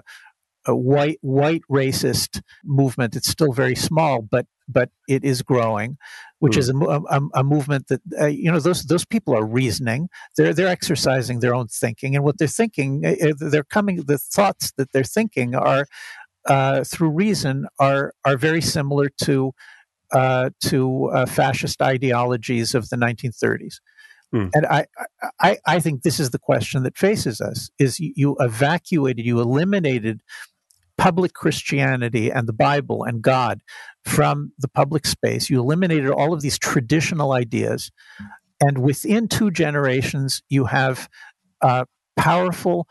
white 0.67 1.17
white 1.21 1.63
racist 1.71 2.41
movement. 2.63 3.15
It's 3.15 3.29
still 3.29 3.51
very 3.51 3.75
small, 3.75 4.21
but 4.21 4.45
but 4.67 4.89
it 5.07 5.23
is 5.23 5.41
growing, 5.41 5.97
which 6.39 6.55
mm. 6.55 6.59
is 6.59 6.69
a, 6.69 6.75
a, 6.75 7.21
a, 7.35 7.43
movement 7.43 7.87
that 7.87 8.01
uh, 8.19 8.25
you 8.25 8.51
know 8.51 8.59
those 8.59 8.83
those 8.83 9.05
people 9.05 9.35
are 9.35 9.45
reasoning. 9.45 10.09
They're 10.35 10.53
they're 10.53 10.67
exercising 10.67 11.39
their 11.39 11.55
own 11.55 11.67
thinking, 11.67 12.15
and 12.15 12.23
what 12.23 12.37
they're 12.37 12.47
thinking, 12.47 13.05
uh, 13.05 13.29
uh, 13.29 13.49
they're 13.49 13.63
coming. 13.63 14.03
The 14.03 14.17
thoughts 14.17 14.73
that 14.77 14.91
they're 14.91 15.03
thinking 15.03 15.55
are 15.55 15.85
uh, 16.47 16.83
through 16.83 17.09
reason 17.09 17.67
are 17.79 18.13
are 18.25 18.37
very 18.37 18.61
similar 18.61 19.09
to 19.23 19.53
uh, 20.11 20.49
to 20.65 21.05
uh, 21.07 21.25
fascist 21.25 21.81
ideologies 21.81 22.75
of 22.75 22.89
the 22.89 22.97
1930s. 22.97 23.75
Mm. 24.33 24.49
And 24.53 24.65
I, 24.65 24.85
I, 25.39 25.57
I 25.65 25.79
think 25.79 26.01
this 26.01 26.19
is 26.19 26.31
the 26.31 26.39
question 26.39 26.83
that 26.83 26.97
faces 26.97 27.39
us: 27.39 27.69
is 27.79 27.99
you, 27.99 28.35
evacuated, 28.39 29.25
you 29.25 29.39
eliminated 29.39 30.21
public 30.97 31.33
Christianity 31.33 32.31
and 32.31 32.47
the 32.47 32.53
Bible 32.53 33.03
and 33.03 33.21
God 33.21 33.61
from 34.05 34.51
the 34.57 34.67
public 34.67 35.05
space. 35.05 35.49
You 35.49 35.59
eliminated 35.59 36.09
all 36.09 36.33
of 36.33 36.41
these 36.41 36.57
traditional 36.57 37.31
ideas. 37.31 37.91
And 38.59 38.79
within 38.79 39.27
two 39.27 39.51
generations, 39.51 40.41
you 40.49 40.65
have 40.65 41.07
uh, 41.61 41.85
powerful 42.15 42.87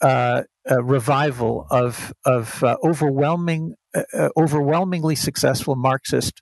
uh, 0.00 0.42
revival 0.82 1.66
of, 1.70 2.12
of 2.24 2.62
uh, 2.62 2.76
overwhelming, 2.84 3.74
uh, 3.94 4.02
uh, 4.16 4.28
overwhelmingly 4.36 5.16
successful 5.16 5.74
Marxist 5.74 6.40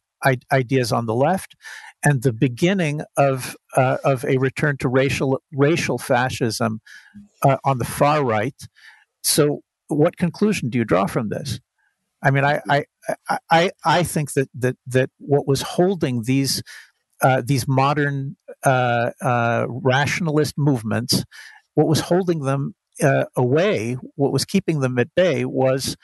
ideas 0.52 0.92
on 0.92 1.06
the 1.06 1.14
left 1.14 1.54
and 2.06 2.22
the 2.22 2.32
beginning 2.32 3.02
of, 3.16 3.56
of 3.76 4.24
a 4.24 4.38
return 4.38 4.76
to 4.78 4.88
racial, 4.88 5.42
racial 5.52 5.98
fascism 5.98 6.80
on 7.42 7.78
the 7.78 7.84
far 7.84 8.24
right. 8.24 8.54
So 9.22 9.62
what 9.88 10.16
conclusion 10.16 10.70
do 10.70 10.78
you 10.78 10.84
draw 10.84 11.06
from 11.06 11.30
this? 11.30 11.60
I 12.22 12.30
mean, 12.30 12.44
I 12.44 12.60
I 12.68 12.84
I, 13.50 13.70
I 13.84 14.02
think 14.02 14.32
that 14.34 14.48
that 14.54 14.76
that 14.86 15.10
what 15.18 15.46
was 15.46 15.62
holding 15.62 16.22
these 16.22 16.62
uh, 17.22 17.42
these 17.44 17.68
modern 17.68 18.36
uh, 18.64 19.10
uh, 19.20 19.66
rationalist 19.68 20.54
movements, 20.56 21.24
what 21.74 21.88
was 21.88 22.00
holding 22.00 22.40
them 22.40 22.74
uh, 23.02 23.24
away, 23.36 23.96
what 24.14 24.32
was 24.32 24.44
keeping 24.44 24.80
them 24.80 24.98
at 24.98 25.14
bay, 25.14 25.44
was 25.44 25.96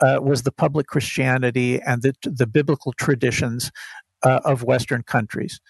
uh, 0.00 0.18
was 0.22 0.42
the 0.42 0.52
public 0.52 0.86
Christianity 0.86 1.80
and 1.80 2.02
the 2.02 2.14
the 2.22 2.46
biblical 2.46 2.92
traditions 2.92 3.70
uh, 4.24 4.40
of 4.44 4.62
Western 4.62 5.02
countries. 5.02 5.60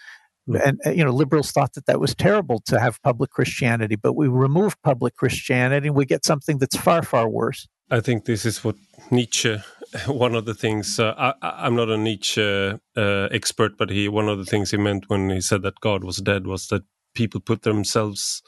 Hmm. 0.47 0.57
And 0.57 0.81
you 0.87 1.05
know, 1.05 1.11
liberals 1.11 1.51
thought 1.51 1.75
that 1.75 1.87
that 1.87 2.01
was 2.01 2.15
terrible 2.15 2.61
to 2.67 2.81
have 2.81 3.03
public 3.03 3.31
Christianity, 3.31 3.97
but 3.97 4.15
we 4.15 4.29
remove 4.29 4.81
public 4.83 5.17
Christianity 5.17 5.89
and 5.89 5.97
we 5.97 6.07
get 6.07 6.25
something 6.25 6.59
that's 6.59 6.77
far, 6.77 7.03
far 7.03 7.29
worse. 7.29 7.67
I 7.91 8.01
think 8.01 8.25
this 8.25 8.45
is 8.47 8.65
what 8.65 8.77
Nietzsche. 9.11 9.59
One 10.07 10.35
of 10.35 10.45
the 10.45 10.55
things 10.55 10.99
uh, 10.99 11.35
I, 11.43 11.67
am 11.67 11.77
not 11.77 11.89
a 11.89 11.97
Nietzsche 11.97 12.43
uh, 12.43 13.29
expert, 13.31 13.79
but 13.79 13.91
he 13.91 14.09
one 14.09 14.29
of 14.29 14.39
the 14.39 14.45
things 14.45 14.71
he 14.71 14.77
meant 14.77 15.09
when 15.09 15.31
he 15.31 15.41
said 15.41 15.63
that 15.63 15.81
God 15.81 16.03
was 16.03 16.17
dead 16.17 16.47
was 16.47 16.67
that 16.69 16.83
people 17.15 17.41
put 17.41 17.63
themselves 17.63 18.43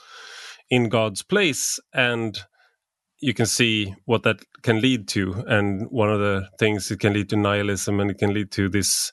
in 0.68 0.88
God's 0.88 1.22
place, 1.22 1.78
and 1.94 2.36
you 3.20 3.32
can 3.32 3.46
see 3.46 3.94
what 4.06 4.24
that 4.24 4.40
can 4.62 4.80
lead 4.80 5.06
to. 5.08 5.44
And 5.46 5.88
one 5.90 6.10
of 6.10 6.18
the 6.18 6.48
things 6.58 6.90
it 6.90 6.98
can 6.98 7.12
lead 7.12 7.28
to 7.30 7.36
nihilism, 7.36 8.00
and 8.00 8.10
it 8.10 8.18
can 8.18 8.34
lead 8.34 8.50
to 8.52 8.68
this 8.68 9.12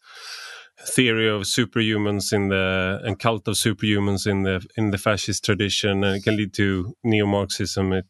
theory 0.88 1.30
of 1.30 1.44
superhumans 1.44 2.34
in 2.34 2.50
the 2.50 3.00
and 3.04 3.20
cult 3.20 3.48
of 3.48 3.56
superhumans 3.56 4.28
in 4.28 4.44
the 4.44 4.66
in 4.78 4.92
the 4.92 4.98
fascist 4.98 5.46
tradition, 5.46 6.04
and 6.04 6.18
it 6.18 6.24
can 6.24 6.38
lead 6.38 6.54
to 6.54 6.94
neo-Marxism. 7.04 7.94
It, 7.94 8.06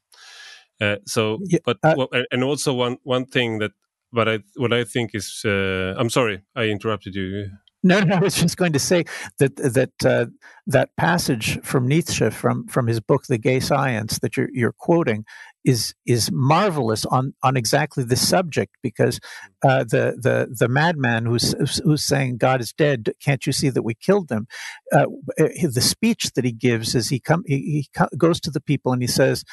uh, 0.81 0.97
so, 1.05 1.39
yeah, 1.43 1.59
but 1.65 1.77
uh, 1.83 1.95
well, 1.97 2.09
and 2.31 2.43
also 2.43 2.73
one 2.73 2.97
one 3.03 3.25
thing 3.25 3.59
that, 3.59 3.71
but 4.11 4.27
I 4.27 4.39
what 4.55 4.73
I 4.73 4.83
think 4.83 5.11
is, 5.13 5.41
uh, 5.45 5.93
I'm 5.97 6.09
sorry, 6.09 6.41
I 6.55 6.63
interrupted 6.63 7.15
you. 7.15 7.49
No, 7.85 7.99
no, 7.99 8.15
I 8.15 8.19
was 8.19 8.35
just 8.35 8.55
going 8.55 8.71
to 8.73 8.79
say 8.79 9.03
that 9.39 9.55
that 9.57 10.05
uh, 10.05 10.27
that 10.67 10.95
passage 10.95 11.59
from 11.63 11.87
Nietzsche 11.87 12.29
from 12.29 12.65
from 12.67 12.87
his 12.87 12.99
book 12.99 13.25
*The 13.27 13.37
Gay 13.37 13.59
Science* 13.59 14.19
that 14.19 14.37
you're 14.37 14.49
you're 14.53 14.73
quoting 14.73 15.25
is 15.65 15.93
is 16.05 16.31
marvelous 16.31 17.05
on 17.05 17.33
on 17.43 17.57
exactly 17.57 18.03
this 18.03 18.27
subject 18.27 18.75
because 18.81 19.19
uh, 19.63 19.83
the 19.83 20.17
the 20.21 20.55
the 20.57 20.67
madman 20.67 21.25
who's 21.25 21.53
who's 21.83 22.03
saying 22.03 22.37
God 22.37 22.61
is 22.61 22.73
dead, 22.73 23.11
can't 23.23 23.45
you 23.45 23.53
see 23.53 23.69
that 23.69 23.83
we 23.83 23.95
killed 23.95 24.31
him? 24.31 24.47
Uh, 24.91 25.05
the 25.37 25.81
speech 25.81 26.31
that 26.35 26.45
he 26.45 26.51
gives 26.51 26.95
is 26.95 27.09
he 27.09 27.19
come 27.19 27.43
he, 27.45 27.87
he 27.97 28.17
goes 28.17 28.39
to 28.41 28.51
the 28.51 28.61
people 28.61 28.91
and 28.93 29.01
he 29.01 29.07
says, 29.07 29.43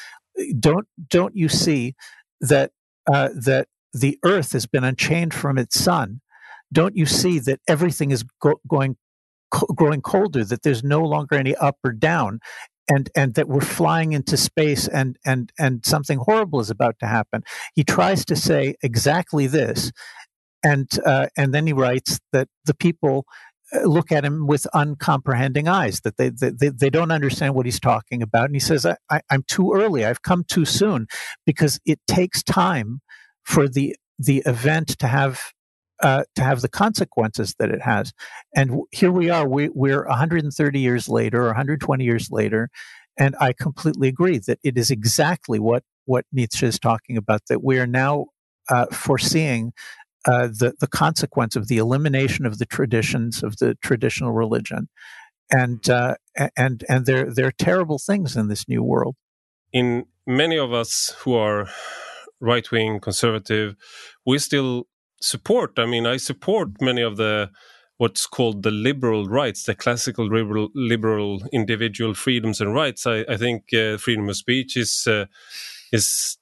"Don't 0.59 0.87
don't 1.09 1.35
you 1.35 1.49
see 1.49 1.95
that 2.41 2.71
uh, 3.11 3.29
that 3.35 3.67
the 3.93 4.19
earth 4.23 4.53
has 4.53 4.65
been 4.65 4.83
unchained 4.83 5.33
from 5.33 5.57
its 5.57 5.79
sun?" 5.79 6.21
don't 6.73 6.95
you 6.95 7.05
see 7.05 7.39
that 7.39 7.59
everything 7.67 8.11
is 8.11 8.23
go- 8.41 8.61
going 8.67 8.95
co- 9.51 9.67
growing 9.67 10.01
colder 10.01 10.43
that 10.43 10.63
there's 10.63 10.83
no 10.83 11.01
longer 11.01 11.35
any 11.35 11.55
up 11.57 11.77
or 11.83 11.91
down 11.91 12.39
and 12.89 13.09
and 13.15 13.35
that 13.35 13.47
we're 13.47 13.61
flying 13.61 14.13
into 14.13 14.37
space 14.37 14.87
and 14.87 15.17
and 15.25 15.51
and 15.59 15.85
something 15.85 16.19
horrible 16.19 16.59
is 16.59 16.69
about 16.69 16.97
to 16.99 17.07
happen. 17.07 17.43
He 17.75 17.83
tries 17.83 18.25
to 18.25 18.35
say 18.35 18.75
exactly 18.81 19.47
this 19.47 19.91
and 20.63 20.89
uh, 21.05 21.27
and 21.37 21.53
then 21.53 21.67
he 21.67 21.73
writes 21.73 22.19
that 22.31 22.47
the 22.65 22.73
people 22.73 23.25
uh, 23.73 23.83
look 23.83 24.11
at 24.11 24.25
him 24.25 24.47
with 24.47 24.67
uncomprehending 24.73 25.67
eyes 25.67 26.01
that 26.01 26.17
they, 26.17 26.29
they 26.29 26.69
they 26.69 26.89
don't 26.89 27.11
understand 27.11 27.55
what 27.55 27.65
he's 27.65 27.79
talking 27.79 28.21
about 28.21 28.45
and 28.45 28.55
he 28.55 28.59
says 28.59 28.85
I, 28.85 28.97
I, 29.09 29.21
i'm 29.29 29.43
too 29.47 29.73
early. 29.73 30.05
I've 30.05 30.21
come 30.21 30.43
too 30.47 30.65
soon 30.65 31.07
because 31.45 31.79
it 31.85 31.99
takes 32.07 32.43
time 32.43 33.01
for 33.43 33.67
the 33.67 33.95
the 34.19 34.43
event 34.45 34.99
to 34.99 35.07
have 35.07 35.41
uh, 36.01 36.23
to 36.35 36.43
have 36.43 36.61
the 36.61 36.69
consequences 36.69 37.55
that 37.59 37.69
it 37.69 37.81
has. 37.81 38.13
And 38.55 38.81
here 38.91 39.11
we 39.11 39.29
are, 39.29 39.47
we, 39.47 39.69
we're 39.69 40.05
130 40.05 40.79
years 40.79 41.07
later 41.07 41.43
or 41.43 41.47
120 41.47 42.03
years 42.03 42.29
later, 42.31 42.69
and 43.17 43.35
I 43.39 43.53
completely 43.53 44.07
agree 44.07 44.39
that 44.39 44.59
it 44.63 44.77
is 44.77 44.89
exactly 44.89 45.59
what, 45.59 45.83
what 46.05 46.25
Nietzsche 46.31 46.65
is 46.65 46.79
talking 46.79 47.17
about, 47.17 47.41
that 47.49 47.63
we 47.63 47.77
are 47.79 47.87
now 47.87 48.27
uh, 48.69 48.87
foreseeing 48.87 49.73
uh, 50.25 50.47
the, 50.47 50.73
the 50.79 50.87
consequence 50.87 51.55
of 51.55 51.67
the 51.67 51.77
elimination 51.77 52.45
of 52.45 52.57
the 52.57 52.65
traditions 52.65 53.43
of 53.43 53.57
the 53.57 53.75
traditional 53.81 54.31
religion. 54.31 54.87
And, 55.51 55.87
uh, 55.89 56.15
and, 56.55 56.83
and 56.87 57.05
there, 57.05 57.31
there 57.31 57.47
are 57.47 57.51
terrible 57.51 57.99
things 57.99 58.37
in 58.37 58.47
this 58.47 58.67
new 58.67 58.83
world. 58.83 59.15
In 59.73 60.05
many 60.25 60.57
of 60.57 60.73
us 60.73 61.15
who 61.19 61.33
are 61.35 61.69
right 62.39 62.69
wing 62.71 62.99
conservative, 62.99 63.75
we 64.25 64.39
still 64.39 64.87
support. 65.21 65.77
I 65.77 65.85
mean, 65.85 66.05
I 66.05 66.17
support 66.17 66.81
many 66.81 67.01
of 67.01 67.17
the 67.17 67.49
what's 67.97 68.25
called 68.25 68.63
the 68.63 68.71
liberal 68.71 69.27
rights, 69.27 69.63
the 69.63 69.75
classical 69.75 70.25
liberal, 70.25 70.69
liberal 70.73 71.43
individual 71.53 72.15
freedoms 72.15 72.59
and 72.59 72.73
rights. 72.73 73.05
I, 73.05 73.23
I 73.29 73.37
think 73.37 73.71
uh, 73.73 73.97
freedom 73.97 74.27
of 74.27 74.35
speech 74.35 74.75
is 74.75 75.05
uh, 75.07 75.25
is 75.91 76.37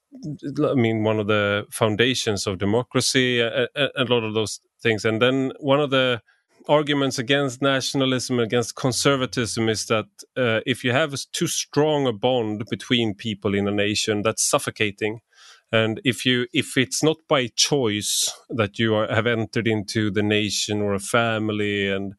I 0.64 0.74
mean, 0.74 1.04
one 1.04 1.20
of 1.20 1.26
the 1.26 1.66
foundations 1.70 2.46
of 2.46 2.58
democracy, 2.58 3.40
a, 3.40 3.68
a, 3.74 4.04
lot 4.04 4.24
of 4.24 4.34
those 4.34 4.60
things. 4.82 5.04
And 5.04 5.22
then 5.22 5.52
one 5.60 5.80
of 5.80 5.90
the 5.90 6.20
arguments 6.68 7.18
against 7.18 7.62
nationalism 7.62 8.38
against 8.38 8.74
conservatism 8.74 9.68
is 9.68 9.86
that 9.86 10.06
uh, 10.36 10.60
if 10.66 10.84
you 10.84 10.92
have 10.92 11.14
too 11.32 11.46
strong 11.46 12.06
a 12.06 12.12
bond 12.12 12.64
between 12.68 13.14
people 13.14 13.54
in 13.54 13.68
a 13.68 13.72
nation 13.72 14.22
that's 14.22 14.42
suffocating 14.42 15.20
and 15.72 16.00
if 16.04 16.26
you 16.26 16.46
if 16.52 16.76
it's 16.76 17.02
not 17.02 17.18
by 17.28 17.48
choice 17.56 18.32
that 18.50 18.78
you 18.78 18.94
are, 18.94 19.08
have 19.12 19.26
entered 19.26 19.68
into 19.68 20.10
the 20.10 20.22
nation 20.22 20.82
or 20.82 20.94
a 20.94 21.00
family 21.00 21.88
and 21.88 22.14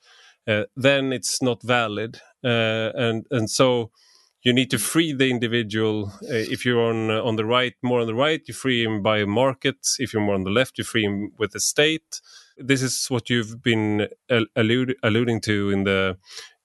uh, 0.47 0.64
then 0.76 1.14
it's 1.14 1.41
not 1.41 1.62
valid 1.64 2.22
uh, 2.43 2.91
and 2.95 3.26
and 3.32 3.49
so 3.49 3.91
you 4.43 4.54
need 4.54 4.72
to 4.72 4.80
free 4.80 5.14
the 5.14 5.30
individual. 5.30 6.12
Uh, 6.24 6.45
if 6.54 6.66
you're 6.66 6.82
on 6.82 7.12
uh, 7.12 7.22
on 7.24 7.36
the 7.36 7.45
right, 7.45 7.74
more 7.84 8.02
on 8.02 8.08
the 8.08 8.16
right, 8.16 8.41
you 8.47 8.54
free 8.54 8.84
him 8.84 9.02
by 9.04 9.26
markets. 9.26 9.97
If 9.99 10.14
you're 10.14 10.24
more 10.24 10.36
on 10.36 10.43
the 10.43 10.49
left, 10.49 10.78
you 10.78 10.84
free 10.84 11.04
him 11.06 11.32
with 11.38 11.52
the 11.52 11.60
state. 11.60 12.22
This 12.58 12.82
is 12.82 13.08
what 13.10 13.30
you've 13.30 13.62
been 13.62 14.08
allude, 14.56 14.95
alluding 15.04 15.41
to 15.41 15.70
in 15.72 15.84
the 15.84 16.18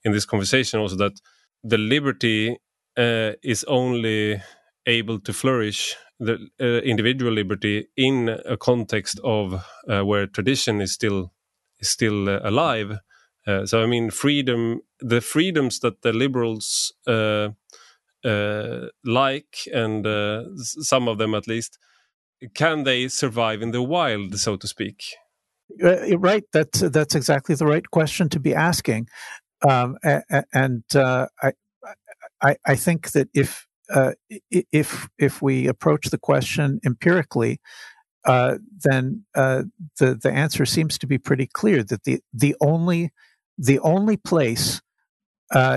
in 0.05 0.12
this 0.12 0.24
conversation, 0.24 0.80
also 0.80 0.97
that 0.97 1.20
the 1.64 1.78
liberty 1.78 2.59
uh, 2.97 3.32
is 3.43 3.64
only 3.64 4.41
able 4.87 5.18
to 5.20 5.32
flourish 5.32 5.97
the 6.18 6.48
uh, 6.60 6.64
individual 6.82 7.32
liberty 7.32 7.88
in 7.96 8.28
a 8.44 8.56
context 8.56 9.20
of 9.22 9.64
uh, 9.88 10.02
where 10.02 10.26
tradition 10.26 10.80
is 10.80 10.92
still 10.92 11.32
is 11.78 11.90
still 11.90 12.28
uh, 12.28 12.40
alive. 12.42 12.98
so 13.64 13.82
I 13.82 13.86
mean, 13.86 14.10
freedom, 14.10 14.80
the 15.00 15.20
freedoms 15.20 15.80
that 15.80 16.02
the 16.02 16.12
liberals 16.12 16.92
uh, 18.26 18.88
like, 19.04 19.58
and 19.72 20.04
uh, 20.04 20.44
some 20.56 21.06
of 21.06 21.18
them 21.18 21.34
at 21.34 21.46
least, 21.46 21.78
can 22.54 22.82
they 22.82 23.08
survive 23.08 23.62
in 23.62 23.70
the 23.70 23.82
wild, 23.82 24.38
so 24.38 24.56
to 24.56 24.66
speak? 24.66 25.14
Uh, 25.82 26.18
right. 26.18 26.44
That's 26.52 26.80
that's 26.80 27.14
exactly 27.14 27.54
the 27.54 27.66
right 27.66 27.88
question 27.90 28.28
to 28.30 28.40
be 28.40 28.54
asking, 28.54 29.08
um, 29.68 29.96
and 30.52 30.84
uh, 30.94 31.26
I, 31.42 31.52
I, 32.42 32.56
I 32.66 32.76
think 32.76 33.12
that 33.12 33.28
if 33.34 33.65
uh, 33.95 34.12
if 34.51 35.09
if 35.18 35.43
we 35.43 35.66
approach 35.66 36.07
the 36.11 36.18
question 36.18 36.80
empirically, 36.84 37.61
uh, 38.24 38.57
then 38.84 39.24
the 39.34 39.70
the 39.99 40.30
answer 40.32 40.66
seems 40.66 40.99
to 40.99 41.07
be 41.07 41.18
pretty 41.18 41.47
clear 41.47 41.82
that 41.84 42.05
the 42.05 42.20
the 42.32 42.57
only 42.61 43.12
the 43.59 43.78
only 43.80 44.16
place 44.16 44.80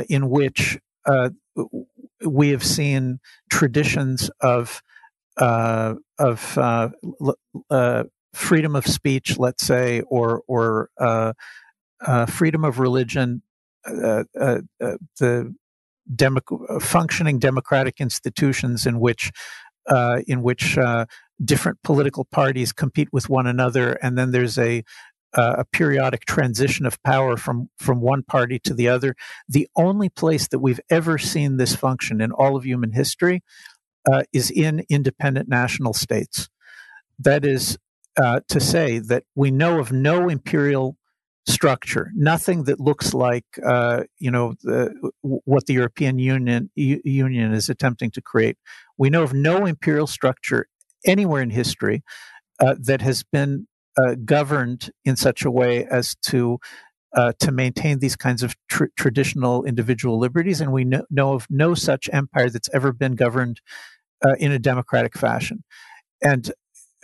in 0.09 0.29
which 0.29 0.79
we 2.25 2.49
have 2.49 2.63
seen 2.63 3.19
traditions 3.49 4.29
of 4.41 4.81
uh, 5.37 5.95
of 6.17 6.57
uh, 6.57 6.89
uh, 7.69 8.03
freedom 8.33 8.75
of 8.75 8.85
speech, 8.85 9.37
let's 9.39 9.65
say, 9.65 10.01
or 10.01 10.43
or 10.47 10.89
uh, 10.99 11.33
uh, 12.05 12.25
freedom 12.25 12.63
of 12.65 12.79
religion, 12.79 13.41
uh, 13.85 14.23
the 14.33 15.55
demo- 16.13 16.79
functioning 16.79 17.39
democratic 17.39 17.99
institutions 17.99 18.85
in 18.85 18.99
which 18.99 19.31
in 20.27 20.43
which 20.43 20.77
different 21.43 21.81
political 21.83 22.25
parties 22.25 22.71
compete 22.71 23.09
with 23.11 23.29
one 23.29 23.47
another, 23.47 23.93
and 23.93 24.17
then 24.17 24.31
there's 24.31 24.57
a 24.57 24.83
uh, 25.33 25.57
a 25.59 25.65
periodic 25.65 26.25
transition 26.25 26.85
of 26.85 27.01
power 27.03 27.37
from 27.37 27.69
from 27.77 28.01
one 28.01 28.23
party 28.23 28.59
to 28.59 28.73
the 28.73 28.87
other. 28.87 29.15
The 29.47 29.67
only 29.75 30.09
place 30.09 30.47
that 30.47 30.59
we've 30.59 30.79
ever 30.89 31.17
seen 31.17 31.57
this 31.57 31.75
function 31.75 32.21
in 32.21 32.31
all 32.31 32.55
of 32.55 32.65
human 32.65 32.91
history 32.93 33.43
uh, 34.11 34.23
is 34.33 34.49
in 34.49 34.85
independent 34.89 35.47
national 35.47 35.93
states. 35.93 36.49
That 37.19 37.45
is 37.45 37.77
uh, 38.17 38.41
to 38.47 38.59
say 38.59 38.99
that 38.99 39.23
we 39.35 39.51
know 39.51 39.79
of 39.79 39.91
no 39.91 40.29
imperial 40.29 40.97
structure, 41.47 42.11
nothing 42.15 42.63
that 42.63 42.79
looks 42.79 43.13
like 43.13 43.45
uh, 43.65 44.03
you 44.19 44.31
know 44.31 44.53
the, 44.63 45.11
what 45.21 45.65
the 45.65 45.73
European 45.73 46.19
Union 46.19 46.69
U- 46.75 47.01
Union 47.03 47.53
is 47.53 47.69
attempting 47.69 48.11
to 48.11 48.21
create. 48.21 48.57
We 48.97 49.09
know 49.09 49.23
of 49.23 49.33
no 49.33 49.65
imperial 49.65 50.07
structure 50.07 50.67
anywhere 51.05 51.41
in 51.41 51.49
history 51.49 52.03
uh, 52.59 52.75
that 52.79 53.01
has 53.01 53.23
been 53.23 53.67
uh, 53.97 54.15
governed 54.25 54.91
in 55.05 55.15
such 55.15 55.43
a 55.43 55.51
way 55.51 55.85
as 55.85 56.15
to 56.27 56.59
uh, 57.15 57.33
to 57.39 57.51
maintain 57.51 57.99
these 57.99 58.15
kinds 58.15 58.43
of 58.43 58.55
tr- 58.69 58.85
traditional 58.97 59.63
individual 59.63 60.19
liberties, 60.19 60.61
and 60.61 60.71
we 60.71 60.85
know, 60.85 61.03
know, 61.09 61.33
of 61.33 61.47
no 61.49 61.73
such 61.73 62.09
empire 62.13 62.49
that's 62.49 62.69
ever 62.73 62.93
been 62.93 63.15
governed 63.15 63.61
uh, 64.23 64.35
in 64.39 64.51
a 64.51 64.59
democratic 64.59 65.17
fashion. 65.17 65.63
And 66.21 66.51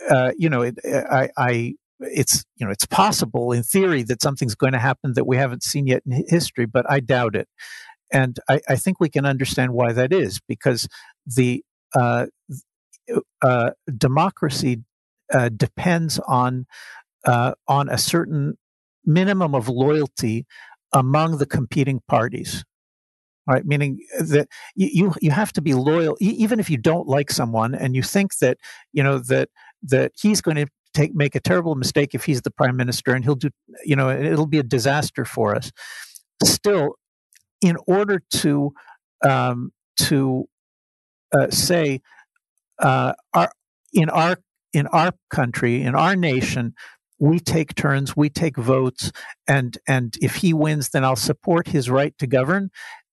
uh, 0.08 0.32
you 0.36 0.48
know, 0.48 0.62
it, 0.62 0.78
I, 0.84 1.30
I, 1.36 1.74
it's 2.00 2.44
you 2.56 2.66
know, 2.66 2.72
it's 2.72 2.86
possible 2.86 3.52
in 3.52 3.62
theory 3.62 4.02
that 4.04 4.22
something's 4.22 4.54
going 4.54 4.72
to 4.72 4.78
happen 4.78 5.14
that 5.14 5.26
we 5.26 5.36
haven't 5.36 5.62
seen 5.62 5.86
yet 5.86 6.02
in 6.06 6.24
history, 6.28 6.66
but 6.66 6.84
I 6.90 7.00
doubt 7.00 7.34
it. 7.36 7.48
And 8.12 8.38
I, 8.48 8.60
I 8.68 8.76
think 8.76 9.00
we 9.00 9.08
can 9.08 9.26
understand 9.26 9.72
why 9.72 9.92
that 9.92 10.12
is 10.12 10.40
because 10.46 10.88
the 11.26 11.64
uh, 11.94 12.26
uh, 13.42 13.70
democracy 13.96 14.82
uh, 15.32 15.48
depends 15.48 16.20
on 16.26 16.66
uh, 17.24 17.52
on 17.66 17.88
a 17.88 17.98
certain 17.98 18.56
minimum 19.04 19.54
of 19.54 19.68
loyalty 19.68 20.46
among 20.92 21.38
the 21.38 21.46
competing 21.46 22.00
parties. 22.08 22.64
Right, 23.48 23.64
meaning 23.64 24.00
that 24.18 24.48
you 24.74 25.14
you 25.20 25.30
have 25.30 25.52
to 25.52 25.62
be 25.62 25.72
loyal, 25.72 26.16
even 26.18 26.58
if 26.58 26.68
you 26.68 26.78
don't 26.78 27.06
like 27.06 27.30
someone, 27.30 27.76
and 27.76 27.94
you 27.94 28.02
think 28.02 28.38
that 28.38 28.58
you 28.92 29.04
know 29.04 29.20
that 29.20 29.50
that 29.84 30.10
he's 30.20 30.40
going 30.40 30.56
to 30.56 30.66
take 30.96 31.14
make 31.14 31.34
a 31.34 31.40
terrible 31.40 31.74
mistake 31.74 32.14
if 32.14 32.24
he's 32.24 32.42
the 32.42 32.50
prime 32.50 32.76
minister, 32.76 33.12
and 33.14 33.24
he'll 33.24 33.34
do 33.34 33.50
you 33.84 33.94
know 33.94 34.10
it'll 34.10 34.46
be 34.46 34.58
a 34.58 34.62
disaster 34.62 35.24
for 35.24 35.54
us. 35.54 35.70
Still, 36.42 36.94
in 37.60 37.76
order 37.86 38.22
to 38.30 38.72
um, 39.24 39.72
to 39.98 40.48
uh, 41.32 41.50
say 41.50 42.00
uh, 42.78 43.12
our 43.34 43.50
in 43.92 44.08
our 44.10 44.38
in 44.72 44.86
our 44.88 45.12
country, 45.30 45.82
in 45.82 45.94
our 45.94 46.16
nation, 46.16 46.74
we 47.18 47.38
take 47.38 47.74
turns, 47.74 48.16
we 48.16 48.28
take 48.30 48.56
votes, 48.56 49.12
and 49.46 49.78
and 49.86 50.16
if 50.20 50.36
he 50.36 50.52
wins, 50.52 50.90
then 50.90 51.04
I'll 51.04 51.16
support 51.16 51.68
his 51.68 51.90
right 51.90 52.16
to 52.18 52.26
govern. 52.26 52.70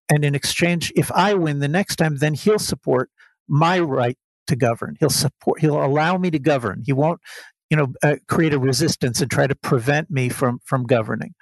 And 0.10 0.26
in 0.26 0.36
exchange, 0.36 0.92
if 0.96 1.12
I 1.12 1.34
win 1.34 1.60
the 1.60 1.68
next 1.68 1.96
time, 1.96 2.18
then 2.18 2.34
he'll 2.34 2.60
support 2.60 3.10
my 3.48 3.80
right 3.80 4.18
to 4.48 4.56
govern. 4.56 4.96
He'll 5.00 5.10
support. 5.10 5.62
He'll 5.62 5.84
allow 5.84 6.18
me 6.18 6.30
to 6.32 6.40
govern. 6.40 6.84
He 6.86 6.94
won't, 6.94 7.22
you 7.70 7.78
know, 7.78 7.94
uh, 8.04 8.16
create 8.28 8.54
a 8.54 8.60
resistance 8.60 9.22
and 9.22 9.32
try 9.32 9.48
to 9.48 9.56
prevent 9.56 10.10
me 10.10 10.30
from 10.30 10.60
from 10.64 10.84
governing. 10.86 11.34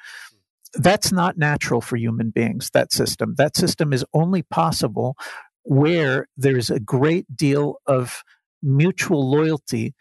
That's 0.73 1.11
not 1.11 1.37
natural 1.37 1.81
for 1.81 1.97
human 1.97 2.29
beings. 2.29 2.69
That 2.73 2.93
system. 2.93 3.35
That 3.37 3.57
system 3.57 3.91
is 3.91 4.05
only 4.13 4.43
possible 4.43 5.17
where 5.63 6.27
there's 6.37 6.69
a 6.69 6.79
great 6.79 7.35
deal 7.35 7.75
of 7.85 8.23
mutual 8.63 9.29
loyalty 9.29 9.93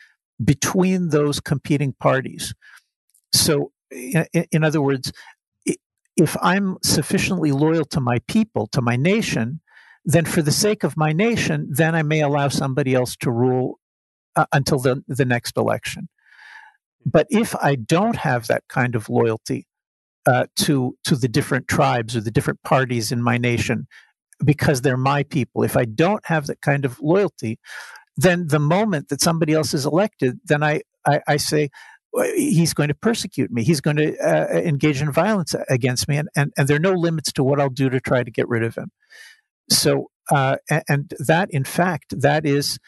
between 0.42 1.08
those 1.08 1.40
competing 1.40 1.92
parties. 1.94 2.54
So, 3.34 3.72
in, 3.90 4.26
in 4.52 4.64
other 4.64 4.80
words, 4.80 5.12
if 6.16 6.36
I'm 6.42 6.76
sufficiently 6.82 7.52
loyal 7.52 7.84
to 7.86 8.00
my 8.00 8.18
people, 8.28 8.66
to 8.68 8.82
my 8.82 8.96
nation, 8.96 9.60
then 10.04 10.24
for 10.24 10.42
the 10.42 10.52
sake 10.52 10.84
of 10.84 10.96
my 10.96 11.12
nation, 11.12 11.68
then 11.70 11.94
I 11.94 12.02
may 12.02 12.20
allow 12.20 12.48
somebody 12.48 12.94
else 12.94 13.16
to 13.16 13.30
rule 13.30 13.78
uh, 14.36 14.46
until 14.52 14.78
the, 14.78 15.02
the 15.08 15.24
next 15.24 15.56
election. 15.56 16.08
But 17.04 17.26
if 17.30 17.56
I 17.56 17.76
don't 17.76 18.16
have 18.16 18.46
that 18.48 18.64
kind 18.68 18.94
of 18.94 19.08
loyalty 19.08 19.66
uh, 20.26 20.46
to 20.56 20.96
to 21.04 21.16
the 21.16 21.28
different 21.28 21.66
tribes 21.66 22.14
or 22.14 22.20
the 22.20 22.30
different 22.30 22.62
parties 22.62 23.10
in 23.10 23.22
my 23.22 23.38
nation, 23.38 23.86
because 24.44 24.82
they're 24.82 24.96
my 24.96 25.22
people, 25.22 25.62
if 25.62 25.76
I 25.76 25.84
don't 25.84 26.24
have 26.26 26.46
that 26.46 26.60
kind 26.60 26.84
of 26.84 27.00
loyalty, 27.00 27.58
then 28.16 28.48
the 28.48 28.58
moment 28.58 29.08
that 29.08 29.20
somebody 29.20 29.54
else 29.54 29.72
is 29.72 29.86
elected, 29.86 30.38
then 30.44 30.62
I, 30.62 30.82
I, 31.06 31.20
I 31.26 31.36
say, 31.38 31.70
he's 32.34 32.74
going 32.74 32.88
to 32.88 32.94
persecute 32.94 33.50
me. 33.50 33.64
He's 33.64 33.80
going 33.80 33.96
to 33.96 34.18
uh, 34.18 34.58
engage 34.58 35.00
in 35.00 35.10
violence 35.10 35.54
against 35.68 36.08
me, 36.08 36.18
and, 36.18 36.28
and, 36.36 36.52
and 36.58 36.68
there 36.68 36.76
are 36.76 36.80
no 36.80 36.92
limits 36.92 37.32
to 37.32 37.44
what 37.44 37.60
I'll 37.60 37.70
do 37.70 37.88
to 37.88 38.00
try 38.00 38.22
to 38.22 38.30
get 38.30 38.48
rid 38.48 38.62
of 38.62 38.74
him. 38.74 38.90
So, 39.70 40.10
uh, 40.30 40.56
and 40.88 41.12
that, 41.18 41.50
in 41.50 41.64
fact, 41.64 42.20
that 42.20 42.44
is, 42.44 42.78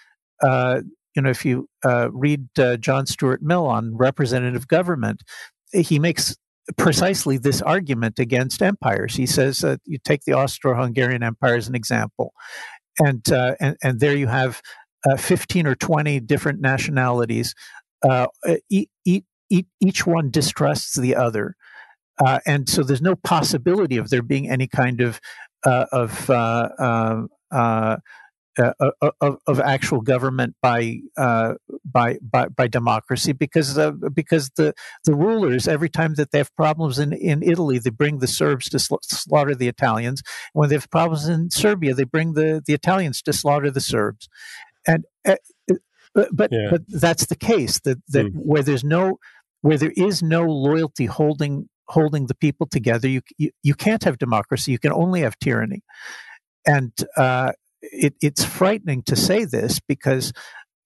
uh, 0.43 0.81
you 1.15 1.23
know, 1.23 1.31
if 1.31 1.45
you 1.45 1.69
uh, 1.85 2.11
read 2.13 2.47
uh, 2.59 2.77
John 2.77 3.07
Stuart 3.07 3.43
Mill 3.43 3.67
on 3.67 3.97
representative 3.97 4.69
government, 4.69 5.23
he 5.73 5.99
makes 5.99 6.37
precisely 6.77 7.39
this 7.39 7.61
argument 7.61 8.19
against 8.19 8.63
empires. 8.63 9.15
He 9.15 9.27
says 9.27 9.65
uh, 9.65 9.77
you 9.85 9.99
take 10.05 10.23
the 10.25 10.33
Austro-Hungarian 10.35 11.23
Empire 11.23 11.57
as 11.57 11.69
an 11.69 11.75
example, 11.75 12.33
and 12.99 13.23
and 13.29 13.77
and 13.83 14.01
there 14.01 14.17
you 14.17 14.29
have 14.29 14.63
uh, 15.09 15.17
15 15.17 15.67
or 15.67 15.75
20 15.75 16.21
different 16.21 16.61
nationalities. 16.61 17.55
Uh, 18.09 18.27
e- 18.71 18.87
e- 19.05 19.23
each 19.81 20.07
one 20.07 20.31
distrusts 20.31 20.99
the 20.99 21.15
other. 21.15 21.57
Uh, 22.25 22.39
and 22.47 22.69
so 22.69 22.83
there's 22.83 23.03
no 23.03 23.17
possibility 23.17 23.97
of 23.97 24.11
there 24.11 24.23
being 24.23 24.49
any 24.49 24.67
kind 24.67 25.01
of 25.01 25.21
uh, 25.65 25.87
of 25.93 26.31
uh, 28.59 28.73
uh, 28.81 28.91
uh, 29.01 29.11
of, 29.21 29.39
of, 29.47 29.61
actual 29.61 30.03
government 30.03 30.55
by, 30.61 30.99
uh, 31.17 31.55
by, 31.85 32.19
by 32.21 32.49
by 32.49 32.67
democracy 32.67 33.33
because 33.33 33.79
because 34.13 34.51
the 34.57 34.75
the 35.05 35.15
rulers 35.15 35.67
every 35.67 35.89
time 35.89 36.15
that 36.17 36.33
they 36.33 36.39
have 36.39 36.55
problems 36.55 36.99
in, 36.99 37.15
in 37.15 37.43
Italy 37.43 37.79
they 37.79 37.89
bring 37.89 38.19
the 38.19 38.27
Serbs 38.27 38.69
to 38.69 38.77
sla- 38.77 39.03
slaughter 39.05 39.55
the 39.55 39.69
Italians 39.69 40.23
when 40.53 40.69
they 40.69 40.75
have 40.75 40.91
problems 40.91 41.29
in 41.29 41.51
Serbia 41.51 41.95
they 41.95 42.05
bring 42.05 42.35
the, 42.35 42.63
the 42.67 42.75
Italians 42.75 43.23
to 43.23 43.33
slaughter 43.33 43.71
the 43.71 43.81
Serbs 43.81 44.29
and 44.87 45.05
uh, 45.27 45.37
but 46.33 46.51
yeah. 46.53 46.69
but 46.71 46.83
that's 46.89 47.27
the 47.27 47.37
case 47.37 47.81
that 47.81 47.99
that 48.09 48.27
mm. 48.27 48.33
where 48.35 48.63
there's 48.63 48.85
no 48.85 49.19
where 49.63 49.79
there 49.79 49.95
is 49.97 50.23
no 50.23 50.45
loyalty 50.45 51.07
holding 51.07 51.71
holding 51.89 52.27
the 52.27 52.35
people 52.35 52.67
together 52.67 53.09
you 53.09 53.23
you, 53.39 53.51
you 53.63 53.75
can't 53.75 54.05
have 54.05 54.19
democracy 54.19 54.73
you 54.73 54.79
can 54.79 54.93
only 54.93 55.23
have 55.23 55.39
tyranny 55.39 55.83
and 56.67 56.93
uh, 57.17 57.53
it, 57.83 58.15
it's 58.21 58.45
frightening 58.45 59.03
to 59.05 59.17
say 59.17 59.45
this 59.45 59.81
because 59.81 60.33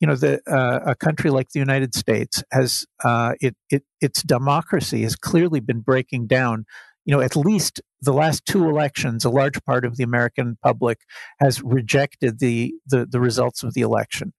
you 0.01 0.07
know 0.07 0.17
the 0.17 0.41
uh, 0.51 0.81
a 0.91 0.95
country 0.95 1.31
like 1.31 1.51
the 1.51 1.59
United 1.59 1.95
States 1.95 2.43
has 2.53 2.87
uh, 3.05 3.35
it, 3.41 3.57
it 3.71 3.85
its 4.01 4.23
democracy 4.23 5.03
has 5.03 5.17
clearly 5.17 5.61
been 5.61 5.81
breaking 5.81 6.27
down. 6.27 6.65
You 7.05 7.15
know, 7.15 7.21
at 7.21 7.37
least 7.37 7.81
the 8.01 8.13
last 8.13 8.45
two 8.47 8.69
elections, 8.69 9.25
a 9.25 9.31
large 9.31 9.63
part 9.65 9.85
of 9.85 9.97
the 9.97 10.03
American 10.03 10.59
public 10.63 10.99
has 11.39 11.63
rejected 11.63 12.41
the 12.41 12.75
the, 12.87 13.07
the 13.07 13.21
results 13.21 13.63
of 13.63 13.75
the 13.75 13.83
election. 13.83 14.33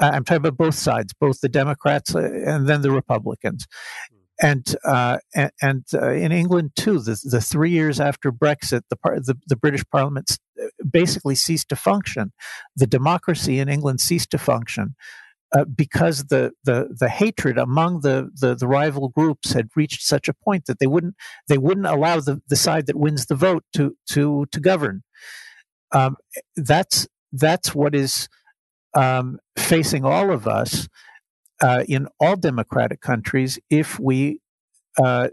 Uh, 0.00 0.10
I'm 0.12 0.24
talking 0.24 0.46
about 0.46 0.58
both 0.58 0.74
sides, 0.74 1.12
both 1.18 1.40
the 1.40 1.48
Democrats 1.48 2.14
uh, 2.14 2.20
and 2.20 2.68
then 2.68 2.82
the 2.82 2.90
Republicans 2.90 3.66
and 4.40 4.76
uh, 4.84 5.18
and, 5.34 5.50
and 5.60 5.84
uh, 5.94 6.10
in 6.10 6.32
England 6.32 6.72
too, 6.76 7.00
the, 7.00 7.20
the 7.24 7.40
three 7.40 7.70
years 7.70 8.00
after 8.00 8.30
Brexit, 8.30 8.82
the, 8.90 8.96
the, 9.02 9.34
the 9.46 9.56
British 9.56 9.82
Parliament 9.90 10.38
basically 10.90 11.34
ceased 11.34 11.68
to 11.70 11.76
function. 11.76 12.32
The 12.76 12.86
democracy 12.86 13.58
in 13.58 13.68
England 13.68 14.00
ceased 14.00 14.30
to 14.30 14.38
function 14.38 14.94
uh, 15.56 15.64
because 15.64 16.26
the, 16.26 16.52
the 16.64 16.88
the 16.98 17.08
hatred 17.08 17.56
among 17.58 18.00
the, 18.00 18.30
the, 18.34 18.54
the 18.54 18.68
rival 18.68 19.08
groups 19.08 19.52
had 19.52 19.68
reached 19.74 20.02
such 20.02 20.28
a 20.28 20.34
point 20.34 20.66
that 20.66 20.78
they 20.78 20.86
wouldn't 20.86 21.14
they 21.48 21.58
wouldn't 21.58 21.86
allow 21.86 22.20
the, 22.20 22.42
the 22.48 22.56
side 22.56 22.86
that 22.86 22.96
wins 22.96 23.26
the 23.26 23.34
vote 23.34 23.64
to 23.72 23.96
to 24.10 24.46
to 24.52 24.60
govern. 24.60 25.02
Um, 25.92 26.16
that's 26.56 27.08
that's 27.32 27.74
what 27.74 27.94
is 27.94 28.28
um, 28.94 29.38
facing 29.56 30.04
all 30.04 30.30
of 30.30 30.46
us 30.46 30.88
uh, 31.62 31.84
in 31.88 32.08
all 32.20 32.36
democratic 32.36 33.00
countries 33.00 33.58
if 33.70 33.98
we 33.98 34.40
uh, 35.02 35.28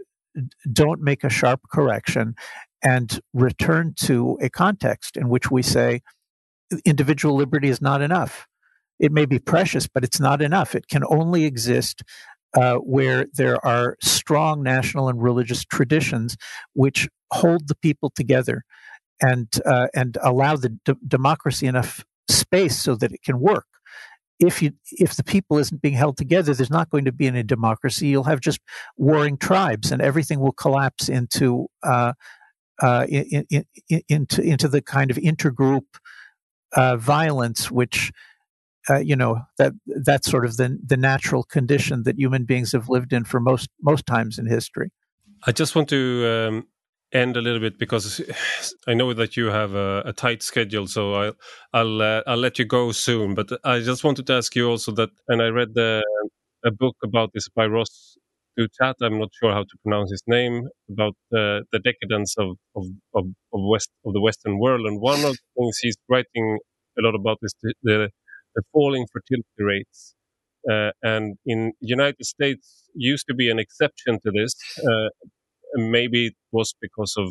don't 0.72 1.00
make 1.00 1.24
a 1.24 1.30
sharp 1.30 1.60
correction 1.70 2.34
and 2.82 3.20
return 3.32 3.94
to 3.96 4.38
a 4.40 4.50
context 4.50 5.16
in 5.16 5.28
which 5.28 5.50
we 5.50 5.62
say 5.62 6.00
individual 6.84 7.34
liberty 7.34 7.68
is 7.68 7.80
not 7.80 8.02
enough. 8.02 8.46
It 8.98 9.12
may 9.12 9.26
be 9.26 9.38
precious, 9.38 9.86
but 9.86 10.04
it's 10.04 10.20
not 10.20 10.42
enough. 10.42 10.74
It 10.74 10.88
can 10.88 11.02
only 11.08 11.44
exist 11.44 12.02
uh, 12.54 12.76
where 12.76 13.26
there 13.34 13.64
are 13.64 13.96
strong 14.00 14.62
national 14.62 15.08
and 15.08 15.22
religious 15.22 15.64
traditions 15.64 16.36
which 16.72 17.08
hold 17.30 17.68
the 17.68 17.74
people 17.74 18.10
together 18.14 18.62
and 19.20 19.48
uh, 19.64 19.88
and 19.94 20.16
allow 20.22 20.56
the 20.56 20.70
d- 20.84 20.94
democracy 21.06 21.66
enough 21.66 22.04
space 22.28 22.78
so 22.78 22.94
that 22.94 23.12
it 23.12 23.22
can 23.22 23.40
work 23.40 23.66
if 24.38 24.62
you 24.62 24.72
if 24.92 25.16
the 25.16 25.24
people 25.24 25.58
isn't 25.58 25.80
being 25.80 25.94
held 25.94 26.16
together, 26.16 26.52
there's 26.54 26.70
not 26.70 26.90
going 26.90 27.04
to 27.04 27.12
be 27.12 27.26
any 27.26 27.42
democracy. 27.42 28.08
You'll 28.08 28.24
have 28.24 28.40
just 28.40 28.60
warring 28.96 29.38
tribes, 29.38 29.90
and 29.90 30.02
everything 30.02 30.40
will 30.40 30.52
collapse 30.52 31.08
into 31.08 31.68
uh, 31.82 32.12
uh, 32.80 33.06
in, 33.08 33.46
in, 33.50 33.64
in, 33.88 34.02
into 34.08 34.42
into 34.42 34.68
the 34.68 34.82
kind 34.82 35.10
of 35.10 35.16
intergroup 35.16 35.84
uh, 36.74 36.96
violence, 36.96 37.70
which 37.70 38.12
uh, 38.88 38.98
you 38.98 39.16
know 39.16 39.40
that 39.58 39.72
that's 40.04 40.30
sort 40.30 40.44
of 40.44 40.56
the 40.56 40.78
the 40.84 40.96
natural 40.96 41.42
condition 41.42 42.02
that 42.04 42.18
human 42.18 42.44
beings 42.44 42.72
have 42.72 42.88
lived 42.88 43.12
in 43.12 43.24
for 43.24 43.40
most 43.40 43.68
most 43.82 44.06
times 44.06 44.38
in 44.38 44.46
history. 44.46 44.90
I 45.46 45.52
just 45.52 45.74
want 45.74 45.88
to 45.90 46.26
um, 46.26 46.66
end 47.12 47.36
a 47.36 47.40
little 47.40 47.60
bit 47.60 47.78
because 47.78 48.20
I 48.86 48.94
know 48.94 49.12
that 49.14 49.36
you 49.36 49.46
have 49.46 49.74
a, 49.74 50.02
a 50.06 50.12
tight 50.12 50.42
schedule, 50.42 50.86
so 50.86 51.14
I'll 51.14 51.32
I'll 51.72 52.02
uh, 52.02 52.22
I'll 52.26 52.36
let 52.36 52.58
you 52.58 52.64
go 52.64 52.92
soon. 52.92 53.34
But 53.34 53.50
I 53.64 53.80
just 53.80 54.04
wanted 54.04 54.26
to 54.26 54.34
ask 54.34 54.54
you 54.54 54.68
also 54.68 54.92
that, 54.92 55.10
and 55.28 55.42
I 55.42 55.48
read 55.48 55.74
the, 55.74 56.02
a 56.64 56.70
book 56.70 56.96
about 57.02 57.30
this 57.32 57.48
by 57.48 57.66
Ross 57.66 58.16
Douthat. 58.58 58.96
I'm 59.02 59.18
not 59.18 59.30
sure 59.40 59.52
how 59.52 59.62
to 59.64 59.76
pronounce 59.82 60.10
his 60.12 60.22
name 60.26 60.68
about 60.90 61.14
uh, 61.34 61.60
the 61.72 61.80
decadence 61.84 62.34
of, 62.38 62.56
of 62.76 62.84
of 63.14 63.24
of 63.54 63.60
west 63.74 63.90
of 64.06 64.12
the 64.14 64.20
Western 64.20 64.58
world, 64.58 64.86
and 64.86 65.00
one 65.00 65.24
of 65.24 65.34
the 65.36 65.46
things 65.58 65.78
he's 65.82 65.96
writing 66.08 66.58
a 66.98 67.02
lot 67.02 67.14
about 67.16 67.38
is 67.42 67.54
the, 67.62 67.74
the, 67.82 68.10
the 68.56 68.62
falling 68.72 69.06
fertility 69.12 69.62
rates. 69.72 70.14
Uh, 70.70 70.92
and 71.02 71.36
in 71.46 71.72
United 71.80 72.24
States 72.24 72.84
used 72.94 73.26
to 73.28 73.34
be 73.34 73.50
an 73.50 73.58
exception 73.58 74.20
to 74.24 74.30
this, 74.32 74.54
uh, 74.90 75.08
maybe 75.74 76.28
it 76.28 76.34
was 76.52 76.74
because 76.80 77.14
of 77.18 77.28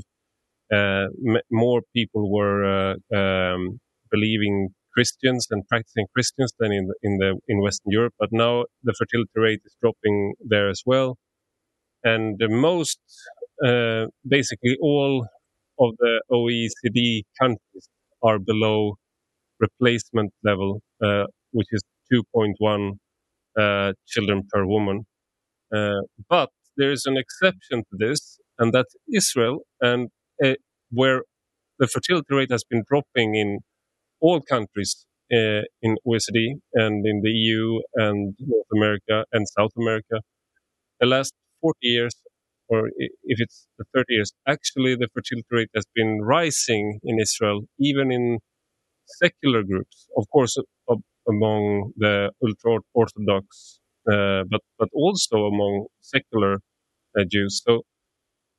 uh, 0.74 1.08
m- 1.28 1.42
more 1.52 1.82
people 1.96 2.32
were 2.32 2.60
uh, 2.66 3.18
um, 3.18 3.80
believing 4.12 4.70
Christians 4.96 5.48
and 5.52 5.68
practicing 5.68 6.08
Christians 6.14 6.54
than 6.60 6.72
in 6.72 6.90
in 7.04 7.18
the 7.18 7.32
in 7.48 7.62
Western 7.62 7.92
Europe. 7.92 8.14
But 8.20 8.30
now 8.32 8.66
the 8.84 8.94
fertility 9.00 9.40
rate 9.48 9.62
is 9.66 9.76
dropping 9.82 10.36
there 10.40 10.70
as 10.70 10.82
well, 10.86 11.18
and 12.04 12.38
the 12.40 12.50
most 12.50 13.00
uh, 13.66 14.06
basically 14.28 14.78
all 14.82 15.28
of 15.80 15.92
the 16.00 16.22
OECD 16.32 17.24
countries 17.42 17.90
are 18.24 18.40
below 18.40 18.96
replacement 19.60 20.32
level, 20.44 20.82
uh, 21.04 21.26
which 21.52 21.68
is 21.72 21.82
2.1 22.14 22.98
uh, 23.60 23.94
children 24.08 24.44
per 24.52 24.66
woman. 24.66 25.06
Uh, 25.76 26.02
but 26.30 26.50
there 26.78 26.92
is 26.92 27.06
an 27.06 27.18
exception 27.18 27.84
to 27.90 27.98
this, 27.98 28.40
and 28.60 28.74
that's 28.74 28.96
Israel, 29.14 29.60
and 29.82 30.10
uh, 30.44 30.54
where 30.92 31.24
the 31.80 31.88
fertility 31.88 32.34
rate 32.34 32.52
has 32.52 32.64
been 32.64 32.84
dropping 32.90 33.36
in 33.36 33.60
all 34.22 34.42
countries 34.42 35.06
uh, 35.34 35.62
in 35.82 35.98
OECD 36.08 36.40
and 36.74 37.06
in 37.06 37.22
the 37.22 37.32
EU 37.32 37.80
and 37.96 38.36
North 38.40 38.68
America 38.74 39.26
and 39.32 39.48
South 39.48 39.72
America. 39.78 40.22
The 41.00 41.08
last 41.08 41.34
40 41.62 41.78
years, 41.82 42.16
or 42.70 42.88
if 43.24 43.40
it's 43.40 43.68
the 43.78 43.86
30 43.94 44.06
years, 44.10 44.34
actually 44.48 44.96
the 44.96 45.10
fertility 45.14 45.48
rate 45.52 45.70
has 45.76 45.86
been 45.96 46.22
rising 46.22 47.00
in 47.04 47.20
Israel, 47.20 47.62
even 47.80 48.12
in 48.12 48.40
secular 49.06 49.64
groups, 49.64 50.08
of 50.18 50.26
course, 50.32 50.58
among 51.28 51.92
the 51.98 52.32
ultra 52.44 52.80
orthodox 52.94 53.80
uh, 54.12 54.44
but 54.50 54.62
but 54.78 54.90
also 54.94 55.46
among 55.46 55.88
secular 56.02 56.60
uh, 57.18 57.24
Jews. 57.30 57.62
So 57.66 57.84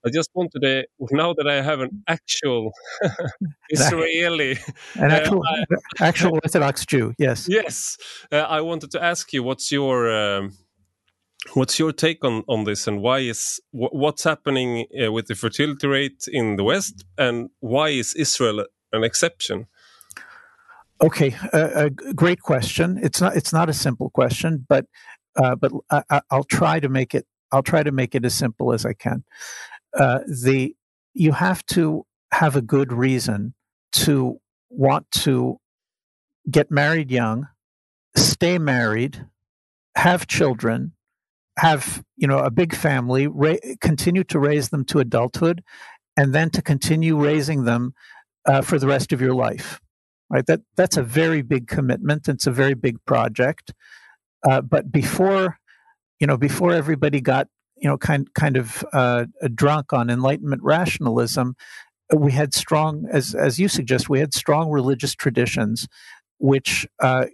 I 0.07 0.11
just 0.11 0.31
wanted 0.35 0.61
to 0.63 0.85
now 1.11 1.35
that 1.35 1.49
I 1.49 1.61
have 1.63 1.81
an 1.81 2.05
actual 2.07 2.73
Israeli, 3.71 4.59
an 4.95 5.11
actual, 5.11 5.43
uh, 5.43 5.77
actual 6.01 6.35
Orthodox 6.45 6.87
Jew. 6.87 7.15
Yes, 7.19 7.47
yes. 7.49 7.97
Uh, 8.31 8.37
I 8.37 8.61
wanted 8.61 8.91
to 8.93 9.03
ask 9.03 9.33
you 9.33 9.43
what's 9.43 9.73
your 9.73 10.11
um, 10.11 10.53
what's 11.55 11.79
your 11.79 11.93
take 11.93 12.25
on 12.25 12.45
on 12.49 12.65
this, 12.65 12.87
and 12.87 13.03
why 13.03 13.19
is 13.19 13.61
what's 13.73 14.25
happening 14.25 14.87
uh, 15.03 15.11
with 15.11 15.27
the 15.27 15.35
fertility 15.35 15.89
rate 15.89 16.25
in 16.29 16.57
the 16.57 16.65
West, 16.65 17.05
and 17.19 17.51
why 17.61 17.89
is 17.89 18.15
Israel 18.15 18.65
an 18.93 19.03
exception? 19.03 19.67
Okay, 21.03 21.37
a 21.53 21.91
great 21.91 22.41
question. 22.41 22.99
It's 23.03 23.21
not 23.21 23.37
it's 23.37 23.53
not 23.53 23.69
a 23.69 23.75
simple 23.75 24.11
question, 24.11 24.65
but 24.69 24.87
uh, 25.37 25.57
but 25.57 25.73
I, 25.91 26.21
will 26.31 26.45
try 26.45 26.81
to 26.81 26.89
make 26.89 27.15
it. 27.15 27.27
I'll 27.53 27.63
try 27.63 27.83
to 27.83 27.93
make 27.93 28.15
it 28.15 28.25
as 28.25 28.35
simple 28.35 28.73
as 28.73 28.87
I 28.87 28.93
can. 28.93 29.25
Uh, 29.99 30.21
the 30.27 30.75
you 31.15 31.33
have 31.33 31.65
to 31.67 32.05
have 32.33 32.57
a 32.57 32.63
good 32.63 32.93
reason 32.93 33.55
to 33.93 34.39
want 34.69 35.11
to 35.11 35.59
get 36.51 36.71
married 36.71 37.11
young, 37.11 37.49
stay 38.15 38.59
married, 38.59 39.27
have 39.97 40.27
children, 40.27 40.93
have 41.59 42.05
you 42.17 42.29
know 42.29 42.39
a 42.39 42.51
big 42.51 42.75
family, 42.75 43.27
ra- 43.27 43.57
continue 43.81 44.25
to 44.25 44.39
raise 44.39 44.69
them 44.69 44.85
to 44.85 44.99
adulthood, 44.99 45.63
and 46.17 46.35
then 46.35 46.51
to 46.51 46.63
continue 46.63 47.17
raising 47.17 47.65
them 47.65 47.95
uh, 48.47 48.61
for 48.61 48.79
the 48.79 48.87
rest 48.87 49.13
of 49.13 49.21
your 49.21 49.35
life. 49.35 49.81
Right? 50.29 50.45
That 50.47 50.61
that's 50.77 50.97
a 50.97 51.03
very 51.03 51.43
big 51.43 51.69
commitment. 51.69 52.29
It's 52.29 52.47
a 52.47 52.51
very 52.51 52.75
big 52.75 53.03
project. 53.07 53.73
Uh, 54.49 54.61
but 54.61 54.93
before, 54.93 55.59
you 56.21 56.27
know, 56.27 56.37
before 56.37 56.73
everybody 56.73 57.21
got, 57.21 57.49
you 57.77 57.89
know, 57.89 57.99
kind 57.99 58.33
kind 58.35 58.57
of 58.57 58.85
uh, 58.93 59.27
drunk 59.55 59.93
on 59.93 60.11
Enlightenment 60.11 60.63
rationalism, 60.63 61.57
we 62.15 62.33
had 62.33 62.55
strong, 62.55 63.07
as 63.11 63.35
as 63.35 63.59
you 63.59 63.69
suggest, 63.69 64.09
we 64.09 64.21
had 64.21 64.35
strong 64.35 64.71
religious 64.71 65.15
traditions, 65.15 65.89
which 66.39 66.87
uh, 67.03 67.27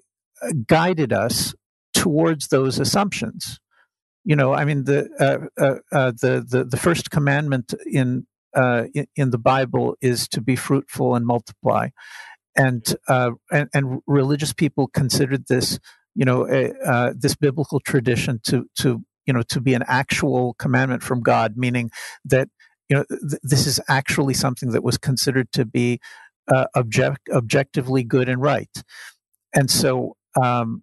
guided 0.66 1.12
us 1.12 1.54
towards 1.94 2.48
those 2.48 2.78
assumptions. 2.78 3.60
You 4.24 4.36
know, 4.36 4.52
I 4.52 4.64
mean, 4.64 4.84
the 4.84 5.08
uh, 5.18 5.62
uh, 5.62 5.78
uh, 5.90 6.12
the, 6.20 6.44
the 6.48 6.64
the 6.64 6.76
first 6.76 7.10
commandment 7.10 7.74
in, 7.86 8.26
in 8.94 9.06
in 9.16 9.30
the 9.30 9.38
Bible 9.38 9.96
is 10.00 10.28
to 10.28 10.40
be 10.40 10.56
fruitful 10.56 11.14
and 11.14 11.26
multiply 11.26 11.88
and 12.56 12.84
uh, 13.08 13.30
and, 13.50 13.68
and 13.74 14.00
religious 14.06 14.52
people 14.52 14.88
considered 14.88 15.46
this, 15.48 15.78
you 16.14 16.24
know, 16.24 16.46
uh, 16.46 17.12
this 17.16 17.34
biblical 17.34 17.80
tradition 17.80 18.40
to 18.44 18.66
to 18.78 19.04
you 19.26 19.32
know 19.32 19.42
to 19.42 19.60
be 19.60 19.74
an 19.74 19.84
actual 19.86 20.54
commandment 20.54 21.02
from 21.02 21.20
God, 21.20 21.56
meaning 21.56 21.90
that 22.24 22.48
you 22.88 22.96
know 22.96 23.04
th- 23.08 23.40
this 23.42 23.66
is 23.66 23.80
actually 23.88 24.34
something 24.34 24.70
that 24.70 24.82
was 24.82 24.98
considered 24.98 25.50
to 25.52 25.64
be 25.64 26.00
uh, 26.48 26.66
object 26.74 27.28
objectively 27.32 28.04
good 28.04 28.28
and 28.28 28.40
right, 28.40 28.70
and 29.54 29.70
so. 29.70 30.16
Um, 30.40 30.82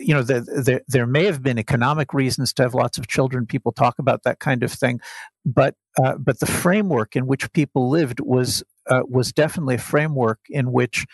you 0.00 0.14
know, 0.14 0.22
there, 0.22 0.42
the, 0.42 0.80
there 0.86 1.08
may 1.08 1.24
have 1.24 1.42
been 1.42 1.58
economic 1.58 2.14
reasons 2.14 2.52
to 2.52 2.62
have 2.62 2.72
lots 2.72 2.98
of 2.98 3.08
children. 3.08 3.46
People 3.46 3.72
talk 3.72 3.98
about 3.98 4.22
that 4.22 4.38
kind 4.38 4.62
of 4.62 4.70
thing, 4.70 5.00
but 5.44 5.74
uh, 6.00 6.14
but 6.16 6.38
the 6.38 6.46
framework 6.46 7.16
in 7.16 7.26
which 7.26 7.52
people 7.52 7.88
lived 7.90 8.20
was 8.20 8.62
uh, 8.88 9.02
was 9.08 9.32
definitely 9.32 9.74
a 9.74 9.78
framework 9.78 10.38
in 10.48 10.70
which 10.70 11.04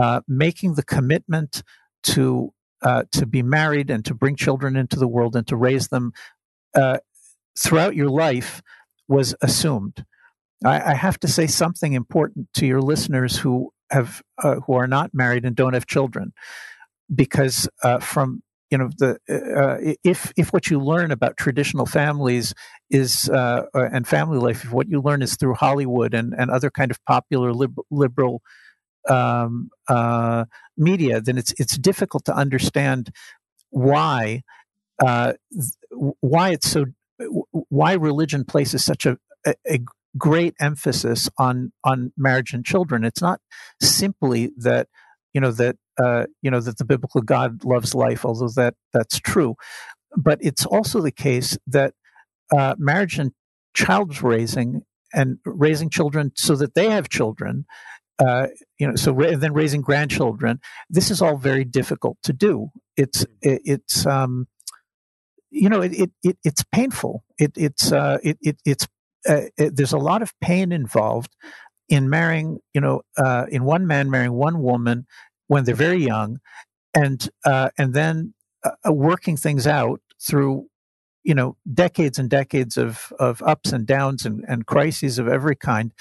uh, 0.00 0.20
making 0.26 0.74
the 0.74 0.82
commitment 0.82 1.62
to 2.02 2.52
uh, 2.82 3.04
to 3.12 3.26
be 3.26 3.42
married 3.42 3.90
and 3.90 4.04
to 4.04 4.14
bring 4.14 4.36
children 4.36 4.76
into 4.76 4.98
the 4.98 5.08
world 5.08 5.36
and 5.36 5.46
to 5.46 5.56
raise 5.56 5.88
them 5.88 6.12
uh, 6.74 6.98
throughout 7.58 7.96
your 7.96 8.08
life 8.08 8.62
was 9.08 9.34
assumed. 9.42 10.04
I, 10.64 10.92
I, 10.92 10.94
have 10.94 11.18
to 11.20 11.28
say 11.28 11.46
something 11.46 11.92
important 11.92 12.48
to 12.54 12.66
your 12.66 12.80
listeners 12.80 13.38
who 13.38 13.72
have 13.90 14.22
uh, 14.42 14.56
who 14.66 14.74
are 14.74 14.86
not 14.86 15.14
married 15.14 15.44
and 15.44 15.56
don't 15.56 15.74
have 15.74 15.86
children, 15.86 16.32
because 17.14 17.68
uh, 17.82 18.00
from 18.00 18.42
you 18.70 18.78
know 18.78 18.90
the 18.98 19.18
uh, 19.28 19.94
if 20.04 20.32
if 20.36 20.52
what 20.52 20.68
you 20.68 20.78
learn 20.80 21.10
about 21.10 21.36
traditional 21.36 21.86
families 21.86 22.54
is 22.90 23.28
uh, 23.30 23.64
and 23.74 24.06
family 24.06 24.38
life 24.38 24.64
if 24.64 24.72
what 24.72 24.88
you 24.88 25.00
learn 25.00 25.22
is 25.22 25.36
through 25.36 25.54
hollywood 25.54 26.12
and, 26.12 26.34
and 26.36 26.50
other 26.50 26.70
kind 26.70 26.90
of 26.90 27.02
popular 27.06 27.52
lib- 27.52 27.80
liberal 27.90 28.42
um, 29.08 29.70
uh, 29.88 30.44
media 30.76 31.20
then 31.20 31.38
it's 31.38 31.52
it's 31.58 31.78
difficult 31.78 32.24
to 32.24 32.34
understand 32.34 33.10
why 33.70 34.42
uh, 35.04 35.32
why 36.20 36.50
it's 36.50 36.70
so 36.70 36.86
why 37.68 37.92
religion 37.92 38.44
places 38.44 38.84
such 38.84 39.06
a, 39.06 39.16
a, 39.46 39.80
great 40.16 40.54
emphasis 40.58 41.28
on 41.38 41.70
on 41.84 42.12
marriage 42.16 42.52
and 42.52 42.64
children 42.64 43.04
it's 43.04 43.20
not 43.20 43.40
simply 43.80 44.50
that 44.56 44.88
you 45.34 45.40
know 45.40 45.52
that 45.52 45.76
uh, 46.02 46.26
you 46.42 46.50
know 46.50 46.60
that 46.60 46.78
the 46.78 46.84
biblical 46.84 47.20
God 47.20 47.64
loves 47.64 47.94
life, 47.94 48.24
although 48.24 48.48
that 48.56 48.74
that's 48.92 49.18
true. 49.18 49.56
But 50.16 50.38
it's 50.40 50.64
also 50.64 51.00
the 51.00 51.12
case 51.12 51.58
that 51.66 51.94
uh, 52.56 52.74
marriage 52.78 53.18
and 53.18 53.32
child 53.74 54.22
raising 54.22 54.82
and 55.12 55.38
raising 55.44 55.90
children 55.90 56.32
so 56.34 56.54
that 56.56 56.74
they 56.74 56.90
have 56.90 57.08
children, 57.08 57.66
uh, 58.18 58.48
you 58.78 58.86
know, 58.86 58.96
so 58.96 59.12
ra- 59.12 59.36
then 59.36 59.52
raising 59.52 59.80
grandchildren. 59.80 60.60
This 60.90 61.10
is 61.10 61.22
all 61.22 61.36
very 61.36 61.64
difficult 61.64 62.18
to 62.24 62.32
do. 62.32 62.68
It's 62.96 63.22
it, 63.42 63.62
it's 63.64 64.06
um, 64.06 64.48
you 65.50 65.68
know 65.68 65.80
it, 65.80 65.92
it, 65.92 66.10
it 66.22 66.38
it's 66.44 66.64
painful. 66.72 67.24
It 67.38 67.52
it's 67.56 67.92
uh, 67.92 68.18
it, 68.22 68.38
it 68.40 68.60
it's 68.64 68.86
uh, 69.28 69.42
it, 69.56 69.76
there's 69.76 69.92
a 69.92 69.98
lot 69.98 70.22
of 70.22 70.32
pain 70.40 70.72
involved 70.72 71.34
in 71.88 72.10
marrying, 72.10 72.58
you 72.74 72.80
know, 72.80 73.02
uh, 73.16 73.46
in 73.50 73.64
one 73.64 73.86
man 73.86 74.10
marrying 74.10 74.32
one 74.32 74.62
woman 74.62 75.06
when 75.46 75.64
they're 75.64 75.74
very 75.74 76.04
young, 76.04 76.38
and 76.94 77.28
uh, 77.44 77.70
and 77.78 77.94
then 77.94 78.34
uh, 78.64 78.70
uh, 78.86 78.92
working 78.92 79.36
things 79.36 79.66
out 79.66 80.00
through 80.20 80.66
you 81.24 81.34
know 81.34 81.56
decades 81.72 82.18
and 82.18 82.28
decades 82.30 82.76
of 82.76 83.12
of 83.18 83.42
ups 83.42 83.72
and 83.72 83.86
downs 83.86 84.26
and, 84.26 84.44
and 84.48 84.66
crises 84.66 85.18
of 85.18 85.28
every 85.28 85.56
kind 85.56 85.92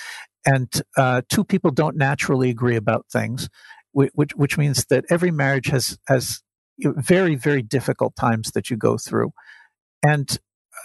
and 0.48 0.82
uh, 0.98 1.22
two 1.30 1.44
people 1.44 1.70
don't 1.70 1.96
naturally 1.96 2.50
agree 2.50 2.76
about 2.76 3.06
things 3.12 3.50
which 4.14 4.36
which 4.36 4.58
means 4.58 4.86
that 4.90 5.06
every 5.10 5.32
marriage 5.32 5.68
has 5.68 5.98
has 6.08 6.42
very 6.80 7.36
very 7.36 7.62
difficult 7.62 8.16
times 8.16 8.52
that 8.52 8.70
you 8.70 8.78
go 8.78 8.98
through. 8.98 9.32
And 10.04 10.38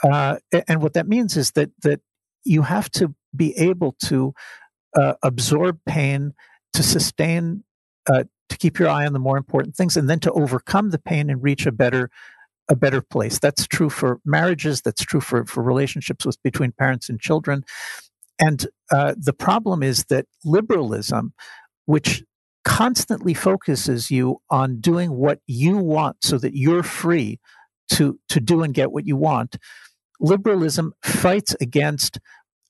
uh, 0.02 0.36
and 0.66 0.82
what 0.82 0.94
that 0.94 1.08
means 1.08 1.36
is 1.36 1.52
that 1.52 1.70
that 1.82 2.00
you 2.44 2.62
have 2.62 2.90
to 2.92 3.14
be 3.34 3.56
able 3.58 3.94
to 4.04 4.34
uh, 4.96 5.14
absorb 5.22 5.78
pain 5.86 6.32
to 6.72 6.82
sustain 6.82 7.64
uh, 8.10 8.24
to 8.48 8.56
keep 8.56 8.78
your 8.78 8.88
eye 8.88 9.06
on 9.06 9.12
the 9.12 9.18
more 9.18 9.36
important 9.36 9.76
things 9.76 9.96
and 9.96 10.08
then 10.08 10.20
to 10.20 10.32
overcome 10.32 10.90
the 10.90 10.98
pain 10.98 11.28
and 11.28 11.42
reach 11.42 11.66
a 11.66 11.72
better 11.72 12.10
a 12.70 12.76
better 12.76 13.02
place. 13.02 13.38
That's 13.38 13.66
true 13.66 13.90
for 13.90 14.20
marriages. 14.24 14.80
That's 14.80 15.04
true 15.04 15.20
for 15.20 15.44
for 15.44 15.62
relationships 15.62 16.24
with 16.24 16.42
between 16.42 16.72
parents 16.72 17.10
and 17.10 17.20
children 17.20 17.64
and 18.42 18.66
uh, 18.90 19.14
the 19.16 19.32
problem 19.32 19.82
is 19.82 20.04
that 20.06 20.26
liberalism 20.44 21.32
which 21.86 22.24
constantly 22.64 23.34
focuses 23.34 24.10
you 24.10 24.38
on 24.50 24.80
doing 24.80 25.12
what 25.12 25.38
you 25.46 25.76
want 25.76 26.16
so 26.22 26.38
that 26.38 26.56
you're 26.56 26.82
free 26.82 27.38
to 27.92 28.18
to 28.28 28.40
do 28.40 28.62
and 28.62 28.74
get 28.74 28.92
what 28.92 29.06
you 29.06 29.16
want 29.16 29.56
liberalism 30.20 30.92
fights 31.02 31.54
against 31.60 32.18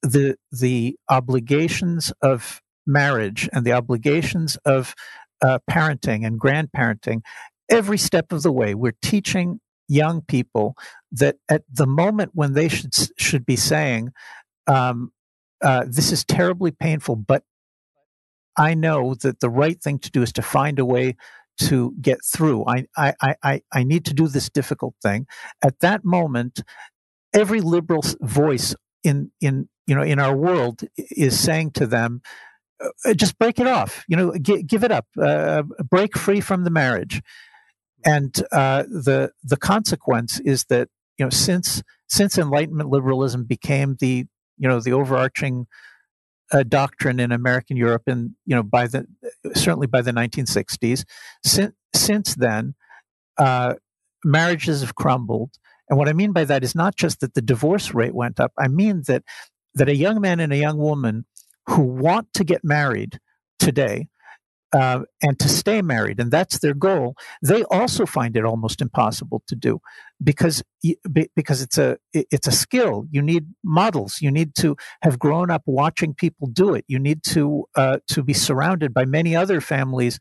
the 0.03 0.37
the 0.51 0.97
obligations 1.11 2.13
of 2.23 2.61
marriage 2.87 3.49
and 3.53 3.65
the 3.65 3.73
obligations 3.73 4.57
of 4.65 4.95
uh, 5.43 5.59
parenting 5.71 6.27
and 6.27 6.41
grandparenting 6.41 7.21
every 7.71 7.99
step 7.99 8.33
of 8.33 8.43
the 8.43 8.53
way. 8.53 8.75
We're 8.75 8.97
teaching 9.03 9.61
young 9.89 10.23
people 10.23 10.75
that 11.13 11.37
at 11.49 11.63
the 11.73 11.87
moment 11.87 12.33
when 12.35 12.55
they 12.55 12.69
should 12.69 12.95
should 13.19 13.47
be 13.47 13.57
saying, 13.57 14.11
um, 14.67 15.13
uh, 15.63 15.85
"This 15.89 16.13
is 16.13 16.25
terribly 16.25 16.71
painful," 16.71 17.17
but 17.17 17.45
I 18.57 18.75
know 18.75 19.15
that 19.15 19.41
the 19.41 19.51
right 19.51 19.81
thing 19.81 19.99
to 20.01 20.11
do 20.11 20.23
is 20.23 20.33
to 20.35 20.43
find 20.43 20.79
a 20.79 20.85
way 20.85 21.17
to 21.61 21.95
get 22.01 22.19
through. 22.25 22.65
I 22.67 22.87
I 22.97 23.35
I 23.43 23.63
I 23.73 23.85
need 23.85 24.05
to 24.07 24.15
do 24.15 24.29
this 24.29 24.49
difficult 24.51 24.95
thing. 25.03 25.27
At 25.63 25.81
that 25.81 26.05
moment, 26.05 26.63
every 27.33 27.61
liberal 27.61 28.03
voice 28.21 28.75
in 29.05 29.31
in 29.41 29.69
you 29.87 29.95
know 29.95 30.03
in 30.03 30.19
our 30.19 30.37
world 30.37 30.83
is 30.97 31.39
saying 31.39 31.73
to 31.73 31.87
them 31.87 32.23
uh, 33.05 33.15
just 33.15 33.39
break 33.39 33.59
it 33.59 33.67
off. 33.67 34.05
You 34.09 34.17
know, 34.17 34.35
g- 34.41 34.63
give 34.63 34.85
it 34.85 34.93
up. 34.93 35.07
Uh, 35.21 35.63
break 35.91 36.17
free 36.17 36.41
from 36.41 36.65
the 36.65 36.71
marriage. 36.71 37.23
And 38.05 38.35
uh, 38.51 38.83
the 38.85 39.31
the 39.45 39.57
consequence 39.57 40.41
is 40.41 40.65
that 40.65 40.89
you 41.19 41.25
know 41.25 41.31
since 41.31 41.83
since 42.09 42.37
Enlightenment 42.37 42.91
liberalism 42.91 43.45
became 43.45 43.97
the 44.01 44.27
you 44.63 44.69
know 44.69 44.81
the 44.81 44.93
overarching 44.93 45.67
uh, 46.53 46.63
doctrine 46.63 47.19
in 47.19 47.33
American 47.33 47.77
Europe, 47.77 48.05
and 48.07 48.31
you 48.47 48.55
know 48.55 48.63
by 48.63 48.87
the 48.87 49.05
certainly 49.55 49.89
by 49.89 50.01
the 50.01 50.13
1960s, 50.13 51.05
since 51.45 51.75
since 51.95 52.37
then, 52.37 52.75
uh, 53.39 53.75
marriages 54.25 54.81
have 54.81 54.95
crumbled. 54.95 55.51
And 55.91 55.99
what 55.99 56.09
I 56.09 56.13
mean 56.13 56.33
by 56.33 56.45
that 56.45 56.63
is 56.63 56.75
not 56.75 56.95
just 56.97 57.21
that 57.21 57.35
the 57.35 57.43
divorce 57.43 57.93
rate 57.93 58.15
went 58.15 58.39
up. 58.39 58.53
I 58.57 58.69
mean 58.69 59.03
that 59.09 59.25
that 59.75 59.89
a 59.89 59.97
young 59.97 60.21
man 60.21 60.39
and 60.39 60.53
a 60.53 60.57
young 60.57 60.79
woman 60.79 61.27
who 61.69 61.83
want 61.83 62.33
to 62.35 62.45
get 62.45 62.63
married 62.63 63.19
today 63.59 64.07
uh, 64.73 65.01
and 65.23 65.39
to 65.39 65.49
stay 65.49 65.83
married, 65.83 66.19
and 66.19 66.31
that's 66.31 66.59
their 66.59 66.75
goal. 66.75 67.15
They 67.43 67.65
also 67.65 68.07
find 68.07 68.37
it 68.37 68.45
almost 68.45 68.81
impossible 68.81 69.43
to 69.49 69.55
do 69.55 69.81
because 70.23 70.63
because 71.35 71.63
it's 71.63 71.79
a 71.79 71.99
it's 72.13 72.47
a 72.47 72.53
skill. 72.53 73.07
You 73.11 73.23
need 73.23 73.47
models. 73.63 74.21
You 74.21 74.31
need 74.31 74.55
to 74.57 74.77
have 75.03 75.19
grown 75.19 75.51
up 75.51 75.63
watching 75.67 76.15
people 76.15 76.49
do 76.49 76.75
it. 76.75 76.85
You 76.89 76.99
need 76.99 77.23
to 77.25 77.67
uh, 77.77 77.99
to 78.09 78.23
be 78.23 78.33
surrounded 78.33 78.95
by 78.95 79.05
many 79.05 79.37
other 79.37 79.61
families 79.61 80.19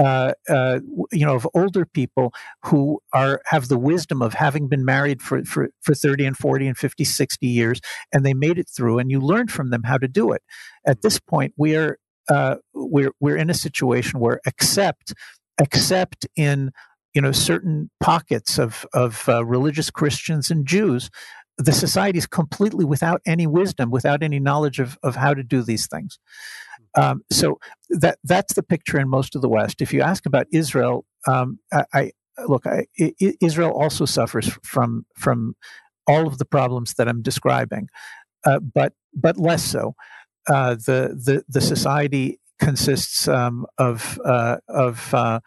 uh, 0.00 0.32
uh, 0.48 0.80
you 1.12 1.26
know, 1.26 1.34
of 1.34 1.46
older 1.52 1.84
people 1.84 2.32
who 2.64 3.00
are 3.12 3.42
have 3.44 3.68
the 3.68 3.78
wisdom 3.78 4.22
of 4.22 4.32
having 4.32 4.66
been 4.66 4.84
married 4.84 5.20
for, 5.20 5.44
for, 5.44 5.68
for 5.82 5.94
30 5.94 6.24
and 6.24 6.36
40 6.38 6.68
and 6.68 6.78
50, 6.78 7.04
60 7.04 7.46
years, 7.46 7.80
and 8.10 8.24
they 8.24 8.32
made 8.32 8.58
it 8.58 8.68
through, 8.74 8.98
and 8.98 9.10
you 9.10 9.20
learn 9.20 9.48
from 9.48 9.68
them 9.68 9.82
how 9.82 9.98
to 9.98 10.08
do 10.08 10.32
it. 10.32 10.42
At 10.86 11.02
this 11.02 11.20
point, 11.20 11.52
we 11.58 11.76
are 11.76 11.98
uh, 12.28 12.56
we're 12.74 13.12
we're 13.20 13.36
in 13.36 13.50
a 13.50 13.54
situation 13.54 14.20
where 14.20 14.40
except 14.46 15.14
except 15.60 16.26
in 16.36 16.70
you 17.14 17.20
know 17.20 17.32
certain 17.32 17.90
pockets 18.00 18.58
of 18.58 18.86
of 18.92 19.28
uh, 19.28 19.44
religious 19.44 19.90
Christians 19.90 20.50
and 20.50 20.66
Jews, 20.66 21.10
the 21.58 21.72
society 21.72 22.18
is 22.18 22.26
completely 22.26 22.84
without 22.84 23.20
any 23.26 23.46
wisdom, 23.46 23.90
without 23.90 24.22
any 24.22 24.38
knowledge 24.38 24.78
of 24.78 24.98
of 25.02 25.16
how 25.16 25.34
to 25.34 25.42
do 25.42 25.62
these 25.62 25.86
things. 25.86 26.18
Um, 26.96 27.22
so 27.30 27.58
that 27.90 28.18
that's 28.24 28.54
the 28.54 28.62
picture 28.62 28.98
in 28.98 29.08
most 29.08 29.36
of 29.36 29.42
the 29.42 29.48
West. 29.48 29.80
If 29.80 29.92
you 29.92 30.02
ask 30.02 30.26
about 30.26 30.46
Israel, 30.52 31.04
um, 31.26 31.58
I, 31.72 31.84
I, 31.92 32.10
look. 32.46 32.66
I, 32.66 32.86
Israel 33.40 33.72
also 33.72 34.04
suffers 34.04 34.50
from 34.64 35.06
from 35.16 35.54
all 36.06 36.26
of 36.26 36.38
the 36.38 36.44
problems 36.44 36.94
that 36.94 37.08
I'm 37.08 37.22
describing, 37.22 37.88
uh, 38.44 38.58
but 38.60 38.92
but 39.14 39.38
less 39.38 39.62
so. 39.64 39.94
Uh, 40.48 40.74
the 40.74 41.16
the 41.24 41.44
the 41.48 41.60
society 41.60 42.40
consists 42.58 43.28
um, 43.28 43.66
of 43.78 44.18
uh, 44.24 44.58
of 44.68 45.12
uh, 45.14 45.40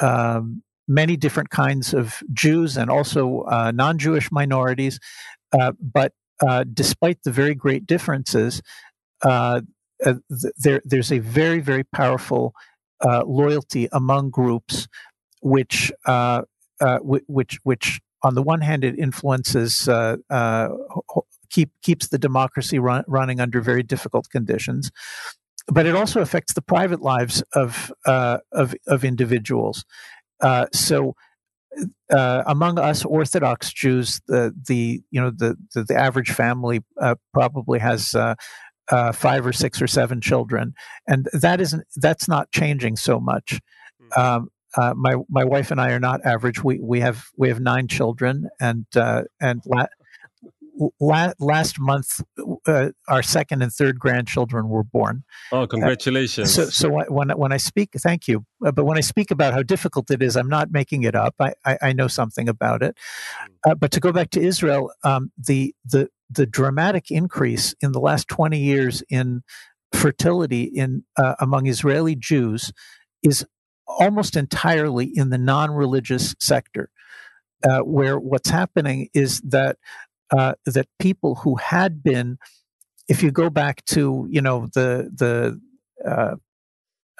um, 0.00 0.62
many 0.88 1.16
different 1.16 1.50
kinds 1.50 1.94
of 1.94 2.22
Jews 2.32 2.76
and 2.76 2.90
also 2.90 3.42
uh, 3.42 3.70
non-Jewish 3.72 4.32
minorities, 4.32 4.98
uh, 5.52 5.72
but 5.80 6.12
despite 6.72 7.22
the 7.22 7.30
very 7.30 7.54
great 7.54 7.86
differences, 7.86 8.62
uh, 9.22 9.60
there, 10.56 10.80
there's 10.84 11.12
a 11.12 11.18
very, 11.18 11.60
very 11.60 11.84
powerful 11.84 12.54
uh, 13.04 13.24
loyalty 13.24 13.88
among 13.92 14.30
groups, 14.30 14.88
which 15.42 15.92
uh, 16.06 16.42
uh, 16.80 16.98
which 16.98 17.58
which 17.62 18.00
on 18.22 18.34
the 18.34 18.42
one 18.42 18.60
hand 18.60 18.84
it 18.84 18.98
influences 18.98 19.88
uh, 19.88 20.16
uh, 20.28 20.68
keep 21.50 21.70
keeps 21.82 22.08
the 22.08 22.18
democracy 22.18 22.78
run, 22.78 23.04
running 23.06 23.40
under 23.40 23.60
very 23.60 23.82
difficult 23.82 24.28
conditions, 24.30 24.90
but 25.68 25.86
it 25.86 25.94
also 25.94 26.20
affects 26.20 26.54
the 26.54 26.62
private 26.62 27.00
lives 27.00 27.42
of 27.54 27.92
uh, 28.06 28.38
of, 28.52 28.74
of 28.86 29.04
individuals. 29.04 29.84
so. 30.72 31.14
among 32.10 32.80
us 32.80 33.04
Orthodox 33.04 33.72
Jews, 33.72 34.20
the 34.26 34.52
the 34.66 35.02
you 35.10 35.20
know 35.20 35.30
the 35.30 35.56
the, 35.72 35.84
the 35.84 35.94
average 35.94 36.32
family 36.32 36.80
probably 37.32 37.78
has 37.78 38.14
uh, 38.90 39.12
five 39.12 39.46
or 39.46 39.52
six 39.52 39.80
or 39.80 39.86
seven 39.86 40.20
children, 40.20 40.74
and 41.06 41.28
that 41.32 41.60
isn't 41.60 41.84
that's 41.96 42.28
not 42.28 42.50
changing 42.50 42.96
so 42.96 43.20
much. 43.20 43.60
Mm-hmm. 44.02 44.20
Um, 44.20 44.48
uh, 44.76 44.94
my 44.96 45.16
my 45.28 45.44
wife 45.44 45.70
and 45.70 45.80
I 45.80 45.90
are 45.90 46.00
not 46.00 46.24
average. 46.24 46.62
We 46.62 46.78
we 46.80 47.00
have 47.00 47.24
we 47.36 47.48
have 47.48 47.60
nine 47.60 47.88
children, 47.88 48.48
and 48.60 48.86
uh, 48.96 49.22
and 49.40 49.62
la- 49.66 49.86
la- 51.00 51.32
last 51.38 51.78
month 51.78 52.20
uh, 52.66 52.90
our 53.08 53.22
second 53.22 53.62
and 53.62 53.72
third 53.72 53.98
grandchildren 53.98 54.68
were 54.68 54.84
born. 54.84 55.24
Oh, 55.52 55.66
congratulations! 55.66 56.52
so 56.52 56.64
so 56.66 56.88
when 57.08 57.30
when 57.30 57.52
I 57.52 57.56
speak, 57.56 57.90
thank 57.98 58.28
you. 58.28 58.44
Uh, 58.64 58.72
but 58.72 58.84
when 58.84 58.98
I 58.98 59.02
speak 59.02 59.30
about 59.30 59.52
how 59.52 59.62
difficult 59.62 60.10
it 60.10 60.22
is, 60.22 60.36
I'm 60.36 60.48
not 60.48 60.70
making 60.70 61.02
it 61.02 61.14
up. 61.14 61.34
I 61.40 61.54
I, 61.64 61.78
I 61.82 61.92
know 61.92 62.08
something 62.08 62.48
about 62.48 62.82
it. 62.82 62.96
Mm. 63.42 63.70
Uh, 63.70 63.74
but 63.74 63.90
to 63.92 64.00
go 64.00 64.12
back 64.12 64.30
to 64.30 64.40
Israel, 64.40 64.92
um, 65.04 65.32
the 65.38 65.74
the 65.84 66.08
the 66.30 66.46
dramatic 66.46 67.10
increase 67.10 67.74
in 67.80 67.92
the 67.92 68.00
last 68.00 68.28
20 68.28 68.58
years 68.58 69.02
in 69.10 69.42
fertility 69.92 70.62
in 70.62 71.04
uh, 71.16 71.34
among 71.40 71.66
Israeli 71.66 72.14
Jews 72.14 72.72
is 73.22 73.44
almost 73.86 74.36
entirely 74.36 75.06
in 75.06 75.30
the 75.30 75.38
non-religious 75.38 76.34
sector, 76.38 76.90
uh, 77.68 77.80
where 77.80 78.18
what's 78.18 78.50
happening 78.50 79.08
is 79.12 79.40
that 79.40 79.76
uh, 80.36 80.54
that 80.66 80.86
people 80.98 81.36
who 81.36 81.56
had 81.56 82.02
been, 82.02 82.38
if 83.08 83.22
you 83.22 83.30
go 83.30 83.50
back 83.50 83.84
to 83.86 84.26
you 84.30 84.40
know 84.40 84.68
the 84.74 85.10
the 85.14 85.60
uh, 86.08 86.36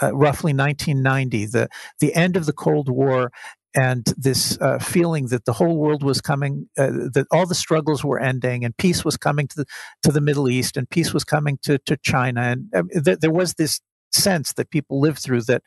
uh, 0.03 0.15
roughly 0.15 0.53
1990, 0.53 1.47
the 1.47 1.69
the 2.01 2.15
end 2.15 2.37
of 2.37 2.47
the 2.47 2.53
Cold 2.53 2.89
War 2.89 3.31
and 3.75 4.05
this 4.17 4.59
uh, 4.61 4.79
feeling 4.79 5.27
that 5.27 5.45
the 5.45 5.53
whole 5.53 5.77
world 5.77 6.03
was 6.03 6.21
coming, 6.21 6.69
uh, 6.77 6.91
that 7.15 7.27
all 7.31 7.47
the 7.47 7.55
struggles 7.55 8.05
were 8.05 8.19
ending, 8.19 8.65
and 8.65 8.77
peace 8.77 9.05
was 9.05 9.17
coming 9.17 9.47
to 9.49 9.57
the 9.57 9.65
to 10.03 10.13
the 10.13 10.21
Middle 10.21 10.49
East, 10.49 10.77
and 10.77 10.89
peace 10.91 11.13
was 11.15 11.25
coming 11.25 11.59
to 11.63 11.79
to 11.87 11.97
China, 12.03 12.41
and 12.43 12.67
um, 12.75 12.89
th- 13.05 13.19
there 13.21 13.31
was 13.31 13.55
this 13.55 13.81
sense 14.13 14.53
that 14.55 14.71
people 14.71 15.01
lived 15.01 15.19
through 15.19 15.43
that. 15.43 15.63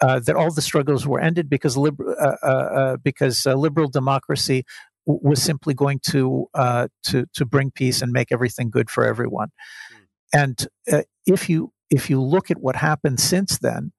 Uh, 0.00 0.18
that 0.18 0.34
all 0.34 0.52
the 0.52 0.60
struggles 0.60 1.06
were 1.06 1.20
ended 1.20 1.48
because 1.48 1.76
liber- 1.76 2.20
uh, 2.20 2.46
uh, 2.46 2.96
because 3.04 3.46
liberal 3.46 3.88
democracy 3.88 4.64
was 5.06 5.42
simply 5.42 5.74
going 5.74 6.00
to 6.10 6.48
to 6.54 7.26
to 7.34 7.44
bring 7.44 7.70
peace 7.70 8.02
and 8.02 8.12
make 8.12 8.32
everything 8.32 8.70
good 8.70 8.90
for 8.90 9.04
everyone. 9.04 9.48
Mm. 9.92 10.68
And 10.86 11.06
if 11.26 11.48
you 11.48 11.72
if 11.90 12.08
you 12.08 12.20
look 12.20 12.50
at 12.50 12.60
what 12.60 12.76
happened 12.76 13.20
since 13.20 13.58
then, 13.58 13.92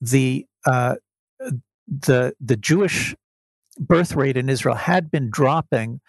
the 0.00 0.46
the 1.88 2.34
the 2.40 2.56
Jewish 2.56 3.14
birth 3.78 4.14
rate 4.14 4.36
in 4.36 4.48
Israel 4.48 4.74
had 4.74 5.10
been 5.10 5.30
dropping, 5.30 6.00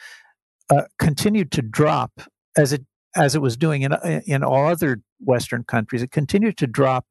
uh, 0.69 0.83
continued 0.99 1.51
to 1.53 1.61
drop 1.61 2.21
as 2.57 2.73
it 2.73 2.85
as 3.15 3.35
it 3.35 3.41
was 3.41 3.57
doing 3.57 3.81
in 3.81 3.93
in 4.25 4.43
all 4.43 4.67
other 4.67 5.01
Western 5.19 5.63
countries. 5.63 6.01
It 6.01 6.11
continued 6.11 6.57
to 6.57 6.67
drop 6.67 7.05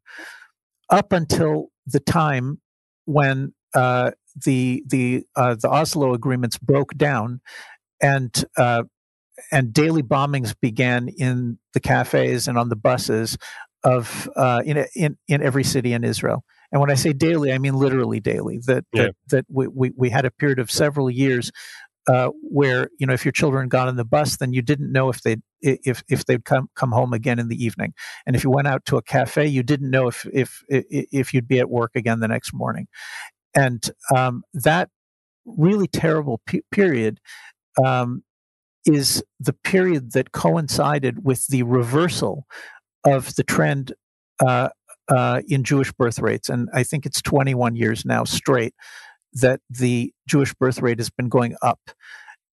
up 0.89 1.13
until 1.13 1.69
the 1.87 2.01
time 2.01 2.61
when 3.05 3.55
uh, 3.75 4.13
the 4.45 4.83
the 4.87 5.25
uh, 5.37 5.57
the 5.61 5.69
Oslo 5.69 6.15
agreements 6.15 6.59
broke 6.59 6.95
down, 6.97 7.41
and 8.01 8.45
uh, 8.57 8.85
and 9.51 9.73
daily 9.73 10.03
bombings 10.03 10.55
began 10.61 11.09
in 11.09 11.59
the 11.75 11.81
cafes 11.81 12.49
and 12.49 12.59
on 12.59 12.69
the 12.69 12.77
buses 12.77 13.39
of 13.85 14.29
uh, 14.37 14.63
in 14.65 14.85
in 14.95 15.19
in 15.29 15.43
every 15.43 15.65
city 15.65 15.93
in 15.93 16.05
Israel. 16.05 16.45
And 16.73 16.81
when 16.81 16.91
I 16.91 16.95
say 16.95 17.13
daily, 17.13 17.53
I 17.53 17.59
mean 17.59 17.75
literally 17.75 18.21
daily. 18.21 18.61
That 18.67 18.85
yeah. 18.93 19.03
that, 19.03 19.15
that 19.29 19.47
we, 19.49 19.67
we, 19.69 19.93
we 19.97 20.11
had 20.11 20.25
a 20.25 20.31
period 20.31 20.59
of 20.59 20.71
several 20.71 21.11
years 21.11 21.51
uh, 22.09 22.31
where 22.43 22.89
you 22.99 23.07
know 23.07 23.13
if 23.13 23.25
your 23.25 23.33
children 23.33 23.69
got 23.69 23.89
on 23.89 23.97
the 23.97 24.05
bus, 24.05 24.37
then 24.37 24.53
you 24.53 24.63
didn't 24.63 24.91
know 24.93 25.11
if 25.11 25.23
they 25.23 25.37
if 25.61 26.03
if 26.09 26.25
they'd 26.25 26.45
come 26.45 26.69
come 26.75 26.93
home 26.93 27.13
again 27.13 27.39
in 27.39 27.49
the 27.49 27.63
evening, 27.63 27.93
and 28.27 28.35
if 28.37 28.45
you 28.45 28.51
went 28.51 28.69
out 28.69 28.85
to 28.87 28.97
a 28.97 29.03
cafe, 29.03 29.47
you 29.47 29.63
didn't 29.63 29.91
know 29.91 30.09
if 30.09 30.27
if 30.33 30.63
if 30.69 31.35
you'd 31.35 31.49
be 31.49 31.59
at 31.59 31.71
work 31.71 31.93
again 31.95 32.21
the 32.21 32.29
next 32.29 32.53
morning, 32.53 32.87
and 33.55 33.91
um, 34.15 34.43
that 34.55 34.89
really 35.45 35.87
terrible 35.87 36.41
p- 36.47 36.63
period 36.71 37.21
um, 37.85 38.23
is 38.87 39.23
the 39.39 39.53
period 39.53 40.13
that 40.13 40.33
coincided 40.33 41.25
with 41.25 41.47
the 41.49 41.63
reversal 41.63 42.47
of 43.05 43.35
the 43.37 43.45
trend 43.45 43.93
uh, 44.47 44.69
uh, 45.09 45.43
in 45.49 45.65
Jewish 45.65 45.93
birth 45.93 46.19
rates, 46.19 46.49
and 46.49 46.69
I 46.73 46.85
think 46.85 47.05
it's 47.07 47.21
21 47.23 47.77
years 47.77 48.05
now 48.05 48.25
straight 48.25 48.75
that 49.33 49.61
the 49.69 50.13
Jewish 50.29 50.55
birth 50.55 50.81
rate 50.81 50.99
has 50.99 51.11
been 51.11 51.29
going 51.29 51.57
up. 51.63 51.81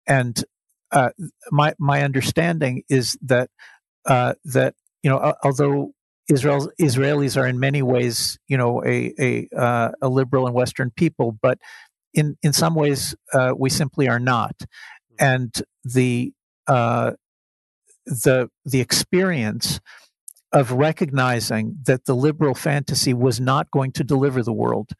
And 0.06 0.42
uh, 0.92 1.10
my 1.50 1.74
my 1.78 2.02
understanding 2.02 2.82
is 2.88 3.18
that 3.22 3.50
uh, 4.06 4.34
that 4.44 4.74
you 5.02 5.10
know 5.10 5.34
although 5.42 5.92
Israel 6.28 6.70
Israelis 6.80 7.40
are 7.40 7.46
in 7.46 7.60
many 7.60 7.82
ways 7.82 8.38
you 8.48 8.56
know 8.56 8.82
a 8.84 9.12
a, 9.18 9.48
uh, 9.56 9.90
a 10.02 10.08
liberal 10.08 10.46
and 10.46 10.54
Western 10.54 10.90
people, 10.90 11.36
but 11.40 11.58
in 12.14 12.36
in 12.42 12.52
some 12.52 12.74
ways 12.74 13.14
uh, 13.32 13.52
we 13.56 13.70
simply 13.70 14.08
are 14.08 14.20
not. 14.20 14.56
And 15.18 15.54
the 15.84 16.32
uh, 16.66 17.12
the 18.06 18.48
the 18.64 18.80
experience 18.80 19.80
of 20.52 20.72
recognizing 20.72 21.76
that 21.84 22.04
the 22.06 22.14
liberal 22.14 22.54
fantasy 22.54 23.12
was 23.12 23.40
not 23.40 23.70
going 23.70 23.92
to 23.92 24.04
deliver 24.04 24.42
the 24.42 24.52
world. 24.52 24.90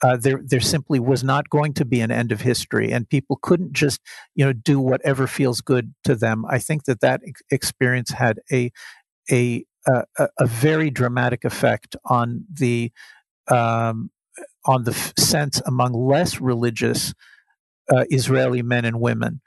Uh, 0.00 0.16
there, 0.16 0.40
there 0.44 0.60
simply 0.60 1.00
was 1.00 1.24
not 1.24 1.50
going 1.50 1.74
to 1.74 1.84
be 1.84 2.00
an 2.00 2.10
end 2.12 2.30
of 2.30 2.40
history, 2.40 2.92
and 2.92 3.08
people 3.08 3.38
couldn't 3.42 3.72
just, 3.72 4.00
you 4.36 4.44
know, 4.44 4.52
do 4.52 4.78
whatever 4.78 5.26
feels 5.26 5.60
good 5.60 5.92
to 6.04 6.14
them. 6.14 6.44
I 6.48 6.58
think 6.58 6.84
that 6.84 7.00
that 7.00 7.20
ex- 7.26 7.42
experience 7.50 8.12
had 8.12 8.38
a, 8.52 8.70
a, 9.30 9.64
a, 9.88 10.28
a, 10.38 10.46
very 10.46 10.90
dramatic 10.90 11.44
effect 11.44 11.96
on 12.04 12.44
the, 12.52 12.92
um, 13.48 14.10
on 14.64 14.84
the 14.84 14.92
sense 15.18 15.62
among 15.66 15.92
less 15.92 16.40
religious 16.40 17.14
uh, 17.90 18.04
Israeli 18.10 18.62
men 18.62 18.84
and 18.84 19.00
women 19.00 19.40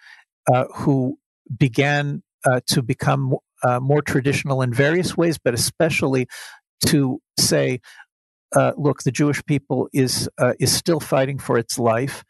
uh, 0.52 0.66
who 0.76 1.20
began 1.58 2.24
uh, 2.46 2.62
to 2.68 2.82
become 2.82 3.36
uh, 3.64 3.80
more 3.80 4.02
traditional 4.02 4.62
in 4.62 4.74
various 4.74 5.16
ways, 5.16 5.38
but 5.38 5.54
especially 5.54 6.28
to 6.88 7.22
say, 7.38 7.80
uh, 8.56 8.74
look, 8.78 9.04
the 9.04 9.12
Jewish 9.12 9.44
people 9.46 9.88
is 9.94 10.28
uh, 10.38 10.54
is 10.60 10.74
still 10.74 11.00
fighting 11.00 11.38
for 11.38 11.58
its 11.58 11.78
life, 11.80 12.24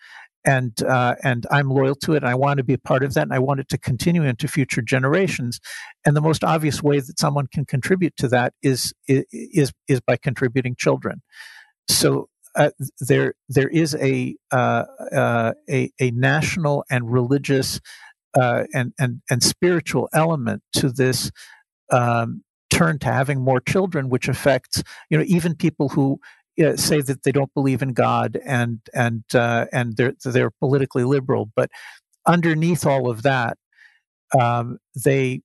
and 0.45 0.81
uh, 0.83 1.15
and 1.23 1.45
I'm 1.51 1.69
loyal 1.69 1.95
to 1.95 2.13
it. 2.13 2.17
And 2.17 2.27
I 2.27 2.35
want 2.35 2.57
to 2.57 2.63
be 2.63 2.73
a 2.73 2.77
part 2.77 3.03
of 3.03 3.13
that, 3.13 3.23
and 3.23 3.33
I 3.33 3.39
want 3.39 3.59
it 3.59 3.69
to 3.69 3.77
continue 3.77 4.23
into 4.23 4.47
future 4.47 4.81
generations. 4.81 5.59
And 6.05 6.15
the 6.15 6.21
most 6.21 6.43
obvious 6.43 6.81
way 6.81 6.99
that 6.99 7.19
someone 7.19 7.47
can 7.47 7.65
contribute 7.65 8.15
to 8.17 8.27
that 8.29 8.53
is 8.61 8.93
is 9.07 9.71
is 9.87 10.01
by 10.01 10.17
contributing 10.17 10.75
children. 10.77 11.21
So 11.87 12.29
uh, 12.55 12.71
there 12.99 13.33
there 13.49 13.69
is 13.69 13.95
a, 13.95 14.35
uh, 14.51 14.85
uh, 15.11 15.53
a 15.69 15.91
a 15.99 16.11
national 16.11 16.85
and 16.89 17.11
religious 17.11 17.79
uh, 18.33 18.63
and 18.73 18.93
and 18.99 19.21
and 19.29 19.43
spiritual 19.43 20.09
element 20.13 20.63
to 20.73 20.89
this 20.89 21.31
um, 21.91 22.43
turn 22.69 22.99
to 22.99 23.07
having 23.07 23.41
more 23.41 23.59
children, 23.59 24.09
which 24.09 24.27
affects 24.27 24.83
you 25.09 25.17
know 25.17 25.23
even 25.27 25.55
people 25.55 25.89
who 25.89 26.19
uh, 26.59 26.75
say 26.75 27.01
that 27.01 27.23
they 27.23 27.31
don't 27.31 27.53
believe 27.53 27.81
in 27.81 27.93
God 27.93 28.37
and 28.45 28.79
and 28.93 29.23
uh, 29.33 29.65
and 29.71 29.95
they're 29.97 30.13
they're 30.23 30.51
politically 30.51 31.03
liberal, 31.03 31.51
but 31.55 31.69
underneath 32.27 32.85
all 32.85 33.09
of 33.09 33.23
that, 33.23 33.57
um, 34.39 34.77
they 34.95 35.41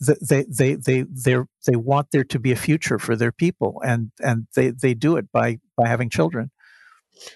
they 0.00 0.44
they 0.48 0.74
they 0.74 1.02
they 1.02 1.36
they 1.66 1.76
want 1.76 2.08
there 2.12 2.24
to 2.24 2.38
be 2.38 2.52
a 2.52 2.56
future 2.56 2.98
for 2.98 3.16
their 3.16 3.32
people, 3.32 3.82
and 3.84 4.10
and 4.20 4.46
they 4.54 4.70
they 4.70 4.94
do 4.94 5.16
it 5.16 5.30
by 5.32 5.58
by 5.76 5.88
having 5.88 6.08
children. 6.08 6.50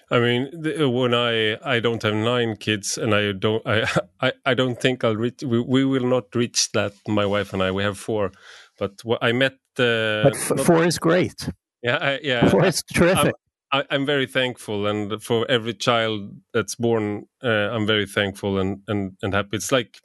I 0.09 0.19
mean, 0.19 0.49
when 0.93 1.13
I 1.13 1.57
I 1.63 1.79
don't 1.79 2.01
have 2.01 2.15
nine 2.15 2.55
kids, 2.55 2.97
and 2.97 3.13
I 3.13 3.33
don't 3.33 3.65
I 3.67 3.87
I, 4.21 4.31
I 4.45 4.53
don't 4.53 4.79
think 4.79 5.03
I'll 5.03 5.15
reach. 5.15 5.43
We, 5.43 5.59
we 5.61 5.85
will 5.85 6.07
not 6.07 6.33
reach 6.33 6.71
that. 6.71 6.93
My 7.07 7.25
wife 7.25 7.53
and 7.53 7.61
I 7.61 7.71
we 7.71 7.83
have 7.83 7.97
four, 7.97 8.31
but 8.79 8.93
I 9.21 9.31
met. 9.31 9.53
Uh, 9.77 10.23
but 10.23 10.35
four 10.65 10.83
is 10.85 10.97
great. 10.97 11.49
Yeah, 11.85 11.97
I, 12.01 12.19
yeah, 12.23 12.49
four 12.51 12.65
is 12.65 12.83
terrific. 12.93 13.35
I'm, 13.71 13.83
I, 13.89 13.95
am 13.95 14.05
very 14.05 14.27
thankful, 14.27 14.87
and 14.87 15.21
for 15.23 15.45
every 15.49 15.75
child 15.75 16.35
that's 16.53 16.75
born, 16.75 17.27
uh, 17.43 17.47
I'm 17.73 17.87
very 17.87 18.07
thankful 18.07 18.59
and, 18.59 18.81
and 18.87 19.13
and 19.23 19.33
happy. 19.35 19.57
It's 19.57 19.71
like 19.71 19.99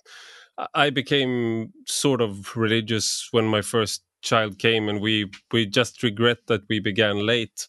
I 0.74 0.90
became 0.90 1.72
sort 1.86 2.20
of 2.20 2.56
religious 2.56 3.28
when 3.32 3.46
my 3.46 3.62
first 3.62 4.02
child 4.22 4.58
came, 4.58 4.90
and 4.90 5.00
we 5.00 5.30
we 5.52 5.66
just 5.66 6.02
regret 6.02 6.38
that 6.48 6.62
we 6.68 6.80
began 6.80 7.26
late 7.26 7.68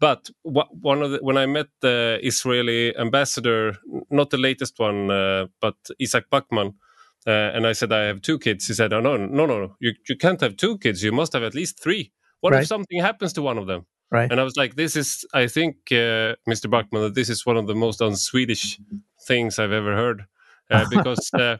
but 0.00 0.30
one 0.42 1.02
of 1.02 1.10
the, 1.12 1.18
when 1.20 1.36
I 1.36 1.46
met 1.46 1.68
the 1.82 2.20
Israeli 2.22 2.96
ambassador, 2.96 3.76
not 4.10 4.30
the 4.30 4.38
latest 4.38 4.78
one, 4.78 5.10
uh, 5.10 5.48
but 5.60 5.76
Isaac 6.02 6.30
Bachman, 6.30 6.74
uh, 7.26 7.30
and 7.30 7.66
I 7.66 7.72
said 7.72 7.92
I 7.92 8.04
have 8.04 8.22
two 8.22 8.38
kids. 8.38 8.68
He 8.68 8.74
said, 8.74 8.94
"Oh 8.94 9.00
no, 9.00 9.18
no, 9.18 9.46
no, 9.46 9.60
no! 9.60 9.76
You 9.80 9.92
you 10.08 10.16
can't 10.16 10.40
have 10.40 10.56
two 10.56 10.78
kids. 10.78 11.04
You 11.04 11.12
must 11.12 11.34
have 11.34 11.42
at 11.42 11.54
least 11.54 11.82
three. 11.82 12.12
What 12.40 12.52
right. 12.52 12.62
if 12.62 12.68
something 12.68 13.00
happens 13.00 13.32
to 13.34 13.42
one 13.42 13.58
of 13.58 13.66
them?" 13.66 13.86
Right. 14.10 14.30
And 14.30 14.40
I 14.40 14.44
was 14.44 14.56
like, 14.56 14.74
"This 14.74 14.96
is, 14.96 15.24
I 15.32 15.46
think, 15.46 15.76
uh, 15.92 16.34
Mr. 16.48 16.68
Bachman, 16.68 17.02
that 17.02 17.14
this 17.14 17.28
is 17.28 17.46
one 17.46 17.56
of 17.56 17.66
the 17.66 17.74
most 17.74 18.02
un-Swedish 18.02 18.80
things 19.26 19.58
I've 19.58 19.72
ever 19.72 19.94
heard, 19.94 20.24
uh, 20.70 20.86
because." 20.90 21.30
Uh, 21.32 21.58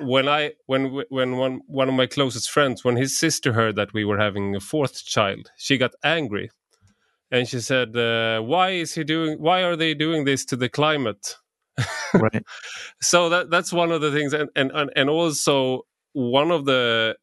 when 0.00 0.28
I 0.28 0.52
when 0.66 1.02
when 1.08 1.36
one 1.36 1.60
one 1.66 1.88
of 1.88 1.94
my 1.94 2.06
closest 2.06 2.50
friends 2.50 2.84
when 2.84 2.96
his 2.96 3.16
sister 3.16 3.52
heard 3.52 3.76
that 3.76 3.92
we 3.94 4.04
were 4.04 4.18
having 4.18 4.56
a 4.56 4.60
fourth 4.60 5.04
child, 5.04 5.50
she 5.56 5.78
got 5.78 5.92
angry, 6.02 6.50
and 7.30 7.48
she 7.48 7.60
said, 7.60 7.96
uh, 7.96 8.40
"Why 8.40 8.70
is 8.70 8.94
he 8.94 9.04
doing? 9.04 9.38
Why 9.38 9.62
are 9.62 9.76
they 9.76 9.94
doing 9.94 10.24
this 10.24 10.44
to 10.46 10.56
the 10.56 10.68
climate?" 10.68 11.36
right. 12.14 12.44
so 13.02 13.28
that 13.28 13.50
that's 13.50 13.72
one 13.72 13.92
of 13.92 14.00
the 14.00 14.12
things, 14.12 14.32
and 14.32 14.48
and 14.56 14.70
and 14.94 15.10
also 15.10 15.86
one 16.14 16.50
of 16.50 16.64
the 16.64 17.16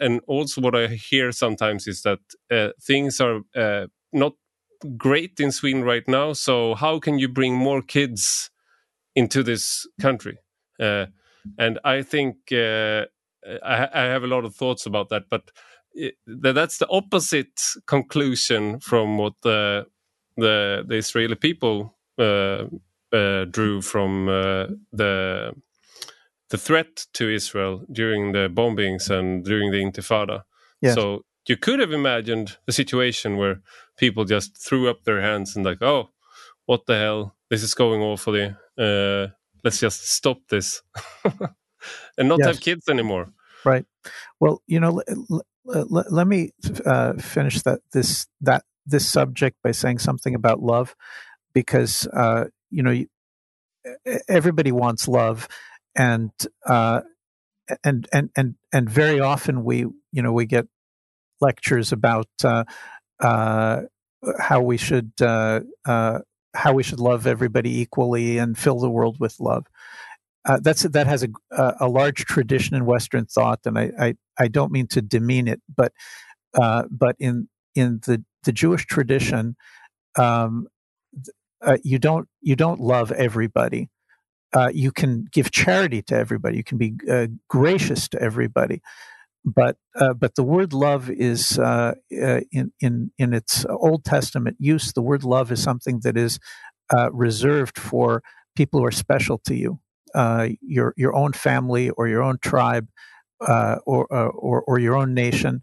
and 0.00 0.20
also 0.26 0.60
what 0.60 0.74
I 0.74 0.88
hear 0.88 1.30
sometimes 1.32 1.86
is 1.86 2.02
that 2.02 2.20
uh, 2.50 2.70
things 2.82 3.20
are 3.20 3.40
uh, 3.54 3.86
not 4.12 4.32
great 4.96 5.38
in 5.38 5.52
Sweden 5.52 5.84
right 5.84 6.06
now. 6.08 6.32
So 6.32 6.74
how 6.74 6.98
can 6.98 7.18
you 7.18 7.28
bring 7.28 7.54
more 7.54 7.82
kids 7.82 8.50
into 9.14 9.42
this 9.42 9.86
country? 10.00 10.38
Uh, 10.80 11.06
and 11.58 11.78
I 11.84 12.02
think 12.02 12.36
uh, 12.52 13.04
I, 13.62 13.88
I, 13.92 14.02
have 14.04 14.22
a 14.22 14.28
lot 14.28 14.44
of 14.44 14.54
thoughts 14.54 14.86
about 14.86 15.08
that, 15.10 15.24
but 15.28 15.50
it, 15.92 16.14
that's 16.26 16.78
the 16.78 16.88
opposite 16.88 17.60
conclusion 17.86 18.80
from 18.80 19.18
what 19.18 19.34
the 19.42 19.86
the, 20.36 20.84
the 20.86 20.94
Israeli 20.94 21.34
people 21.34 21.96
uh, 22.18 22.64
uh, 23.12 23.44
drew 23.46 23.82
from 23.82 24.26
the 24.92 25.52
the 26.50 26.58
threat 26.58 27.06
to 27.14 27.28
Israel 27.28 27.84
during 27.90 28.32
the 28.32 28.48
bombings 28.48 29.10
and 29.10 29.44
during 29.44 29.70
the 29.70 29.78
Intifada. 29.78 30.42
Yes. 30.80 30.94
So 30.94 31.24
you 31.46 31.56
could 31.56 31.80
have 31.80 31.92
imagined 31.92 32.56
a 32.66 32.72
situation 32.72 33.36
where 33.36 33.60
people 33.96 34.24
just 34.24 34.56
threw 34.56 34.88
up 34.88 35.04
their 35.04 35.20
hands 35.20 35.56
and 35.56 35.64
like, 35.64 35.82
oh, 35.82 36.10
what 36.66 36.86
the 36.86 36.96
hell? 36.96 37.34
This 37.50 37.62
is 37.62 37.74
going 37.74 38.02
awfully. 38.02 38.54
Uh, 38.76 39.28
let's 39.64 39.80
just 39.80 40.08
stop 40.08 40.38
this 40.50 40.82
and 41.24 42.28
not 42.28 42.38
yes. 42.38 42.46
have 42.46 42.60
kids 42.60 42.88
anymore. 42.88 43.28
Right. 43.64 43.84
Well, 44.40 44.62
you 44.66 44.80
know, 44.80 45.02
l- 45.30 45.42
l- 45.74 46.04
let 46.10 46.26
me 46.26 46.52
uh, 46.86 47.14
finish 47.14 47.62
that 47.62 47.80
this 47.92 48.26
that 48.40 48.64
this 48.86 49.06
subject 49.08 49.56
by 49.62 49.72
saying 49.72 49.98
something 49.98 50.34
about 50.34 50.62
love, 50.62 50.94
because 51.52 52.06
uh, 52.12 52.44
you 52.70 52.82
know 52.82 53.04
everybody 54.28 54.72
wants 54.72 55.08
love, 55.08 55.48
and 55.96 56.30
uh, 56.66 57.00
and 57.84 58.08
and 58.12 58.30
and 58.36 58.54
and 58.72 58.88
very 58.88 59.20
often 59.20 59.64
we 59.64 59.86
you 60.12 60.22
know 60.22 60.32
we 60.32 60.46
get 60.46 60.66
lectures 61.40 61.92
about 61.92 62.28
uh, 62.44 62.64
uh, 63.20 63.82
how 64.38 64.60
we 64.60 64.76
should 64.76 65.12
uh, 65.20 65.60
how 66.54 66.72
we 66.72 66.82
should 66.82 67.00
love 67.00 67.26
everybody 67.26 67.80
equally 67.80 68.38
and 68.38 68.58
fill 68.58 68.78
the 68.78 68.90
world 68.90 69.18
with 69.20 69.36
love. 69.38 69.66
Uh, 70.44 70.58
that's 70.62 70.82
that 70.82 71.06
has 71.06 71.22
a, 71.22 71.74
a 71.80 71.88
large 71.88 72.24
tradition 72.24 72.74
in 72.74 72.86
Western 72.86 73.26
thought, 73.26 73.60
and 73.64 73.78
I, 73.78 73.90
I, 73.98 74.14
I 74.38 74.48
don't 74.48 74.72
mean 74.72 74.86
to 74.88 75.02
demean 75.02 75.46
it, 75.46 75.60
but 75.74 75.92
uh, 76.54 76.84
but 76.90 77.16
in 77.18 77.48
in 77.74 78.00
the 78.06 78.24
the 78.44 78.52
Jewish 78.52 78.86
tradition, 78.86 79.56
um, 80.18 80.68
uh, 81.60 81.76
you 81.82 81.98
don't 81.98 82.28
you 82.40 82.56
don't 82.56 82.80
love 82.80 83.12
everybody. 83.12 83.90
Uh, 84.54 84.70
you 84.72 84.90
can 84.90 85.26
give 85.30 85.50
charity 85.50 86.02
to 86.02 86.16
everybody. 86.16 86.56
You 86.56 86.64
can 86.64 86.78
be 86.78 86.94
uh, 87.10 87.26
gracious 87.48 88.08
to 88.08 88.22
everybody, 88.22 88.80
but 89.44 89.76
uh, 89.94 90.14
but 90.14 90.36
the 90.36 90.42
word 90.42 90.72
love 90.72 91.10
is 91.10 91.58
uh, 91.58 91.94
uh, 92.22 92.40
in 92.50 92.72
in 92.80 93.10
in 93.18 93.34
its 93.34 93.66
Old 93.68 94.04
Testament 94.04 94.56
use. 94.58 94.92
The 94.92 95.02
word 95.02 95.22
love 95.22 95.52
is 95.52 95.62
something 95.62 96.00
that 96.02 96.16
is 96.16 96.38
uh, 96.96 97.10
reserved 97.12 97.78
for 97.78 98.22
people 98.56 98.80
who 98.80 98.86
are 98.86 98.90
special 98.90 99.38
to 99.46 99.54
you, 99.54 99.80
your 100.62 100.94
your 100.96 101.14
own 101.14 101.32
family 101.34 101.90
or 101.90 102.08
your 102.08 102.22
own 102.22 102.38
tribe, 102.40 102.88
or, 103.40 104.06
or 104.06 104.62
or 104.62 104.78
your 104.78 104.96
own 104.96 105.12
nation. 105.12 105.62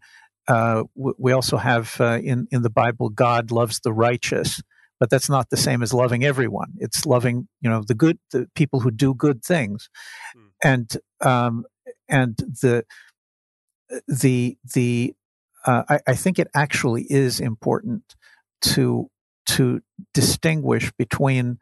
we 0.96 1.32
also 1.32 1.58
have 1.58 1.96
in 2.00 2.48
in 2.52 2.62
the 2.62 2.70
Bible, 2.70 3.10
God 3.10 3.50
loves 3.50 3.80
the 3.80 3.94
righteous. 3.94 4.62
But 5.00 5.10
that's 5.10 5.30
not 5.30 5.50
the 5.50 5.58
same 5.58 5.84
as 5.84 5.94
loving 5.94 6.24
everyone. 6.24 6.74
It's 6.78 7.06
loving, 7.06 7.48
you 7.62 7.70
know, 7.70 7.84
the 7.86 7.94
good, 7.94 8.18
the 8.32 8.48
people 8.56 8.80
who 8.80 8.92
do 8.92 9.14
good 9.14 9.44
things, 9.44 9.90
mm. 10.36 10.50
and 10.64 10.98
um, 11.22 11.66
and 12.08 12.38
the 12.38 12.86
the 14.08 14.58
the 14.74 15.14
uh, 15.66 15.84
I, 15.90 16.00
I, 16.08 16.16
think 16.16 16.40
it 16.40 16.48
actually 16.54 17.04
is 17.10 17.40
important 17.40 18.16
to 18.62 19.10
to 19.48 19.82
distinguish 20.14 20.92
between 20.98 21.58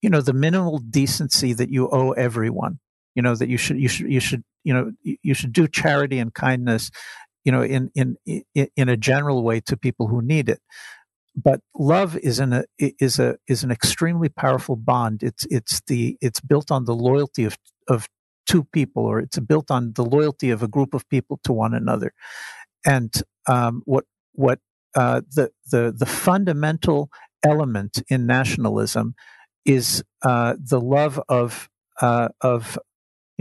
you 0.00 0.10
know 0.10 0.20
the 0.20 0.32
minimal 0.32 0.78
decency 0.78 1.52
that 1.52 1.70
you 1.70 1.88
owe 1.90 2.12
everyone 2.12 2.78
you 3.14 3.22
know 3.22 3.34
that 3.34 3.48
you 3.48 3.56
should 3.56 3.78
you 3.78 3.88
should 3.88 4.10
you 4.10 4.20
should 4.20 4.44
you 4.64 4.74
know 4.74 4.92
you 5.02 5.34
should 5.34 5.52
do 5.52 5.66
charity 5.68 6.18
and 6.18 6.34
kindness 6.34 6.90
you 7.44 7.52
know 7.52 7.62
in 7.62 7.90
in 7.94 8.16
in 8.54 8.88
a 8.88 8.96
general 8.96 9.42
way 9.42 9.60
to 9.60 9.76
people 9.76 10.08
who 10.08 10.22
need 10.22 10.48
it 10.48 10.60
but 11.34 11.60
love 11.74 12.16
is 12.18 12.38
an 12.38 12.64
is 12.78 13.18
a 13.18 13.36
is 13.48 13.64
an 13.64 13.70
extremely 13.70 14.28
powerful 14.28 14.76
bond. 14.76 15.22
It's 15.22 15.46
it's 15.50 15.80
the 15.86 16.16
it's 16.20 16.40
built 16.40 16.70
on 16.70 16.84
the 16.84 16.94
loyalty 16.94 17.44
of 17.44 17.56
of 17.88 18.08
two 18.46 18.64
people 18.72 19.04
or 19.04 19.20
it's 19.20 19.38
built 19.38 19.70
on 19.70 19.92
the 19.94 20.04
loyalty 20.04 20.50
of 20.50 20.62
a 20.62 20.68
group 20.68 20.94
of 20.94 21.08
people 21.08 21.40
to 21.44 21.52
one 21.52 21.74
another. 21.74 22.12
And 22.84 23.12
um, 23.46 23.82
what 23.84 24.04
what 24.32 24.58
uh, 24.94 25.22
the 25.34 25.50
the 25.70 25.94
the 25.96 26.06
fundamental 26.06 27.08
element 27.44 28.02
in 28.08 28.26
nationalism 28.26 29.14
is 29.64 30.02
uh, 30.22 30.54
the 30.58 30.80
love 30.80 31.20
of 31.28 31.68
uh, 32.00 32.28
of 32.40 32.78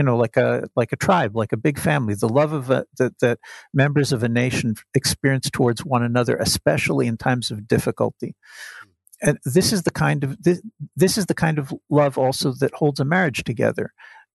you 0.02 0.06
know 0.06 0.18
like 0.18 0.36
a 0.36 0.68
like 0.76 0.92
a 0.92 0.96
tribe 0.96 1.36
like 1.36 1.52
a 1.52 1.58
big 1.58 1.78
family 1.78 2.16
the 2.16 2.28
love 2.28 2.54
of 2.54 2.72
a, 2.72 2.86
that 2.98 3.14
that 3.20 3.38
members 3.72 4.12
of 4.12 4.24
a 4.24 4.30
nation 4.30 4.74
experience 4.96 5.48
towards 5.50 5.86
one 5.86 6.02
another 6.04 6.36
especially 6.38 7.06
in 7.06 7.18
times 7.18 7.52
of 7.52 7.68
difficulty 7.68 8.36
hmm. 8.84 8.90
and 9.30 9.38
this 9.46 9.72
is 9.72 9.84
the 9.84 9.92
kind 9.92 10.24
of 10.24 10.42
this, 10.42 10.60
this 10.96 11.18
is 11.20 11.28
the 11.28 11.36
kind 11.36 11.60
of 11.60 11.72
love 11.90 12.18
also 12.18 12.52
that 12.54 12.74
holds 12.74 13.00
a 13.00 13.06
marriage 13.06 13.44
together 13.44 13.92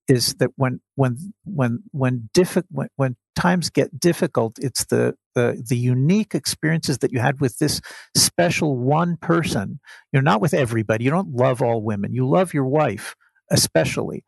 is 0.08 0.34
that 0.34 0.50
when 0.56 0.80
when 0.94 1.16
when 1.44 1.82
when, 1.90 2.30
diffi- 2.32 2.62
when, 2.70 2.88
when 2.96 3.16
times 3.34 3.70
get 3.70 3.98
difficult, 3.98 4.56
it's 4.60 4.84
the, 4.84 5.14
the 5.34 5.60
the 5.68 5.76
unique 5.76 6.32
experiences 6.32 6.98
that 6.98 7.12
you 7.12 7.18
had 7.18 7.40
with 7.40 7.58
this 7.58 7.80
special 8.16 8.76
one 8.76 9.16
person. 9.16 9.80
You're 10.12 10.22
not 10.22 10.40
with 10.40 10.54
everybody. 10.54 11.04
You 11.04 11.10
don't 11.10 11.34
love 11.34 11.60
all 11.60 11.82
women. 11.82 12.12
You 12.12 12.28
love 12.28 12.54
your 12.54 12.66
wife 12.66 13.16
especially, 13.50 14.24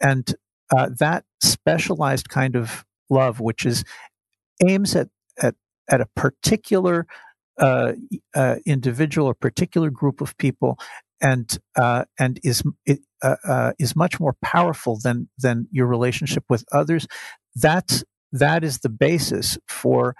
and 0.00 0.34
uh, 0.76 0.90
that 0.98 1.24
specialized 1.42 2.28
kind 2.28 2.56
of 2.56 2.84
love, 3.08 3.40
which 3.40 3.66
is 3.66 3.84
aims 4.66 4.94
at 4.94 5.08
at 5.42 5.54
at 5.90 6.00
a 6.00 6.06
particular 6.16 7.06
uh, 7.58 7.92
uh, 8.34 8.56
individual 8.66 9.26
or 9.26 9.34
particular 9.34 9.90
group 9.90 10.20
of 10.20 10.36
people 10.38 10.78
and 11.20 11.58
uh, 11.76 12.04
and 12.18 12.40
is 12.42 12.62
uh, 13.22 13.36
uh, 13.46 13.72
is 13.78 13.94
much 13.94 14.18
more 14.18 14.34
powerful 14.42 14.98
than 15.02 15.28
than 15.38 15.68
your 15.70 15.86
relationship 15.86 16.44
with 16.48 16.64
others. 16.72 17.06
That's 17.54 18.04
that 18.32 18.64
is 18.64 18.78
the 18.78 18.88
basis 18.88 19.58
for 19.68 20.14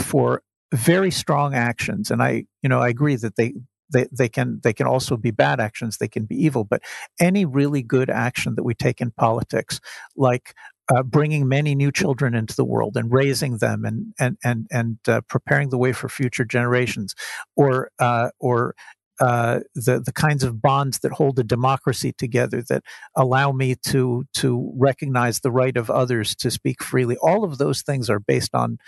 for 0.00 0.42
very 0.74 1.10
strong 1.10 1.54
actions. 1.54 2.10
And 2.10 2.22
I 2.22 2.44
you 2.62 2.68
know 2.68 2.80
I 2.80 2.88
agree 2.88 3.16
that 3.16 3.36
they. 3.36 3.54
They, 3.92 4.06
they 4.12 4.28
can 4.28 4.60
they 4.62 4.72
can 4.72 4.86
also 4.86 5.16
be 5.16 5.30
bad 5.30 5.60
actions 5.60 5.96
they 5.96 6.08
can 6.08 6.24
be 6.24 6.36
evil 6.36 6.64
but 6.64 6.82
any 7.18 7.44
really 7.44 7.82
good 7.82 8.10
action 8.10 8.54
that 8.56 8.64
we 8.64 8.74
take 8.74 9.00
in 9.00 9.12
politics 9.12 9.80
like 10.16 10.54
uh, 10.94 11.02
bringing 11.02 11.48
many 11.48 11.74
new 11.74 11.92
children 11.92 12.34
into 12.34 12.56
the 12.56 12.64
world 12.64 12.96
and 12.96 13.12
raising 13.12 13.58
them 13.58 13.84
and 13.84 14.14
and 14.18 14.38
and 14.44 14.66
and 14.70 14.98
uh, 15.06 15.20
preparing 15.28 15.68
the 15.68 15.78
way 15.78 15.92
for 15.92 16.08
future 16.08 16.44
generations, 16.44 17.14
or 17.56 17.90
uh, 17.98 18.30
or 18.40 18.74
uh, 19.20 19.60
the 19.74 20.00
the 20.00 20.12
kinds 20.12 20.44
of 20.44 20.62
bonds 20.62 21.00
that 21.00 21.12
hold 21.12 21.38
a 21.38 21.44
democracy 21.44 22.12
together 22.12 22.62
that 22.68 22.82
allow 23.14 23.52
me 23.52 23.74
to 23.74 24.24
to 24.34 24.72
recognize 24.76 25.40
the 25.40 25.50
right 25.50 25.76
of 25.76 25.90
others 25.90 26.34
to 26.36 26.50
speak 26.50 26.82
freely. 26.82 27.16
All 27.18 27.44
of 27.44 27.58
those 27.58 27.82
things 27.82 28.08
are 28.08 28.20
based 28.20 28.54
on 28.54 28.78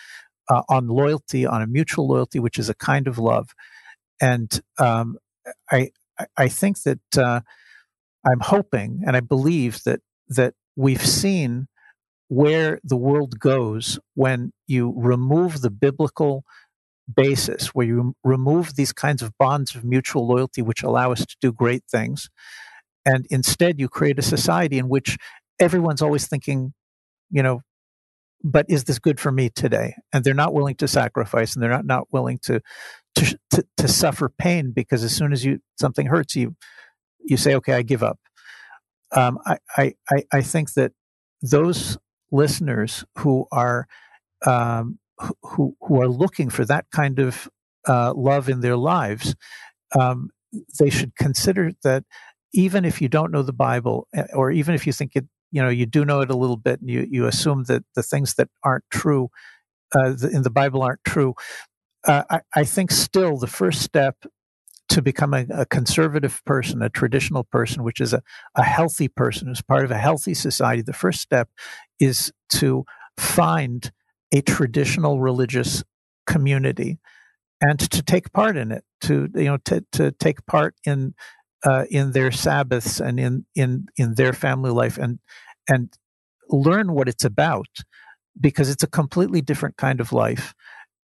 uh, 0.49 0.63
on 0.69 0.89
loyalty, 0.89 1.45
on 1.47 1.61
a 1.61 1.67
mutual 1.67 2.09
loyalty, 2.09 2.39
which 2.41 2.59
is 2.59 2.69
a 2.69 2.75
kind 2.75 3.07
of 3.07 3.19
love. 3.19 3.51
And 4.21 4.61
um, 4.79 5.17
I 5.71 5.91
I 6.37 6.49
think 6.49 6.83
that 6.83 7.01
uh, 7.17 7.41
I'm 8.27 8.41
hoping 8.41 9.03
and 9.07 9.17
I 9.17 9.21
believe 9.21 9.83
that 9.85 10.01
that 10.29 10.55
we've 10.77 11.05
seen 11.05 11.67
where 12.29 12.79
the 12.85 12.97
world 12.97 13.41
goes 13.41 13.99
when 14.15 14.53
you 14.67 14.95
remove 14.97 15.63
the 15.63 15.71
biblical 15.71 16.45
basis 17.13 17.69
where 17.69 17.87
you 17.87 18.15
remove 18.23 18.77
these 18.77 18.93
kinds 18.93 19.21
of 19.21 19.37
bonds 19.37 19.75
of 19.75 19.83
mutual 19.85 20.29
loyalty 20.29 20.63
which 20.63 20.85
allow 20.85 21.11
us 21.11 21.27
to 21.27 21.37
do 21.41 21.51
great 21.51 21.83
things 21.91 22.31
and 23.05 23.27
instead 23.31 23.81
you 23.81 23.89
create 23.89 24.17
a 24.17 24.23
society 24.23 24.79
in 24.79 24.89
which 24.89 25.19
everyone's 25.59 26.03
always 26.03 26.29
thinking 26.29 26.73
you 27.29 27.43
know 27.43 27.63
but 28.43 28.67
is 28.69 28.85
this 28.85 28.99
good 28.99 29.21
for 29.21 29.31
me 29.31 29.51
today? 29.51 29.95
And 30.13 30.25
they're 30.25 30.35
not 30.35 30.55
willing 30.55 30.75
to 30.77 30.89
sacrifice 30.89 31.55
and 31.55 31.63
they're 31.63 31.71
not, 31.71 31.85
not 31.85 32.09
willing 32.13 32.39
to, 32.45 32.61
to 33.15 33.39
to 33.51 33.65
to 33.77 33.89
suffer 33.89 34.29
pain 34.29 34.73
because 34.73 35.05
as 35.05 35.15
soon 35.15 35.33
as 35.33 35.45
you 35.45 35.61
something 35.79 36.07
hurts 36.07 36.37
you 36.37 36.55
you 37.21 37.37
say 37.37 37.55
okay 37.55 37.75
i 37.75 37.83
give 37.83 38.03
up 38.03 38.19
um, 39.13 39.39
I, 39.47 39.95
I 40.09 40.23
i 40.33 40.41
think 40.41 40.73
that 40.75 40.93
those 41.43 41.99
listeners 42.31 43.05
who 43.19 43.47
are 43.51 43.87
um, 44.47 44.99
who 45.43 45.77
who 45.81 46.01
are 46.01 46.09
looking 46.09 46.51
for 46.51 46.65
that 46.65 46.87
kind 46.93 47.19
of 47.19 47.49
uh, 47.89 48.13
love 48.15 48.49
in 48.49 48.61
their 48.61 48.77
lives, 48.77 49.35
um, 49.99 50.31
they 50.79 50.91
should 50.91 51.15
consider 51.17 51.73
that 51.85 52.05
even 52.53 52.85
if 52.85 53.01
you 53.01 53.09
don't 53.09 53.33
know 53.33 53.43
the 53.43 53.53
Bible, 53.53 54.09
eh, 54.15 54.25
or 54.35 54.51
even 54.51 54.75
if 54.75 54.87
you 54.87 54.93
think 54.93 55.13
it, 55.15 55.27
you 55.53 55.63
know, 55.63 55.69
you 55.69 55.87
do 55.87 56.05
know 56.05 56.21
it 56.21 56.31
a 56.31 56.37
little 56.37 56.57
bit, 56.57 56.81
and 56.81 56.91
you 56.91 57.07
you 57.11 57.27
assume 57.27 57.65
that 57.65 57.83
the 57.95 58.03
things 58.03 58.35
that 58.35 58.49
aren't 58.65 58.85
true 58.91 59.29
uh, 59.97 60.15
in 60.33 60.43
the 60.43 60.51
Bible 60.51 60.83
aren't 60.83 61.05
true. 61.05 61.35
Uh, 62.07 62.23
I, 62.31 62.41
I, 62.55 62.65
think 62.65 62.91
still 62.91 63.37
the 63.37 63.47
first 63.47 63.83
step 63.83 64.25
to 64.89 65.03
becoming 65.03 65.49
a 65.53 65.67
conservative 65.67 66.43
person, 66.47 66.83
a 66.83 66.89
traditional 66.89 67.45
person, 67.45 67.85
which 67.85 68.01
is 68.01 68.13
a, 68.15 68.23
a 68.55 68.63
healthy 68.63 69.07
person, 69.07 69.49
who's 69.49 69.61
part 69.61 69.85
of 69.85 69.91
a 69.91 69.99
healthy 69.99 70.33
society, 70.33 70.83
the 70.83 70.93
first 70.95 71.21
step 71.21 71.51
is 71.99 72.33
to 72.51 72.85
find 73.19 73.93
a 74.33 74.41
traditional 74.41 75.21
religious 75.21 75.85
community 76.27 76.99
and 77.61 77.79
to 77.79 78.03
take 78.03 78.33
part 78.33 78.57
in 78.57 78.73
it, 78.73 78.85
to 79.03 79.29
you 79.35 79.45
know, 79.45 79.59
to, 79.67 79.85
to 79.93 80.11
take 80.13 80.45
part 80.47 80.75
in 80.85 81.15
uh, 81.65 81.85
in 81.91 82.13
their 82.13 82.31
Sabbaths 82.33 83.01
and 83.01 83.21
in 83.21 83.45
in 83.55 83.87
in 83.97 84.15
their 84.15 84.33
family 84.33 84.71
life 84.71 84.97
and 84.99 85.19
and 85.69 85.93
learn 86.49 86.93
what 86.93 87.09
it's 87.09 87.25
about 87.25 87.69
because 88.41 88.71
it's 88.71 88.83
a 88.83 88.89
completely 88.89 89.41
different 89.41 89.77
kind 89.77 90.01
of 90.01 90.13
life. 90.13 90.55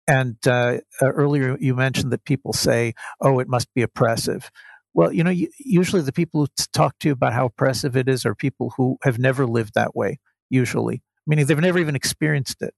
And 0.07 0.37
uh, 0.45 0.79
uh, 1.01 1.05
earlier 1.07 1.57
you 1.59 1.75
mentioned 1.75 2.11
that 2.11 2.25
people 2.25 2.53
say, 2.53 2.93
"Oh, 3.21 3.39
it 3.39 3.47
must 3.47 3.73
be 3.73 3.81
oppressive." 3.81 4.51
Well, 4.93 5.11
you 5.11 5.23
know, 5.23 5.33
usually 5.59 6.01
the 6.03 6.11
people 6.11 6.41
who 6.41 6.47
talk 6.73 6.99
to 6.99 7.07
you 7.09 7.13
about 7.13 7.33
how 7.33 7.45
oppressive 7.45 7.97
it 7.97 8.07
is 8.07 8.25
are 8.25 8.35
people 8.35 8.73
who 8.77 8.97
have 9.03 9.17
never 9.17 9.47
lived 9.47 9.73
that 9.75 9.95
way. 9.95 10.19
Usually, 10.49 11.01
meaning 11.25 11.45
they've 11.45 11.59
never 11.59 11.79
even 11.79 11.95
experienced 11.95 12.61
it 12.61 12.73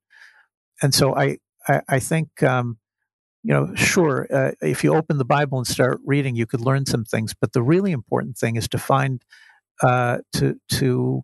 and 0.81 0.93
so 0.93 1.15
I 1.15 1.37
I, 1.67 1.81
I 1.87 1.99
think 1.99 2.43
um, 2.43 2.77
you 3.43 3.53
know 3.53 3.73
sure 3.75 4.27
uh, 4.33 4.51
if 4.61 4.83
you 4.83 4.95
open 4.95 5.17
the 5.17 5.25
Bible 5.25 5.57
and 5.57 5.67
start 5.67 5.99
reading, 6.05 6.35
you 6.35 6.45
could 6.45 6.61
learn 6.61 6.85
some 6.85 7.05
things. 7.05 7.33
But 7.39 7.53
the 7.53 7.63
really 7.63 7.91
important 7.91 8.37
thing 8.37 8.55
is 8.55 8.67
to 8.69 8.77
find 8.77 9.23
uh, 9.81 10.19
to 10.33 10.57
to 10.73 11.23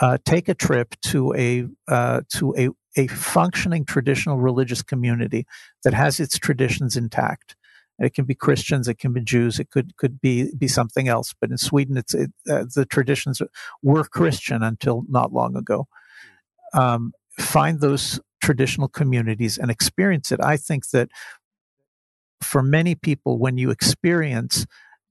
uh, 0.00 0.18
take 0.24 0.48
a 0.48 0.54
trip 0.54 0.94
to 1.06 1.34
a 1.34 1.66
uh, 1.88 2.22
to 2.36 2.54
a 2.56 2.68
a 2.96 3.06
functioning 3.08 3.84
traditional 3.84 4.38
religious 4.38 4.82
community 4.82 5.46
that 5.84 5.94
has 5.94 6.18
its 6.18 6.38
traditions 6.38 6.96
intact. 6.96 7.56
It 7.98 8.14
can 8.14 8.24
be 8.26 8.34
Christians, 8.34 8.88
it 8.88 8.98
can 8.98 9.12
be 9.12 9.22
Jews, 9.22 9.58
it 9.58 9.70
could 9.70 9.96
could 9.96 10.20
be 10.20 10.50
be 10.56 10.68
something 10.68 11.08
else. 11.08 11.34
But 11.40 11.50
in 11.50 11.58
Sweden, 11.58 11.96
it's 11.96 12.14
it, 12.14 12.30
uh, 12.50 12.64
the 12.74 12.84
traditions 12.84 13.40
were 13.82 14.04
Christian 14.04 14.62
until 14.62 15.04
not 15.08 15.32
long 15.32 15.56
ago. 15.56 15.86
Um, 16.74 17.12
find 17.38 17.80
those 17.80 18.20
traditional 18.42 18.88
communities 18.88 19.56
and 19.56 19.70
experience 19.70 20.30
it. 20.30 20.40
I 20.42 20.56
think 20.58 20.90
that 20.90 21.08
for 22.42 22.62
many 22.62 22.94
people, 22.94 23.38
when 23.38 23.56
you 23.56 23.70
experience 23.70 24.66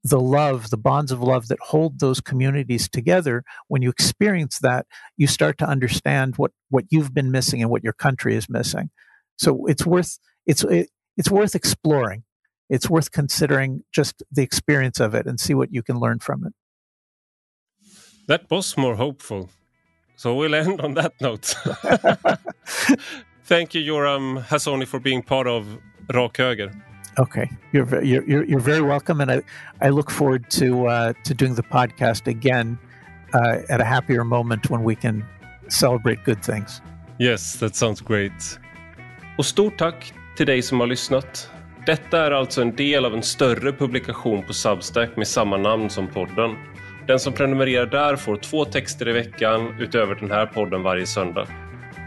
the 0.05 0.19
love, 0.19 0.69
the 0.69 0.77
bonds 0.77 1.11
of 1.11 1.19
love 1.19 1.47
that 1.47 1.57
hold 1.59 1.99
those 1.99 2.21
communities 2.21 2.87
together, 2.87 3.43
when 3.69 3.81
you 3.81 3.89
experience 3.89 4.59
that, 4.59 4.85
you 5.17 5.25
start 5.25 5.57
to 5.57 5.67
understand 5.67 6.35
what, 6.37 6.51
what 6.69 6.85
you've 6.91 7.11
been 7.11 7.31
missing 7.31 7.59
and 7.59 7.71
what 7.71 7.83
your 7.83 7.93
country 7.93 8.35
is 8.35 8.47
missing. 8.47 8.91
So 9.37 9.65
it's 9.65 9.83
worth 9.83 10.19
it's 10.45 10.63
it, 10.63 10.89
it's 11.17 11.31
worth 11.31 11.55
exploring. 11.55 12.23
It's 12.69 12.87
worth 12.87 13.11
considering 13.11 13.83
just 13.91 14.21
the 14.31 14.43
experience 14.43 14.99
of 14.99 15.15
it 15.15 15.25
and 15.25 15.39
see 15.39 15.55
what 15.55 15.73
you 15.73 15.81
can 15.81 15.99
learn 15.99 16.19
from 16.19 16.45
it. 16.45 16.53
That 18.27 18.49
was 18.49 18.77
more 18.77 18.95
hopeful. 18.95 19.49
So 20.17 20.35
we'll 20.35 20.55
end 20.63 20.81
on 20.81 20.93
that 20.93 21.13
note. 21.19 21.55
Thank 23.43 23.73
you, 23.73 23.81
Yoram 23.81 24.43
Hazony, 24.45 24.85
for 24.85 24.99
being 24.99 25.23
part 25.23 25.47
of 25.47 25.79
Rak 26.13 26.33
Höger. 26.33 26.71
Okay, 27.17 27.49
you're, 27.71 28.03
you're 28.03 28.43
you're 28.43 28.59
very 28.59 28.81
welcome, 28.81 29.21
and 29.21 29.31
I 29.31 29.41
I 29.81 29.89
look 29.89 30.11
forward 30.11 30.49
to 30.59 30.87
uh, 30.87 31.13
to 31.23 31.33
doing 31.33 31.55
the 31.55 31.63
podcast 31.63 32.27
again 32.27 32.77
uh, 33.33 33.57
at 33.69 33.79
a 33.81 33.85
happier 33.85 34.23
moment 34.23 34.69
when 34.69 34.83
we 34.83 34.95
can 34.95 35.23
celebrate 35.67 36.23
good 36.25 36.43
things. 36.43 36.81
Yes, 37.19 37.55
that 37.59 37.75
sounds 37.75 38.01
great. 38.01 38.59
Och 39.37 39.45
stort 39.45 39.77
tack 39.77 40.13
till 40.37 40.45
dig 40.45 40.61
som 40.61 40.79
har 40.79 40.87
lyssnat. 40.87 41.51
Detta 41.85 42.25
är 42.25 42.31
alltså 42.31 42.61
en 42.61 42.75
del 42.75 43.05
av 43.05 43.13
en 43.13 43.23
större 43.23 43.71
publikation 43.71 44.43
på 44.43 44.53
Substack 44.53 45.17
med 45.17 45.27
samma 45.27 45.57
namn 45.57 45.89
som 45.89 46.07
podden. 46.07 46.55
Den 47.07 47.19
som 47.19 47.33
prenumererar 47.33 47.85
där 47.85 48.15
får 48.15 48.37
två 48.37 48.65
texter 48.65 49.07
i 49.07 49.11
veckan 49.11 49.75
utöver 49.79 50.15
den 50.15 50.31
här 50.31 50.45
podden 50.45 50.83
varje 50.83 51.05
söndag. 51.05 51.47